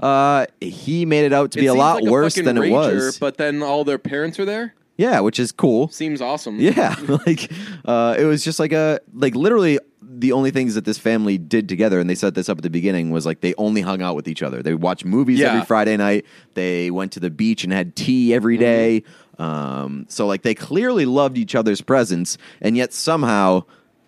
uh, 0.00 0.46
he 0.60 1.06
made 1.06 1.24
it 1.24 1.32
out 1.32 1.52
to 1.52 1.60
be 1.60 1.66
a 1.66 1.70
seems 1.70 1.78
lot 1.78 2.02
like 2.02 2.10
worse 2.10 2.34
fucking 2.34 2.44
than 2.46 2.58
it 2.58 2.62
rager, 2.62 2.72
was. 2.72 3.18
But 3.18 3.36
then 3.36 3.62
all 3.62 3.84
their 3.84 3.98
parents 3.98 4.38
are 4.40 4.44
there. 4.44 4.74
yeah, 4.96 5.20
which 5.20 5.38
is 5.38 5.52
cool. 5.52 5.88
Seems 5.88 6.20
awesome. 6.20 6.58
Yeah, 6.58 6.96
like 7.26 7.50
uh, 7.84 8.16
it 8.18 8.24
was 8.24 8.42
just 8.44 8.58
like 8.58 8.72
a 8.72 8.98
like 9.14 9.34
literally 9.36 9.78
the 10.02 10.32
only 10.32 10.50
things 10.50 10.74
that 10.74 10.84
this 10.84 10.98
family 10.98 11.38
did 11.38 11.68
together, 11.68 12.00
and 12.00 12.10
they 12.10 12.14
set 12.16 12.34
this 12.34 12.48
up 12.48 12.58
at 12.58 12.62
the 12.64 12.70
beginning 12.70 13.10
was 13.10 13.24
like 13.26 13.40
they 13.42 13.54
only 13.58 13.80
hung 13.80 14.02
out 14.02 14.16
with 14.16 14.26
each 14.28 14.42
other. 14.42 14.62
They 14.62 14.74
watched 14.74 15.04
movies 15.04 15.38
Yeah. 15.38 15.52
every 15.52 15.64
Friday 15.64 15.96
night. 15.96 16.26
They 16.54 16.90
went 16.90 17.12
to 17.12 17.20
the 17.20 17.30
beach 17.30 17.62
and 17.64 17.72
had 17.72 17.94
tea 17.96 18.34
every 18.34 18.56
day. 18.58 19.04
Mm-hmm. 19.38 19.42
Um, 19.42 20.06
so 20.08 20.26
like 20.26 20.42
they 20.42 20.54
clearly 20.54 21.06
loved 21.06 21.38
each 21.38 21.54
other's 21.54 21.80
presence, 21.80 22.38
and 22.60 22.76
yet 22.76 22.92
somehow 22.92 23.64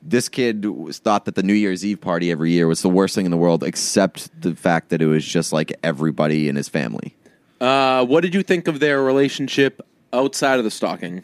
this 0.06 0.28
kid 0.28 0.64
was, 0.66 0.98
thought 0.98 1.24
that 1.24 1.34
the 1.34 1.42
New 1.42 1.54
Year's 1.54 1.84
Eve 1.84 2.00
party 2.00 2.30
every 2.30 2.50
year 2.52 2.66
was 2.66 2.82
the 2.82 2.88
worst 2.88 3.14
thing 3.14 3.24
in 3.24 3.30
the 3.30 3.36
world, 3.36 3.64
except 3.64 4.28
the 4.40 4.54
fact 4.54 4.90
that 4.90 5.00
it 5.00 5.06
was 5.06 5.24
just 5.24 5.52
like 5.52 5.72
everybody 5.82 6.48
in 6.48 6.56
his 6.56 6.68
family. 6.68 7.16
Uh, 7.60 8.04
what 8.04 8.20
did 8.20 8.34
you 8.34 8.42
think 8.42 8.68
of 8.68 8.80
their 8.80 9.02
relationship 9.02 9.80
outside 10.12 10.58
of 10.58 10.64
the 10.64 10.70
stalking? 10.70 11.22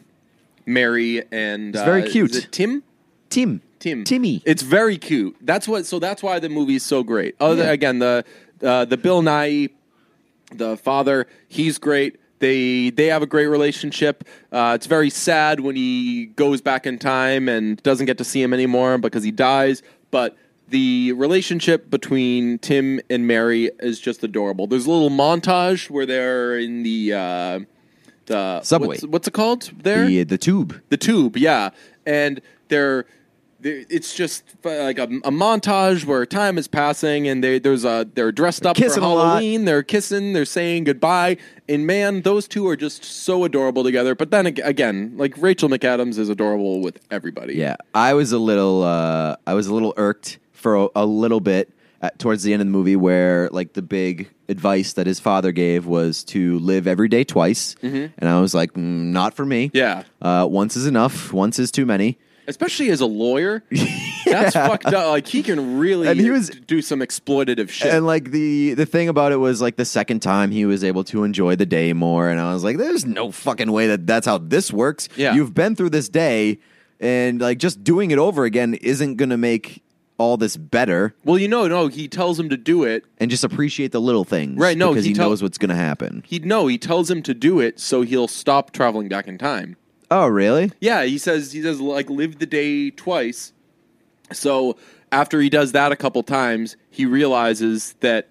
Mary 0.65 1.23
and 1.31 1.75
It's 1.75 1.83
very 1.83 2.03
uh, 2.03 2.09
cute. 2.09 2.31
is 2.31 2.45
it 2.45 2.51
Tim. 2.51 2.83
Tim, 3.29 3.61
Tim. 3.79 4.03
Timmy. 4.03 4.41
It's 4.45 4.61
very 4.61 4.97
cute. 4.97 5.35
That's 5.41 5.67
what. 5.67 5.85
So 5.85 5.99
that's 5.99 6.21
why 6.21 6.39
the 6.39 6.49
movie's 6.49 6.83
so 6.83 7.01
great. 7.03 7.35
Other 7.39 7.63
Yeah. 7.63 7.71
again, 7.71 7.99
the 7.99 8.23
uh, 8.63 8.85
the 8.85 8.97
Bill 8.97 9.21
Nighy, 9.21 9.71
the 10.53 10.77
father, 10.77 11.27
he's 11.47 11.77
great. 11.77 12.17
They 12.41 12.89
they 12.89 13.05
have 13.07 13.21
a 13.21 13.27
great 13.27 13.45
relationship. 13.45 14.27
Uh, 14.51 14.73
it's 14.75 14.87
very 14.87 15.09
sad 15.09 15.59
when 15.59 15.75
he 15.75 16.25
goes 16.35 16.59
back 16.59 16.85
in 16.85 16.99
time 16.99 17.47
and 17.47 17.81
doesn't 17.83 18.07
get 18.07 18.17
to 18.17 18.23
see 18.23 18.41
him 18.41 18.53
anymore 18.53 18.97
because 18.97 19.23
he 19.23 19.31
dies. 19.31 19.83
But 20.09 20.35
the 20.67 21.13
relationship 21.13 21.89
between 21.89 22.57
Tim 22.59 22.99
and 23.09 23.27
Mary 23.27 23.71
is 23.79 23.99
just 23.99 24.23
adorable. 24.23 24.67
There's 24.67 24.87
a 24.87 24.91
little 24.91 25.09
montage 25.09 25.89
where 25.89 26.05
they're 26.05 26.57
in 26.57 26.83
the 26.83 27.13
uh, 27.13 27.59
the 28.25 28.61
Subway. 28.63 28.87
What's, 28.87 29.05
what's 29.05 29.27
it 29.27 29.33
called 29.33 29.71
there? 29.83 30.05
the 30.05 30.23
the 30.23 30.37
tube. 30.37 30.81
the 30.89 30.97
tube 30.97 31.37
yeah 31.37 31.69
and 32.05 32.41
they're, 32.67 33.03
they're 33.03 33.05
it's 33.63 34.13
just 34.13 34.43
like 34.63 34.97
a, 34.97 35.03
a 35.03 35.31
montage 35.31 36.05
where 36.05 36.25
time 36.25 36.57
is 36.57 36.67
passing 36.67 37.27
and 37.27 37.43
they 37.43 37.59
there's 37.59 37.85
a 37.85 38.07
they're 38.13 38.31
dressed 38.31 38.65
up 38.65 38.77
for 38.77 38.83
halloween 39.01 39.65
they're 39.65 39.83
kissing 39.83 40.33
they're 40.33 40.45
saying 40.45 40.83
goodbye 40.83 41.37
and 41.69 41.85
man 41.85 42.21
those 42.21 42.47
two 42.47 42.67
are 42.67 42.75
just 42.75 43.03
so 43.03 43.43
adorable 43.43 43.83
together 43.83 44.15
but 44.15 44.31
then 44.31 44.45
again 44.47 45.13
like 45.15 45.33
rachel 45.37 45.69
mcadams 45.69 46.17
is 46.17 46.29
adorable 46.29 46.81
with 46.81 46.99
everybody 47.11 47.53
Yeah, 47.55 47.75
I 47.93 48.13
was 48.13 48.31
a 48.31 48.39
little, 48.39 48.83
uh, 48.83 49.35
I 49.45 49.53
was 49.53 49.67
a 49.67 49.73
little 49.73 49.93
irked 49.97 50.39
for 50.53 50.75
a, 50.75 50.87
a 50.95 51.05
little 51.05 51.39
bit 51.39 51.69
at, 52.01 52.17
towards 52.19 52.43
the 52.43 52.53
end 52.53 52.61
of 52.61 52.67
the 52.67 52.71
movie, 52.71 52.95
where 52.95 53.49
like 53.51 53.73
the 53.73 53.81
big 53.81 54.29
advice 54.49 54.93
that 54.93 55.05
his 55.07 55.19
father 55.19 55.51
gave 55.51 55.85
was 55.85 56.23
to 56.25 56.57
live 56.59 56.87
every 56.87 57.07
day 57.07 57.23
twice, 57.23 57.75
and 57.81 58.11
I 58.21 58.39
was 58.41 58.53
like, 58.53 58.73
mm, 58.73 58.77
not 59.11 59.33
for 59.33 59.45
me. 59.45 59.67
Mm-hmm. 59.69 59.77
Yeah. 59.77 60.03
uh, 60.21 60.45
once 60.47 60.75
is 60.75 60.85
enough. 60.87 61.31
Once 61.33 61.59
is 61.59 61.71
too 61.71 61.85
many. 61.85 62.17
Especially 62.47 62.89
as 62.89 63.01
a 63.01 63.05
lawyer 63.05 63.63
that's 64.25 64.53
fucked 64.53 64.85
up 64.87 65.07
like 65.09 65.27
he 65.27 65.43
can 65.43 65.77
really 65.77 66.07
And 66.07 66.19
he 66.19 66.29
was- 66.29 66.49
do 66.49 66.81
some 66.81 66.99
exploitative 66.99 67.69
shit 67.69 67.93
And 67.93 68.05
like 68.05 68.31
the 68.31 68.73
the 68.75 68.85
thing 68.85 69.09
about 69.09 69.31
it 69.31 69.37
was 69.37 69.61
like 69.61 69.75
the 69.75 69.85
second 69.85 70.21
time 70.21 70.51
he 70.51 70.65
was 70.65 70.83
able 70.83 71.03
to 71.05 71.23
enjoy 71.23 71.55
the 71.55 71.65
day 71.65 71.93
more, 71.93 72.29
and 72.29 72.39
I 72.39 72.53
was 72.53 72.63
like, 72.63 72.77
"There's 72.77 73.05
no 73.05 73.31
fucking 73.31 73.71
way 73.71 73.87
that 73.87 74.07
that's 74.07 74.25
how 74.25 74.37
this 74.37 74.71
works." 74.71 75.09
Yeah. 75.15 75.33
you've 75.33 75.53
been 75.53 75.75
through 75.75 75.89
this 75.91 76.09
day, 76.09 76.59
and 76.99 77.41
like 77.41 77.57
just 77.57 77.83
doing 77.83 78.11
it 78.11 78.17
over 78.17 78.45
again 78.45 78.73
isn't 78.75 79.15
gonna 79.15 79.37
make 79.37 79.83
all 80.17 80.37
this 80.37 80.55
better. 80.55 81.15
well 81.25 81.39
you 81.39 81.47
know 81.47 81.67
no 81.67 81.87
he 81.87 82.07
tells 82.07 82.39
him 82.39 82.47
to 82.49 82.55
do 82.57 82.83
it 82.83 83.03
and 83.19 83.31
just 83.31 83.43
appreciate 83.43 83.91
the 83.91 83.99
little 83.99 84.23
things. 84.23 84.55
Right, 84.59 84.77
no, 84.77 84.89
because 84.91 85.03
he 85.05 85.11
he, 85.11 85.15
tell- 85.15 85.29
knows 85.29 85.41
what's 85.41 85.57
going 85.57 85.69
to 85.69 85.75
happen. 85.75 86.23
he 86.27 86.37
no 86.39 86.67
he 86.67 86.77
tells 86.77 87.09
him 87.09 87.23
to 87.23 87.33
do 87.33 87.59
it 87.59 87.79
so 87.79 88.03
he'll 88.03 88.27
stop 88.27 88.71
traveling 88.71 89.09
back 89.09 89.27
in 89.27 89.39
time 89.39 89.77
Oh, 90.11 90.27
really? 90.27 90.71
Yeah, 90.81 91.03
he 91.03 91.17
says 91.17 91.53
he 91.53 91.61
says 91.61 91.79
like 91.79 92.09
live 92.09 92.37
the 92.37 92.45
day 92.45 92.91
twice. 92.91 93.53
So 94.33 94.75
after 95.11 95.39
he 95.39 95.49
does 95.49 95.71
that 95.71 95.93
a 95.93 95.95
couple 95.95 96.21
times, 96.21 96.75
he 96.89 97.05
realizes 97.05 97.95
that 98.01 98.27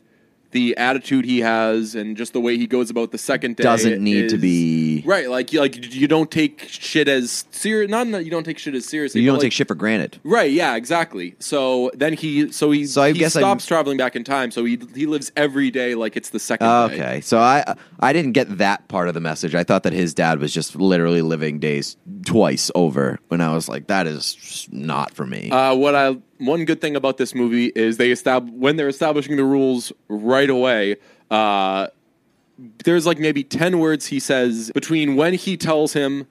the 0.53 0.77
attitude 0.77 1.25
he 1.25 1.41
has 1.41 1.95
and 1.95 2.17
just 2.17 2.33
the 2.33 2.41
way 2.41 2.57
he 2.57 2.67
goes 2.67 2.91
about 2.91 3.13
the 3.13 3.19
second 3.19 3.57
day 3.57 3.63
Doesn't 3.63 4.03
need 4.03 4.29
to 4.31 4.37
be- 4.39 5.03
right. 5.07 5.31
Like 5.31 5.53
you, 5.53 5.61
like 5.61 5.95
you 5.95 6.09
don't 6.09 6.31
take 6.31 6.67
shit 6.69 7.09
as 7.09 7.45
serious. 7.51 7.91
Not 7.91 8.11
that 8.11 8.25
you 8.25 8.31
don't 8.31 8.45
take 8.45 8.59
shit 8.59 8.75
as 8.75 8.85
seriously. 8.87 9.21
You 9.21 9.27
don't 9.29 9.37
like- 9.37 9.43
take 9.45 9.53
shit 9.53 9.69
for 9.69 9.75
granted. 9.75 10.19
Right. 10.25 10.51
Yeah. 10.51 10.75
Exactly. 10.77 11.35
So 11.39 11.91
then 11.95 12.13
he 12.15 12.51
so 12.53 12.71
he 12.71 12.87
So 12.87 13.03
I 13.03 13.13
he 13.13 13.19
guess 13.19 13.37
I'm- 13.37 13.43
stops 13.43 13.67
traveling 13.67 13.97
back 13.97 14.17
in 14.17 14.25
time. 14.25 14.51
So 14.51 14.65
he 14.65 14.79
he 14.95 15.07
lives 15.07 15.31
every 15.37 15.71
day 15.71 15.95
like 15.95 16.17
it's 16.17 16.31
the 16.31 16.39
second. 16.41 16.67
day. 16.67 16.95
Okay, 16.95 17.21
so 17.21 17.39
I 17.39 17.77
I 18.01 18.13
didn't 18.13 18.33
get 18.33 18.59
that 18.59 18.89
part 18.89 19.09
of 19.09 19.15
the 19.15 19.21
message. 19.21 19.55
I 19.55 19.63
thought 19.65 19.83
that 19.85 19.93
his 19.93 20.15
dad 20.15 20.41
was 20.41 20.53
just 20.53 20.75
literally 20.77 21.23
living 21.23 21.59
days 21.59 21.97
twice 22.27 22.71
over. 22.75 23.19
When 23.29 23.41
I 23.41 23.53
was 23.55 23.69
like, 23.69 23.87
that 23.87 24.07
is 24.07 24.69
not 24.73 25.15
for 25.15 25.27
me. 25.27 25.51
Uh, 25.51 25.75
what 25.75 25.95
I 25.95 26.17
one 26.41 26.65
good 26.65 26.81
thing 26.81 26.97
about 26.97 27.17
this 27.19 27.35
movie 27.35 27.67
is 27.75 27.97
they 27.97 28.11
estab- 28.11 28.53
when 28.53 28.77
they're 28.77 28.89
establishing 28.89 29.37
the 29.37 29.45
rules 29.45 29.93
right 30.09 30.51
away. 30.51 30.97
Uh, 31.31 31.89
there's 32.85 33.07
like 33.07 33.19
maybe 33.19 33.43
ten 33.45 33.79
words 33.79 34.07
he 34.07 34.19
says 34.21 34.71
between 34.75 35.17
when 35.17 35.35
he 35.35 35.57
tells 35.57 35.93
him 35.93 36.27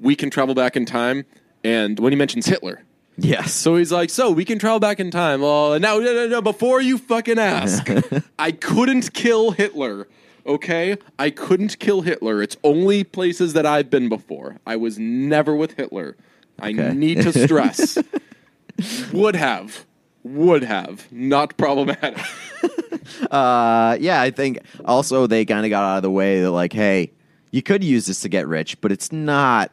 we 0.00 0.14
can 0.14 0.30
travel 0.30 0.54
back 0.54 0.76
in 0.76 0.84
time 0.84 1.24
and 1.64 1.98
when 1.98 2.12
he 2.12 2.16
mentions 2.16 2.46
Hitler. 2.46 2.82
yes. 3.16 3.52
So 3.52 3.76
he's 3.76 3.90
like, 3.92 4.10
"So 4.10 4.30
we 4.30 4.44
can 4.44 4.58
travel 4.58 4.78
back 4.80 5.00
in 5.00 5.10
time." 5.10 5.40
Well, 5.42 5.78
now, 5.80 5.98
no, 5.98 6.12
no, 6.14 6.28
no. 6.28 6.40
Before 6.42 6.80
you 6.80 6.98
fucking 6.98 7.38
ask, 7.38 7.88
I 8.38 8.52
couldn't 8.52 9.12
kill 9.12 9.52
Hitler. 9.52 10.08
Okay, 10.44 10.96
I 11.20 11.30
couldn't 11.30 11.78
kill 11.78 12.00
Hitler. 12.02 12.42
It's 12.42 12.56
only 12.64 13.04
places 13.04 13.52
that 13.52 13.64
I've 13.64 13.90
been 13.90 14.08
before. 14.08 14.56
I 14.66 14.74
was 14.76 14.98
never 14.98 15.54
with 15.54 15.74
Hitler. 15.76 16.16
I 16.60 16.70
Okay. 16.70 16.92
need 16.94 17.22
to 17.22 17.32
stress. 17.46 17.96
would 19.12 19.36
have, 19.36 19.84
would 20.22 20.62
have, 20.64 21.10
not 21.12 21.56
problematic. 21.56 22.18
Uh, 23.30 23.96
yeah, 24.00 24.20
I 24.20 24.30
think 24.30 24.60
also 24.84 25.26
they 25.26 25.44
kind 25.44 25.64
of 25.64 25.70
got 25.70 25.82
out 25.82 25.96
of 25.96 26.02
the 26.02 26.10
way 26.10 26.40
that 26.42 26.50
like, 26.50 26.72
hey, 26.72 27.10
you 27.50 27.62
could 27.62 27.82
use 27.82 28.06
this 28.06 28.20
to 28.20 28.28
get 28.28 28.46
rich, 28.46 28.80
but 28.80 28.92
it's 28.92 29.10
not. 29.10 29.72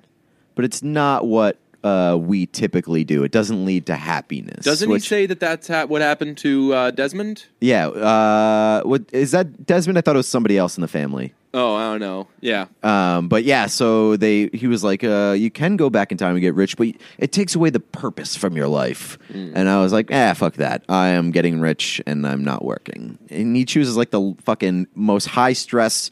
But 0.55 0.65
it's 0.65 0.81
not 0.83 1.27
what 1.27 1.57
uh, 1.83 2.17
we 2.19 2.47
typically 2.47 3.03
do. 3.03 3.23
It 3.23 3.31
doesn't 3.31 3.65
lead 3.65 3.85
to 3.87 3.95
happiness. 3.95 4.65
Doesn't 4.65 4.89
which- 4.89 5.03
he 5.03 5.07
say 5.07 5.25
that 5.27 5.39
that's 5.39 5.67
ha- 5.67 5.85
what 5.85 6.01
happened 6.01 6.37
to 6.39 6.73
uh, 6.73 6.91
Desmond? 6.91 7.45
Yeah. 7.61 7.87
Uh, 7.87 8.81
what 8.83 9.03
is 9.11 9.31
that? 9.31 9.65
Desmond? 9.65 9.97
I 9.97 10.01
thought 10.01 10.15
it 10.15 10.17
was 10.17 10.27
somebody 10.27 10.57
else 10.57 10.77
in 10.77 10.81
the 10.81 10.87
family. 10.87 11.33
Oh, 11.51 11.73
I 11.75 11.89
don't 11.91 11.99
know. 11.99 12.27
Yeah, 12.41 12.65
Um, 12.83 13.27
but 13.27 13.43
yeah, 13.43 13.65
so 13.65 14.15
they 14.17 14.49
he 14.53 14.67
was 14.67 14.83
like, 14.83 15.03
uh, 15.03 15.35
you 15.37 15.49
can 15.49 15.77
go 15.77 15.89
back 15.89 16.11
in 16.11 16.17
time 16.17 16.31
and 16.35 16.41
get 16.41 16.53
rich, 16.53 16.77
but 16.77 16.89
it 17.17 17.31
takes 17.31 17.55
away 17.55 17.71
the 17.71 17.79
purpose 17.79 18.35
from 18.35 18.55
your 18.55 18.67
life. 18.67 19.17
And 19.33 19.67
I 19.67 19.81
was 19.81 19.91
like, 19.91 20.09
ah, 20.13 20.33
fuck 20.35 20.53
that. 20.55 20.83
I 20.87 21.07
am 21.09 21.31
getting 21.31 21.59
rich 21.59 22.01
and 22.05 22.27
I'm 22.27 22.43
not 22.43 22.63
working. 22.63 23.17
And 23.31 23.55
he 23.55 23.65
chooses 23.65 23.97
like 23.97 24.11
the 24.11 24.35
fucking 24.43 24.87
most 24.93 25.25
high 25.25 25.53
stress. 25.53 26.11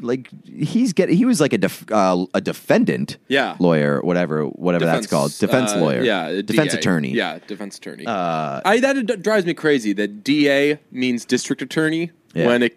Like 0.00 0.28
he's 0.44 0.92
get 0.92 1.08
he 1.08 1.24
was 1.24 1.40
like 1.40 1.52
a 1.52 1.58
def, 1.58 1.84
uh, 1.90 2.26
a 2.34 2.40
defendant, 2.40 3.16
Yeah. 3.28 3.56
lawyer, 3.58 4.00
whatever, 4.00 4.44
whatever 4.44 4.84
that's 4.86 5.08
called, 5.08 5.36
defense 5.38 5.72
uh, 5.72 5.78
lawyer, 5.80 6.02
yeah, 6.02 6.40
defense 6.42 6.72
DA. 6.72 6.78
attorney, 6.78 7.12
yeah, 7.14 7.38
defense 7.48 7.78
attorney. 7.78 8.06
Uh, 8.06 8.60
I 8.64 8.78
that 8.78 9.06
d- 9.06 9.16
drives 9.16 9.44
me 9.44 9.54
crazy 9.54 9.92
that 9.94 10.22
DA 10.22 10.78
means 10.92 11.24
district 11.24 11.62
attorney 11.62 12.12
Yeah. 12.32 12.46
when 12.46 12.62
it 12.62 12.76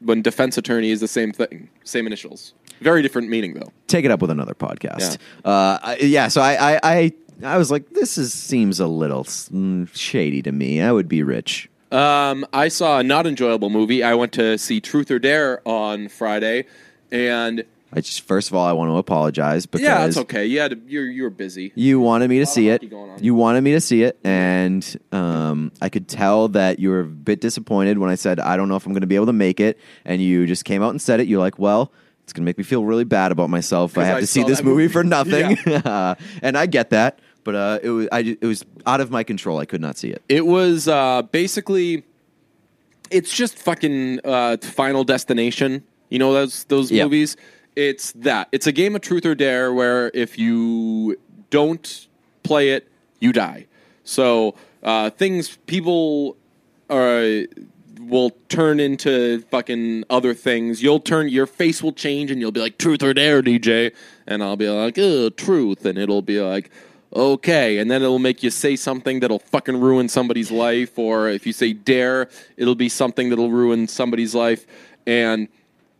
when 0.00 0.22
defense 0.22 0.58
attorney 0.58 0.90
is 0.90 1.00
the 1.00 1.08
same 1.08 1.32
thing, 1.32 1.68
same 1.84 2.06
initials. 2.06 2.54
Very 2.80 3.02
different 3.02 3.28
meaning 3.28 3.54
though. 3.54 3.72
take 3.86 4.04
it 4.04 4.10
up 4.10 4.20
with 4.20 4.30
another 4.30 4.54
podcast. 4.54 5.18
Yeah, 5.44 5.50
uh, 5.50 5.78
I, 5.82 5.96
yeah 6.00 6.28
so 6.28 6.40
I, 6.42 6.74
I, 6.74 6.80
I, 6.82 7.12
I 7.42 7.56
was 7.58 7.70
like, 7.70 7.90
this 7.90 8.18
is 8.18 8.32
seems 8.32 8.80
a 8.80 8.86
little 8.86 9.24
mm, 9.24 9.88
shady 9.94 10.42
to 10.42 10.52
me. 10.52 10.80
I 10.80 10.92
would 10.92 11.08
be 11.08 11.22
rich. 11.22 11.70
Um, 11.92 12.46
I 12.52 12.68
saw 12.68 12.98
a 12.98 13.02
not 13.02 13.26
enjoyable 13.26 13.70
movie. 13.70 14.02
I 14.02 14.14
went 14.14 14.32
to 14.32 14.58
see 14.58 14.80
Truth 14.80 15.10
or 15.10 15.18
Dare 15.18 15.66
on 15.66 16.08
Friday, 16.08 16.66
and 17.10 17.64
I 17.96 18.00
just 18.02 18.20
first 18.22 18.48
of 18.50 18.54
all, 18.54 18.66
I 18.66 18.72
want 18.72 18.90
to 18.90 18.96
apologize 18.98 19.64
because 19.64 19.80
yeah, 19.82 20.04
it's 20.04 20.18
okay. 20.18 20.44
You 20.44 20.60
had 20.60 20.70
to, 20.72 20.80
you're 20.86 21.06
you're 21.06 21.30
busy. 21.30 21.72
you 21.74 21.98
wanted 21.98 22.28
me 22.28 22.38
to 22.40 22.46
see 22.46 22.68
it. 22.68 22.82
hockey 22.82 22.88
going 22.88 23.10
on. 23.10 23.24
You 23.24 23.34
wanted 23.34 23.62
me 23.62 23.72
to 23.72 23.80
see 23.80 24.02
it, 24.02 24.18
and 24.22 24.84
um, 25.12 25.72
I 25.80 25.88
could 25.88 26.06
tell 26.06 26.48
that 26.48 26.78
you 26.78 26.90
were 26.90 27.00
a 27.00 27.04
bit 27.06 27.40
disappointed 27.40 27.96
when 27.98 28.10
I 28.10 28.14
said 28.16 28.38
I 28.38 28.56
don't 28.58 28.68
know 28.68 28.76
if 28.76 28.84
I'm 28.84 28.92
going 28.92 29.00
to 29.00 29.06
be 29.06 29.14
able 29.16 29.26
to 29.26 29.32
make 29.32 29.60
it, 29.60 29.78
and 30.04 30.20
you 30.20 30.46
just 30.46 30.66
came 30.66 30.82
out 30.82 30.90
and 30.90 31.00
said 31.00 31.20
it. 31.20 31.26
You're 31.26 31.40
like, 31.40 31.58
well. 31.58 31.92
It's 32.24 32.32
gonna 32.32 32.44
make 32.44 32.58
me 32.58 32.64
feel 32.64 32.84
really 32.84 33.04
bad 33.04 33.30
about 33.30 33.50
myself. 33.50 33.92
if 33.92 33.98
I 33.98 34.04
have 34.04 34.16
I 34.16 34.20
to 34.22 34.26
see 34.26 34.42
this 34.42 34.60
movie 34.60 34.82
movie. 34.82 34.92
for 34.92 35.04
nothing, 35.04 35.56
and 36.42 36.58
I 36.58 36.66
get 36.66 36.90
that. 36.90 37.20
But 37.44 37.54
uh, 37.54 37.78
it 37.84 37.90
was 37.90 38.08
I, 38.10 38.36
it 38.40 38.44
was 38.44 38.64
out 38.84 39.00
of 39.00 39.12
my 39.12 39.22
control. 39.22 39.60
I 39.60 39.64
could 39.64 39.80
not 39.80 39.96
see 39.96 40.08
it. 40.10 40.24
It 40.28 40.44
was 40.44 40.88
uh, 40.88 41.22
basically, 41.22 42.02
it's 43.12 43.32
just 43.32 43.56
fucking 43.56 44.18
uh, 44.24 44.56
Final 44.60 45.04
Destination. 45.04 45.84
You 46.08 46.18
know 46.18 46.32
those 46.32 46.64
those 46.64 46.90
Yeah. 46.90 47.04
movies. 47.04 47.36
It's 47.76 48.12
that. 48.12 48.48
It's 48.52 48.66
a 48.66 48.72
game 48.72 48.96
of 48.96 49.02
truth 49.02 49.26
or 49.26 49.34
dare 49.34 49.72
where 49.72 50.10
if 50.14 50.38
you 50.38 51.18
don't 51.50 52.08
play 52.42 52.70
it, 52.70 52.88
you 53.20 53.32
die. 53.32 53.66
So 54.04 54.54
uh, 54.82 55.10
things 55.10 55.58
people 55.66 56.36
are 56.88 57.44
will 58.00 58.30
turn 58.48 58.78
into 58.78 59.40
fucking 59.50 60.04
other 60.08 60.32
things. 60.32 60.82
You'll 60.82 61.00
turn 61.00 61.28
your 61.28 61.46
face 61.46 61.82
will 61.82 61.92
change 61.92 62.30
and 62.30 62.40
you'll 62.40 62.52
be 62.52 62.60
like 62.60 62.78
truth 62.78 63.02
or 63.02 63.12
dare 63.12 63.42
DJ 63.42 63.92
and 64.26 64.42
I'll 64.42 64.56
be 64.56 64.68
like 64.68 64.94
truth 65.36 65.84
and 65.84 65.98
it'll 65.98 66.22
be 66.22 66.40
like 66.40 66.70
okay 67.12 67.78
and 67.78 67.90
then 67.90 68.02
it'll 68.02 68.18
make 68.18 68.42
you 68.42 68.50
say 68.50 68.76
something 68.76 69.20
that'll 69.20 69.38
fucking 69.38 69.80
ruin 69.80 70.08
somebody's 70.08 70.50
life 70.50 70.98
or 70.98 71.28
if 71.28 71.46
you 71.46 71.52
say 71.52 71.72
dare 71.72 72.28
it'll 72.56 72.74
be 72.74 72.88
something 72.88 73.30
that'll 73.30 73.50
ruin 73.50 73.86
somebody's 73.88 74.34
life 74.34 74.66
and 75.06 75.48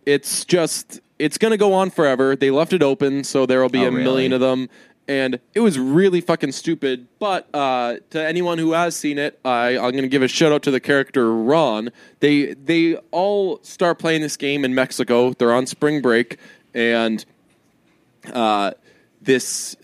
it's 0.04 0.44
just 0.44 1.00
it's 1.18 1.38
going 1.38 1.52
to 1.52 1.56
go 1.56 1.72
on 1.72 1.90
forever. 1.90 2.36
They 2.36 2.50
left 2.50 2.72
it 2.72 2.82
open 2.82 3.24
so 3.24 3.46
there'll 3.46 3.68
be 3.68 3.84
Oh, 3.84 3.88
a 3.88 3.90
million 3.90 4.32
of 4.32 4.40
them 4.40 4.68
and 5.08 5.38
it 5.54 5.60
was 5.60 5.78
really 5.78 6.20
fucking 6.20 6.52
stupid. 6.52 7.06
But 7.18 7.48
uh, 7.54 7.96
to 8.10 8.24
anyone 8.24 8.58
who 8.58 8.72
has 8.72 8.96
seen 8.96 9.18
it, 9.18 9.38
I, 9.44 9.76
I'm 9.76 9.92
going 9.92 10.02
to 10.02 10.08
give 10.08 10.22
a 10.22 10.28
shout 10.28 10.52
out 10.52 10.62
to 10.64 10.70
the 10.70 10.80
character 10.80 11.32
Ron. 11.32 11.90
They 12.20 12.54
they 12.54 12.96
all 13.10 13.60
start 13.62 13.98
playing 13.98 14.22
this 14.22 14.36
game 14.36 14.64
in 14.64 14.74
Mexico. 14.74 15.32
They're 15.32 15.52
on 15.52 15.66
spring 15.66 16.02
break, 16.02 16.38
and 16.74 17.24
uh, 18.32 18.72
this 19.20 19.76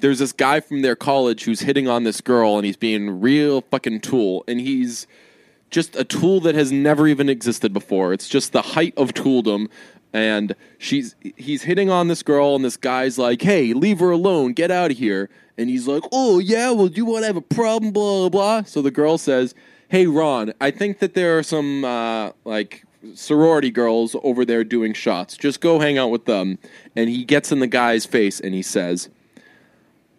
there's 0.00 0.20
this 0.20 0.32
guy 0.32 0.60
from 0.60 0.82
their 0.82 0.94
college 0.94 1.44
who's 1.44 1.60
hitting 1.60 1.88
on 1.88 2.04
this 2.04 2.20
girl, 2.20 2.56
and 2.56 2.64
he's 2.64 2.76
being 2.76 3.20
real 3.20 3.62
fucking 3.62 4.00
tool, 4.00 4.44
and 4.46 4.60
he's 4.60 5.06
just 5.70 5.96
a 5.96 6.04
tool 6.04 6.40
that 6.40 6.54
has 6.54 6.70
never 6.72 7.08
even 7.08 7.28
existed 7.28 7.72
before. 7.72 8.12
It's 8.12 8.28
just 8.28 8.52
the 8.52 8.62
height 8.62 8.94
of 8.96 9.12
tooldom. 9.12 9.68
And 10.12 10.54
she's 10.78 11.14
he's 11.36 11.62
hitting 11.62 11.90
on 11.90 12.08
this 12.08 12.22
girl, 12.22 12.54
and 12.56 12.64
this 12.64 12.76
guy's 12.76 13.18
like, 13.18 13.42
"Hey, 13.42 13.72
leave 13.74 14.00
her 14.00 14.10
alone. 14.10 14.52
Get 14.52 14.70
out 14.70 14.90
of 14.90 14.98
here." 14.98 15.28
And 15.58 15.68
he's 15.68 15.86
like, 15.86 16.02
"Oh 16.12 16.38
yeah, 16.38 16.70
well, 16.70 16.88
do 16.88 16.96
you 16.96 17.04
want 17.04 17.22
to 17.22 17.26
have 17.26 17.36
a 17.36 17.42
problem?" 17.42 17.92
Blah 17.92 18.28
blah 18.28 18.28
blah. 18.28 18.62
So 18.62 18.80
the 18.80 18.90
girl 18.90 19.18
says, 19.18 19.54
"Hey, 19.88 20.06
Ron, 20.06 20.54
I 20.60 20.70
think 20.70 21.00
that 21.00 21.14
there 21.14 21.38
are 21.38 21.42
some 21.42 21.84
uh, 21.84 22.30
like 22.44 22.84
sorority 23.14 23.70
girls 23.70 24.16
over 24.22 24.44
there 24.44 24.64
doing 24.64 24.92
shots. 24.94 25.36
Just 25.36 25.60
go 25.60 25.78
hang 25.78 25.98
out 25.98 26.10
with 26.10 26.24
them." 26.24 26.58
And 26.96 27.10
he 27.10 27.24
gets 27.24 27.52
in 27.52 27.58
the 27.58 27.66
guy's 27.66 28.06
face 28.06 28.40
and 28.40 28.54
he 28.54 28.62
says, 28.62 29.10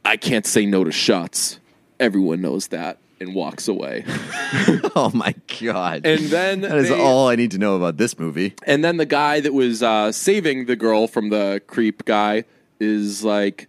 "I 0.05 0.17
can't 0.17 0.45
say 0.45 0.67
no 0.67 0.83
to 0.83 0.91
shots. 0.91 1.59
Everyone 1.99 2.41
knows 2.41 2.67
that." 2.67 2.99
And 3.21 3.35
walks 3.35 3.67
away. 3.67 4.05
Oh 4.95 5.11
my 5.13 5.35
god! 5.61 6.05
And 6.05 6.21
then 6.25 6.61
that 6.61 6.75
is 6.77 6.89
they- 6.89 6.99
all 6.99 7.27
I 7.27 7.35
need 7.35 7.51
to 7.51 7.57
know 7.57 7.75
about 7.75 7.97
this 7.97 8.17
movie. 8.17 8.55
And 8.63 8.83
then 8.83 8.97
the 8.97 9.05
guy 9.05 9.39
that 9.41 9.53
was 9.53 9.83
uh, 9.83 10.11
saving 10.11 10.65
the 10.65 10.75
girl 10.75 11.07
from 11.07 11.29
the 11.29 11.61
creep 11.67 12.03
guy 12.05 12.45
is 12.79 13.23
like, 13.23 13.67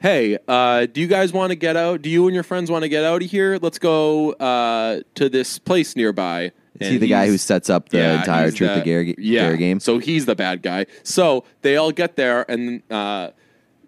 "Hey, 0.00 0.38
uh, 0.46 0.86
do 0.86 1.00
you 1.00 1.06
guys 1.08 1.32
want 1.32 1.50
to 1.50 1.56
get 1.56 1.76
out? 1.76 2.02
Do 2.02 2.08
you 2.10 2.26
and 2.26 2.34
your 2.34 2.44
friends 2.44 2.70
want 2.70 2.82
to 2.84 2.88
get 2.88 3.04
out 3.04 3.22
of 3.22 3.28
here? 3.30 3.58
Let's 3.60 3.78
go 3.78 4.32
uh, 4.34 5.00
to 5.16 5.28
this 5.28 5.58
place 5.58 5.96
nearby." 5.96 6.52
Is 6.80 6.88
he 6.88 6.98
the 6.98 7.08
guy 7.08 7.26
who 7.26 7.36
sets 7.38 7.68
up 7.70 7.88
the 7.90 7.98
Yeah, 7.98 8.20
entire 8.20 8.50
Truth 8.50 8.70
the- 8.74 8.80
or 8.80 8.84
Dare, 8.84 9.02
yeah. 9.02 9.42
Dare 9.48 9.56
game? 9.56 9.80
So 9.80 9.98
he's 9.98 10.26
the 10.26 10.34
bad 10.36 10.62
guy. 10.62 10.86
So 11.02 11.44
they 11.62 11.76
all 11.76 11.92
get 11.92 12.16
there 12.16 12.50
and 12.50 12.82
uh, 12.90 13.30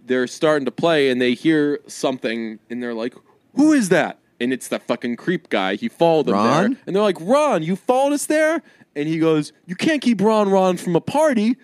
they're 0.07 0.26
starting 0.26 0.64
to 0.66 0.70
play, 0.72 1.11
and 1.11 1.20
they 1.20 1.34
hear 1.34 1.80
something, 1.86 2.59
and 2.70 2.82
they're 2.82 2.94
like, 2.94 3.14
"Who 3.55 3.72
is 3.72 3.88
that?" 3.90 4.18
And 4.45 4.53
it's 4.53 4.68
the 4.68 4.78
fucking 4.78 5.16
creep 5.16 5.49
guy. 5.49 5.74
He 5.74 5.88
followed 5.88 6.26
them 6.26 6.34
Ron? 6.34 6.72
there, 6.72 6.80
and 6.86 6.95
they're 6.95 7.03
like, 7.03 7.16
"Ron, 7.20 7.62
you 7.62 7.76
followed 7.76 8.12
us 8.12 8.26
there?" 8.26 8.62
And 8.95 9.09
he 9.09 9.18
goes, 9.18 9.53
"You 9.66 9.74
can't 9.74 10.03
keep 10.03 10.20
Ron 10.20 10.51
Ron 10.51 10.76
from 10.76 10.95
a 10.95 11.01
party." 11.01 11.57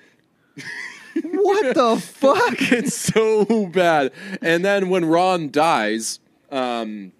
what 1.22 1.74
the 1.74 1.96
fuck? 2.00 2.54
it's 2.72 2.96
so 2.96 3.66
bad. 3.66 4.12
And 4.40 4.64
then 4.64 4.88
when 4.88 5.04
Ron 5.04 5.50
dies, 5.50 6.20
um, 6.50 7.12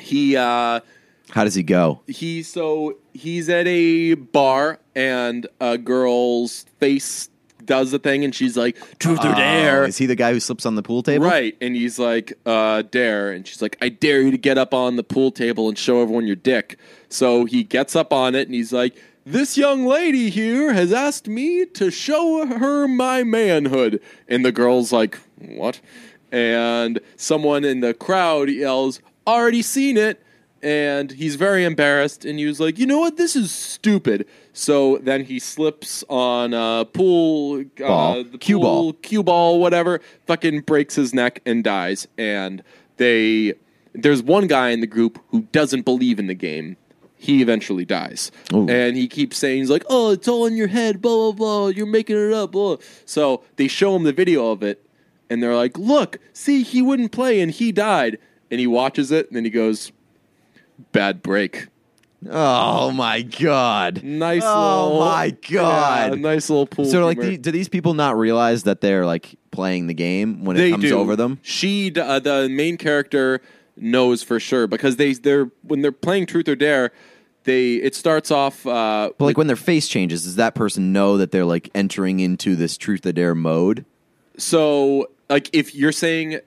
he 0.00 0.36
uh, 0.36 0.80
How 1.30 1.44
does 1.44 1.54
he 1.54 1.62
go? 1.64 2.00
he 2.06 2.42
so 2.42 2.98
he's 3.12 3.48
at 3.48 3.66
a 3.66 4.14
bar 4.14 4.78
and 4.94 5.46
a 5.60 5.76
girl's 5.76 6.66
face 6.78 7.28
does 7.66 7.90
the 7.90 7.98
thing 7.98 8.24
and 8.24 8.34
she's 8.34 8.56
like 8.56 8.76
truth 8.98 9.24
or 9.24 9.28
Oh, 9.28 9.34
dare. 9.34 9.84
Is 9.84 9.98
he 9.98 10.06
the 10.06 10.14
guy 10.14 10.32
who 10.32 10.40
slips 10.40 10.64
on 10.66 10.74
the 10.74 10.82
pool 10.82 11.02
table? 11.02 11.26
right 11.26 11.56
and 11.60 11.74
he's 11.76 11.98
like 11.98 12.32
uh 12.46 12.82
dare. 12.82 13.30
And 13.32 13.46
she's 13.46 13.62
like 13.62 13.76
i 13.80 13.88
dare 13.88 14.20
you 14.22 14.30
to 14.30 14.38
get 14.38 14.58
up 14.58 14.74
on 14.74 14.96
the 14.96 15.04
pool 15.04 15.30
table 15.30 15.68
and 15.68 15.76
show 15.78 16.00
everyone 16.02 16.26
your 16.26 16.36
dick. 16.36 16.78
So 17.08 17.44
he 17.44 17.62
gets 17.64 17.94
up 17.94 18.12
on 18.12 18.34
it 18.34 18.48
and 18.48 18.54
he's 18.54 18.72
like 18.72 18.96
this 19.26 19.56
young 19.56 19.86
lady 19.86 20.28
here 20.30 20.72
has 20.74 20.92
asked 20.92 21.28
me 21.28 21.64
to 21.64 21.90
show 21.90 22.44
her 22.46 22.86
my 22.86 23.22
manhood. 23.24 24.00
And 24.28 24.44
the 24.44 24.52
girl's 24.52 24.92
like 24.92 25.18
what? 25.38 25.80
And 26.32 27.00
someone 27.16 27.64
in 27.64 27.80
the 27.80 27.94
crowd 27.94 28.48
yells 28.50 29.00
already 29.26 29.62
seen 29.62 29.96
it 29.96 30.20
and 30.64 31.10
he's 31.12 31.36
very 31.36 31.62
embarrassed 31.62 32.24
and 32.24 32.38
he 32.38 32.46
was 32.46 32.58
like 32.58 32.78
you 32.78 32.86
know 32.86 32.98
what 32.98 33.16
this 33.18 33.36
is 33.36 33.52
stupid 33.52 34.26
so 34.54 34.96
then 35.02 35.22
he 35.24 35.38
slips 35.38 36.02
on 36.08 36.54
a 36.54 36.86
pool 36.86 37.62
Ball. 37.78 38.20
uh, 38.20 38.22
the 38.22 38.38
Cue 38.38 38.58
ball. 38.58 38.92
cue 38.94 39.22
ball 39.22 39.60
whatever 39.60 40.00
fucking 40.26 40.62
breaks 40.62 40.94
his 40.94 41.12
neck 41.12 41.42
and 41.44 41.62
dies 41.62 42.08
and 42.16 42.62
they 42.96 43.52
there's 43.92 44.22
one 44.22 44.46
guy 44.46 44.70
in 44.70 44.80
the 44.80 44.86
group 44.86 45.20
who 45.28 45.42
doesn't 45.52 45.82
believe 45.82 46.18
in 46.18 46.26
the 46.28 46.34
game 46.34 46.76
he 47.14 47.42
eventually 47.42 47.84
dies 47.84 48.32
Ooh. 48.54 48.66
and 48.68 48.96
he 48.96 49.06
keeps 49.06 49.36
saying 49.36 49.58
he's 49.58 49.70
like 49.70 49.84
oh 49.90 50.12
it's 50.12 50.26
all 50.26 50.46
in 50.46 50.56
your 50.56 50.68
head 50.68 51.02
blah 51.02 51.30
blah 51.30 51.32
blah 51.32 51.66
you're 51.68 51.86
making 51.86 52.16
it 52.16 52.32
up 52.32 52.52
blah. 52.52 52.76
so 53.04 53.42
they 53.56 53.68
show 53.68 53.94
him 53.94 54.04
the 54.04 54.12
video 54.14 54.50
of 54.50 54.62
it 54.62 54.84
and 55.28 55.42
they're 55.42 55.54
like 55.54 55.76
look 55.76 56.18
see 56.32 56.62
he 56.62 56.80
wouldn't 56.80 57.12
play 57.12 57.40
and 57.42 57.52
he 57.52 57.70
died 57.70 58.18
and 58.50 58.60
he 58.60 58.66
watches 58.66 59.10
it 59.12 59.26
and 59.26 59.36
then 59.36 59.44
he 59.44 59.50
goes 59.50 59.92
bad 60.92 61.22
break 61.22 61.68
Oh 62.30 62.90
my 62.90 63.20
god! 63.20 64.02
nice 64.02 64.40
Oh 64.44 64.86
little 64.94 65.00
my 65.00 65.30
God. 65.50 66.14
yeah, 66.14 66.20
nice 66.20 66.48
little 66.48 66.66
pool 66.66 66.86
So, 66.86 67.04
like, 67.04 67.20
the, 67.20 67.36
do 67.36 67.50
these 67.50 67.68
people 67.68 67.92
not 67.92 68.16
realize 68.16 68.62
that 68.62 68.80
they're 68.80 69.04
like 69.04 69.34
playing 69.50 69.88
the 69.88 69.94
game 69.94 70.42
when 70.42 70.56
it 70.56 70.60
they 70.60 70.70
comes 70.70 70.84
do. 70.84 70.98
over 70.98 71.16
them? 71.16 71.38
She, 71.42 71.92
uh, 71.94 72.20
the 72.20 72.48
main 72.48 72.78
character, 72.78 73.42
knows 73.76 74.22
for 74.22 74.40
sure 74.40 74.66
because 74.66 74.96
they 74.96 75.12
they're 75.12 75.50
when 75.64 75.82
they're 75.82 75.92
playing 75.92 76.24
Truth 76.24 76.48
or 76.48 76.56
Dare, 76.56 76.92
they 77.42 77.74
it 77.74 77.94
starts 77.94 78.30
off. 78.30 78.66
Uh, 78.66 79.10
But 79.18 79.26
like 79.26 79.36
when 79.36 79.46
their 79.48 79.54
face 79.56 79.86
changes, 79.86 80.24
does 80.24 80.36
that 80.36 80.54
person 80.54 80.94
know 80.94 81.18
that 81.18 81.30
they're 81.30 81.44
like 81.44 81.68
entering 81.74 82.20
into 82.20 82.56
this 82.56 82.78
truth 82.78 83.04
or 83.04 83.12
dare 83.12 83.34
mode? 83.34 83.84
so 84.38 85.08
like 85.28 85.50
if 85.52 85.74
you're 85.74 85.92
saying. 85.92 86.38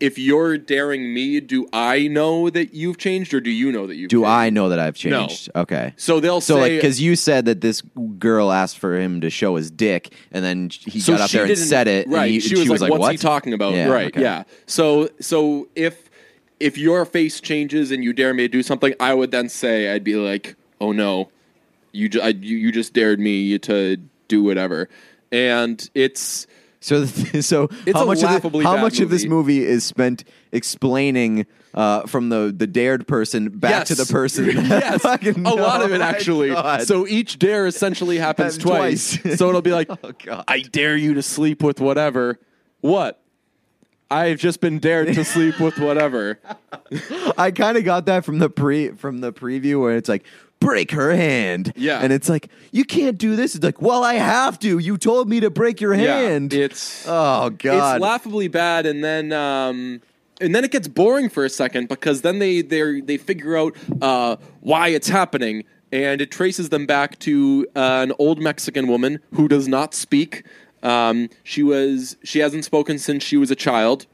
If 0.00 0.18
you're 0.18 0.56
daring 0.56 1.12
me, 1.12 1.40
do 1.40 1.68
I 1.74 2.08
know 2.08 2.48
that 2.48 2.72
you've 2.72 2.96
changed, 2.96 3.34
or 3.34 3.40
do 3.40 3.50
you 3.50 3.70
know 3.70 3.86
that 3.86 3.96
you've? 3.96 4.08
Do 4.08 4.20
changed? 4.20 4.28
I 4.30 4.48
know 4.50 4.70
that 4.70 4.78
I've 4.78 4.94
changed? 4.96 5.50
No. 5.54 5.60
Okay. 5.62 5.92
So 5.96 6.20
they'll 6.20 6.40
So 6.40 6.54
say 6.56 6.60
like 6.62 6.72
because 6.72 7.00
you 7.02 7.16
said 7.16 7.44
that 7.44 7.60
this 7.60 7.82
girl 8.18 8.50
asked 8.50 8.78
for 8.78 8.98
him 8.98 9.20
to 9.20 9.28
show 9.28 9.56
his 9.56 9.70
dick, 9.70 10.14
and 10.32 10.42
then 10.42 10.70
he 10.70 11.00
so 11.00 11.12
got 11.12 11.20
up 11.22 11.30
there 11.30 11.44
and 11.44 11.58
said 11.58 11.86
it. 11.86 12.08
Right. 12.08 12.30
he- 12.30 12.40
she, 12.40 12.56
was, 12.68 12.80
like, 12.80 12.90
"What's 12.90 13.00
"What?" 13.00 13.12
he 13.12 13.18
talking 13.18 13.52
about?" 13.52 13.74
Yeah, 13.74 13.88
right. 13.88 14.06
okay. 14.06 14.22
Yeah. 14.22 14.44
So 14.66 15.10
so 15.20 15.68
if 15.76 16.08
if 16.58 16.78
your 16.78 17.04
face 17.04 17.40
changes 17.40 17.90
and 17.90 18.02
you 18.02 18.12
dare 18.12 18.32
me 18.32 18.44
to 18.44 18.48
do 18.48 18.62
something, 18.62 18.94
I 19.00 19.12
would 19.14 19.30
then 19.30 19.48
say 19.50 19.92
I'd 19.92 20.04
be 20.04 20.16
like, 20.16 20.56
"Oh 20.80 20.92
no, 20.92 21.30
you 21.92 22.08
ju- 22.08 22.22
I, 22.22 22.28
you, 22.28 22.56
you 22.56 22.72
just 22.72 22.94
dared 22.94 23.20
me 23.20 23.58
to 23.60 23.98
do 24.28 24.42
whatever," 24.42 24.88
and 25.30 25.90
it's 25.94 26.46
So, 26.80 27.04
th- 27.04 27.44
so 27.44 27.68
It's 27.86 27.96
how 27.98 28.06
much 28.06 28.22
of 28.22 28.42
the- 28.52 28.62
how 28.62 28.76
much 28.78 29.00
of 29.00 29.10
this 29.10 29.26
movie. 29.26 29.64
is 29.64 29.84
spent 29.84 30.24
explaining 30.52 31.46
uh, 31.74 32.06
from 32.06 32.30
the 32.30 32.52
the 32.56 32.66
dared 32.66 33.06
person 33.06 33.50
back 33.50 33.86
to 33.86 33.94
the 33.94 34.06
person? 34.06 34.46
yes, 34.54 35.04
a 35.04 35.30
lot 35.38 35.82
of 35.82 35.92
it 35.92 36.00
actually. 36.00 36.48
God. 36.50 36.82
So 36.82 37.06
each 37.06 37.38
dare 37.38 37.66
essentially 37.66 38.16
happens 38.18 38.56
Happens 38.56 38.64
twice. 38.64 39.16
twice. 39.18 39.38
so 39.38 39.48
it'll 39.48 39.62
be 39.62 39.72
like, 39.72 39.88
Oh, 39.90 40.42
I 40.48 40.60
dare 40.60 40.96
you 40.96 41.14
to 41.14 41.22
sleep 41.22 41.62
with 41.62 41.80
whatever. 41.80 42.38
What? 42.80 43.22
I've 44.12 44.38
just 44.38 44.60
been 44.60 44.80
dared 44.80 45.14
to 45.14 45.24
sleep 45.24 45.60
with 45.60 45.78
whatever. 45.78 46.40
I 47.38 47.52
kind 47.52 47.76
of 47.78 47.84
got 47.84 48.06
that 48.06 48.24
from 48.24 48.40
the 48.40 48.50
pre 48.50 48.88
from 48.92 49.18
the 49.20 49.32
preview 49.32 49.80
where 49.80 49.96
it's 49.96 50.08
like 50.08 50.24
break 50.60 50.92
her 50.92 51.14
hand. 51.14 51.72
Yeah. 51.74 52.00
and 52.00 52.12
it's 52.12 52.28
like 52.28 52.48
you 52.70 52.84
can't 52.84 53.18
do 53.18 53.34
this. 53.34 53.54
It's 53.54 53.64
like, 53.64 53.82
well, 53.82 54.04
I 54.04 54.14
have 54.14 54.58
to. 54.60 54.78
You 54.78 54.96
told 54.96 55.28
me 55.28 55.40
to 55.40 55.50
break 55.50 55.80
your 55.80 55.94
hand. 55.94 56.52
Yeah, 56.52 56.64
it's 56.64 57.04
oh 57.08 57.50
God. 57.50 57.96
it's 57.96 58.02
laughably 58.02 58.48
bad, 58.48 58.86
and 58.86 59.02
then 59.02 59.32
um, 59.32 60.00
and 60.40 60.54
then 60.54 60.64
it 60.64 60.70
gets 60.70 60.88
boring 60.88 61.28
for 61.28 61.44
a 61.44 61.50
second 61.50 61.88
because 61.88 62.22
then 62.22 62.38
they 62.38 62.62
they 62.62 63.00
they 63.00 63.16
figure 63.16 63.56
out 63.56 63.76
uh, 64.00 64.36
why 64.60 64.88
it's 64.88 65.08
happening, 65.08 65.64
and 65.90 66.20
it 66.20 66.30
traces 66.30 66.68
them 66.68 66.86
back 66.86 67.18
to 67.20 67.66
uh, 67.74 68.00
an 68.02 68.12
old 68.18 68.40
Mexican 68.40 68.86
woman 68.86 69.20
who 69.34 69.48
does 69.48 69.66
not 69.66 69.94
speak. 69.94 70.44
Um, 70.82 71.28
she 71.42 71.62
was 71.62 72.16
she 72.22 72.38
hasn't 72.38 72.64
spoken 72.64 72.98
since 72.98 73.22
she 73.22 73.36
was 73.36 73.50
a 73.50 73.56
child, 73.56 74.06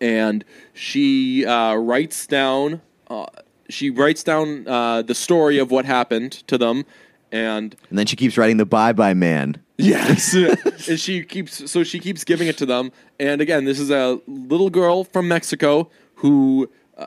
and 0.00 0.44
she 0.72 1.44
uh, 1.44 1.74
writes 1.74 2.26
down 2.26 2.80
uh, 3.08 3.26
she 3.72 3.90
writes 3.90 4.22
down 4.22 4.66
uh, 4.66 5.02
the 5.02 5.14
story 5.14 5.58
of 5.58 5.70
what 5.70 5.84
happened 5.84 6.32
to 6.48 6.58
them, 6.58 6.84
and 7.32 7.76
and 7.88 7.98
then 7.98 8.06
she 8.06 8.16
keeps 8.16 8.36
writing 8.36 8.56
the 8.56 8.66
bye 8.66 8.92
bye 8.92 9.14
man. 9.14 9.62
Yes, 9.76 10.34
and 10.88 11.00
she 11.00 11.22
keeps 11.22 11.70
so 11.70 11.84
she 11.84 11.98
keeps 11.98 12.24
giving 12.24 12.48
it 12.48 12.58
to 12.58 12.66
them. 12.66 12.92
And 13.18 13.40
again, 13.40 13.64
this 13.64 13.78
is 13.78 13.90
a 13.90 14.20
little 14.26 14.70
girl 14.70 15.04
from 15.04 15.28
Mexico 15.28 15.90
who 16.16 16.70
uh, 16.98 17.06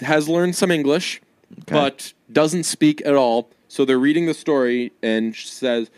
has 0.00 0.28
learned 0.28 0.56
some 0.56 0.70
English, 0.70 1.20
but 1.66 2.12
doesn't 2.30 2.64
speak 2.64 3.02
at 3.04 3.14
all. 3.14 3.50
So 3.68 3.84
they're 3.84 3.98
reading 3.98 4.26
the 4.26 4.34
story, 4.34 4.92
and 5.02 5.34
she 5.34 5.48
says, 5.48 5.90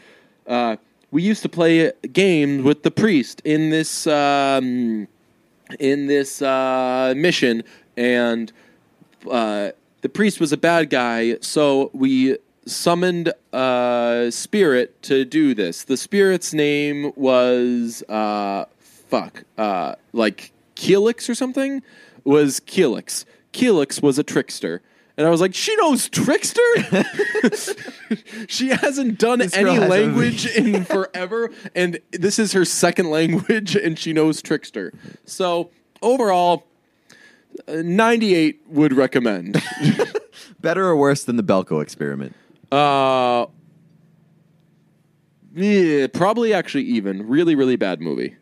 uh, 0.46 0.76
"We 1.10 1.22
used 1.22 1.42
to 1.42 1.48
play 1.48 1.92
games 2.12 2.62
with 2.62 2.84
the 2.84 2.90
priest 2.90 3.42
in 3.44 3.70
this 3.70 4.06
um, 4.06 5.08
in 5.78 6.06
this 6.06 6.42
uh, 6.42 7.14
mission, 7.16 7.64
and." 7.96 8.52
uh, 9.30 9.70
the 10.05 10.11
priest 10.11 10.38
was 10.38 10.52
a 10.52 10.59
bad 10.59 10.90
guy, 10.90 11.38
so 11.40 11.90
we 11.94 12.36
summoned 12.66 13.32
a 13.55 14.26
spirit 14.28 15.02
to 15.05 15.24
do 15.24 15.55
this. 15.55 15.84
The 15.84 15.96
spirit's 15.96 16.52
name 16.52 17.11
was 17.16 18.02
uh, 18.02 18.66
fuck, 18.80 19.44
uh, 19.57 19.94
like 20.12 20.52
Keelix 20.76 21.30
or 21.30 21.34
something. 21.34 21.82
Was 22.22 22.61
Keelix? 22.61 23.24
Keelix 23.55 24.02
was 24.02 24.18
a 24.18 24.22
trickster. 24.22 24.82
And 25.16 25.26
I 25.26 25.30
was 25.30 25.40
like, 25.40 25.55
she 25.55 25.74
knows 25.76 26.11
trickster. 26.11 26.61
she 28.46 28.68
hasn't 28.68 29.18
done 29.18 29.38
This 29.38 29.57
any 29.57 29.78
language 29.78 30.44
in 30.55 30.84
forever, 30.84 31.50
and 31.74 31.98
this 32.12 32.38
is 32.38 32.52
her 32.52 32.66
second 32.66 33.09
language, 33.09 33.74
and 33.74 33.98
she 33.98 34.12
knows 34.12 34.42
trickster. 34.42 34.92
So 35.24 35.70
overall, 36.02 36.66
uh, 37.68 37.82
98 37.84 38.61
would 38.68 38.92
recommend. 38.92 39.62
Better 40.61 40.86
or 40.86 40.96
worse 40.96 41.24
than 41.24 41.36
the 41.36 41.42
Belko 41.42 41.82
experiment? 41.82 42.34
uh, 42.72 43.46
yeah, 45.55 46.09
probably 46.09 46.52
actually 46.52 46.82
even. 46.84 47.28
Really, 47.28 47.55
really 47.55 47.76
bad 47.76 48.00
movie. 48.00 48.36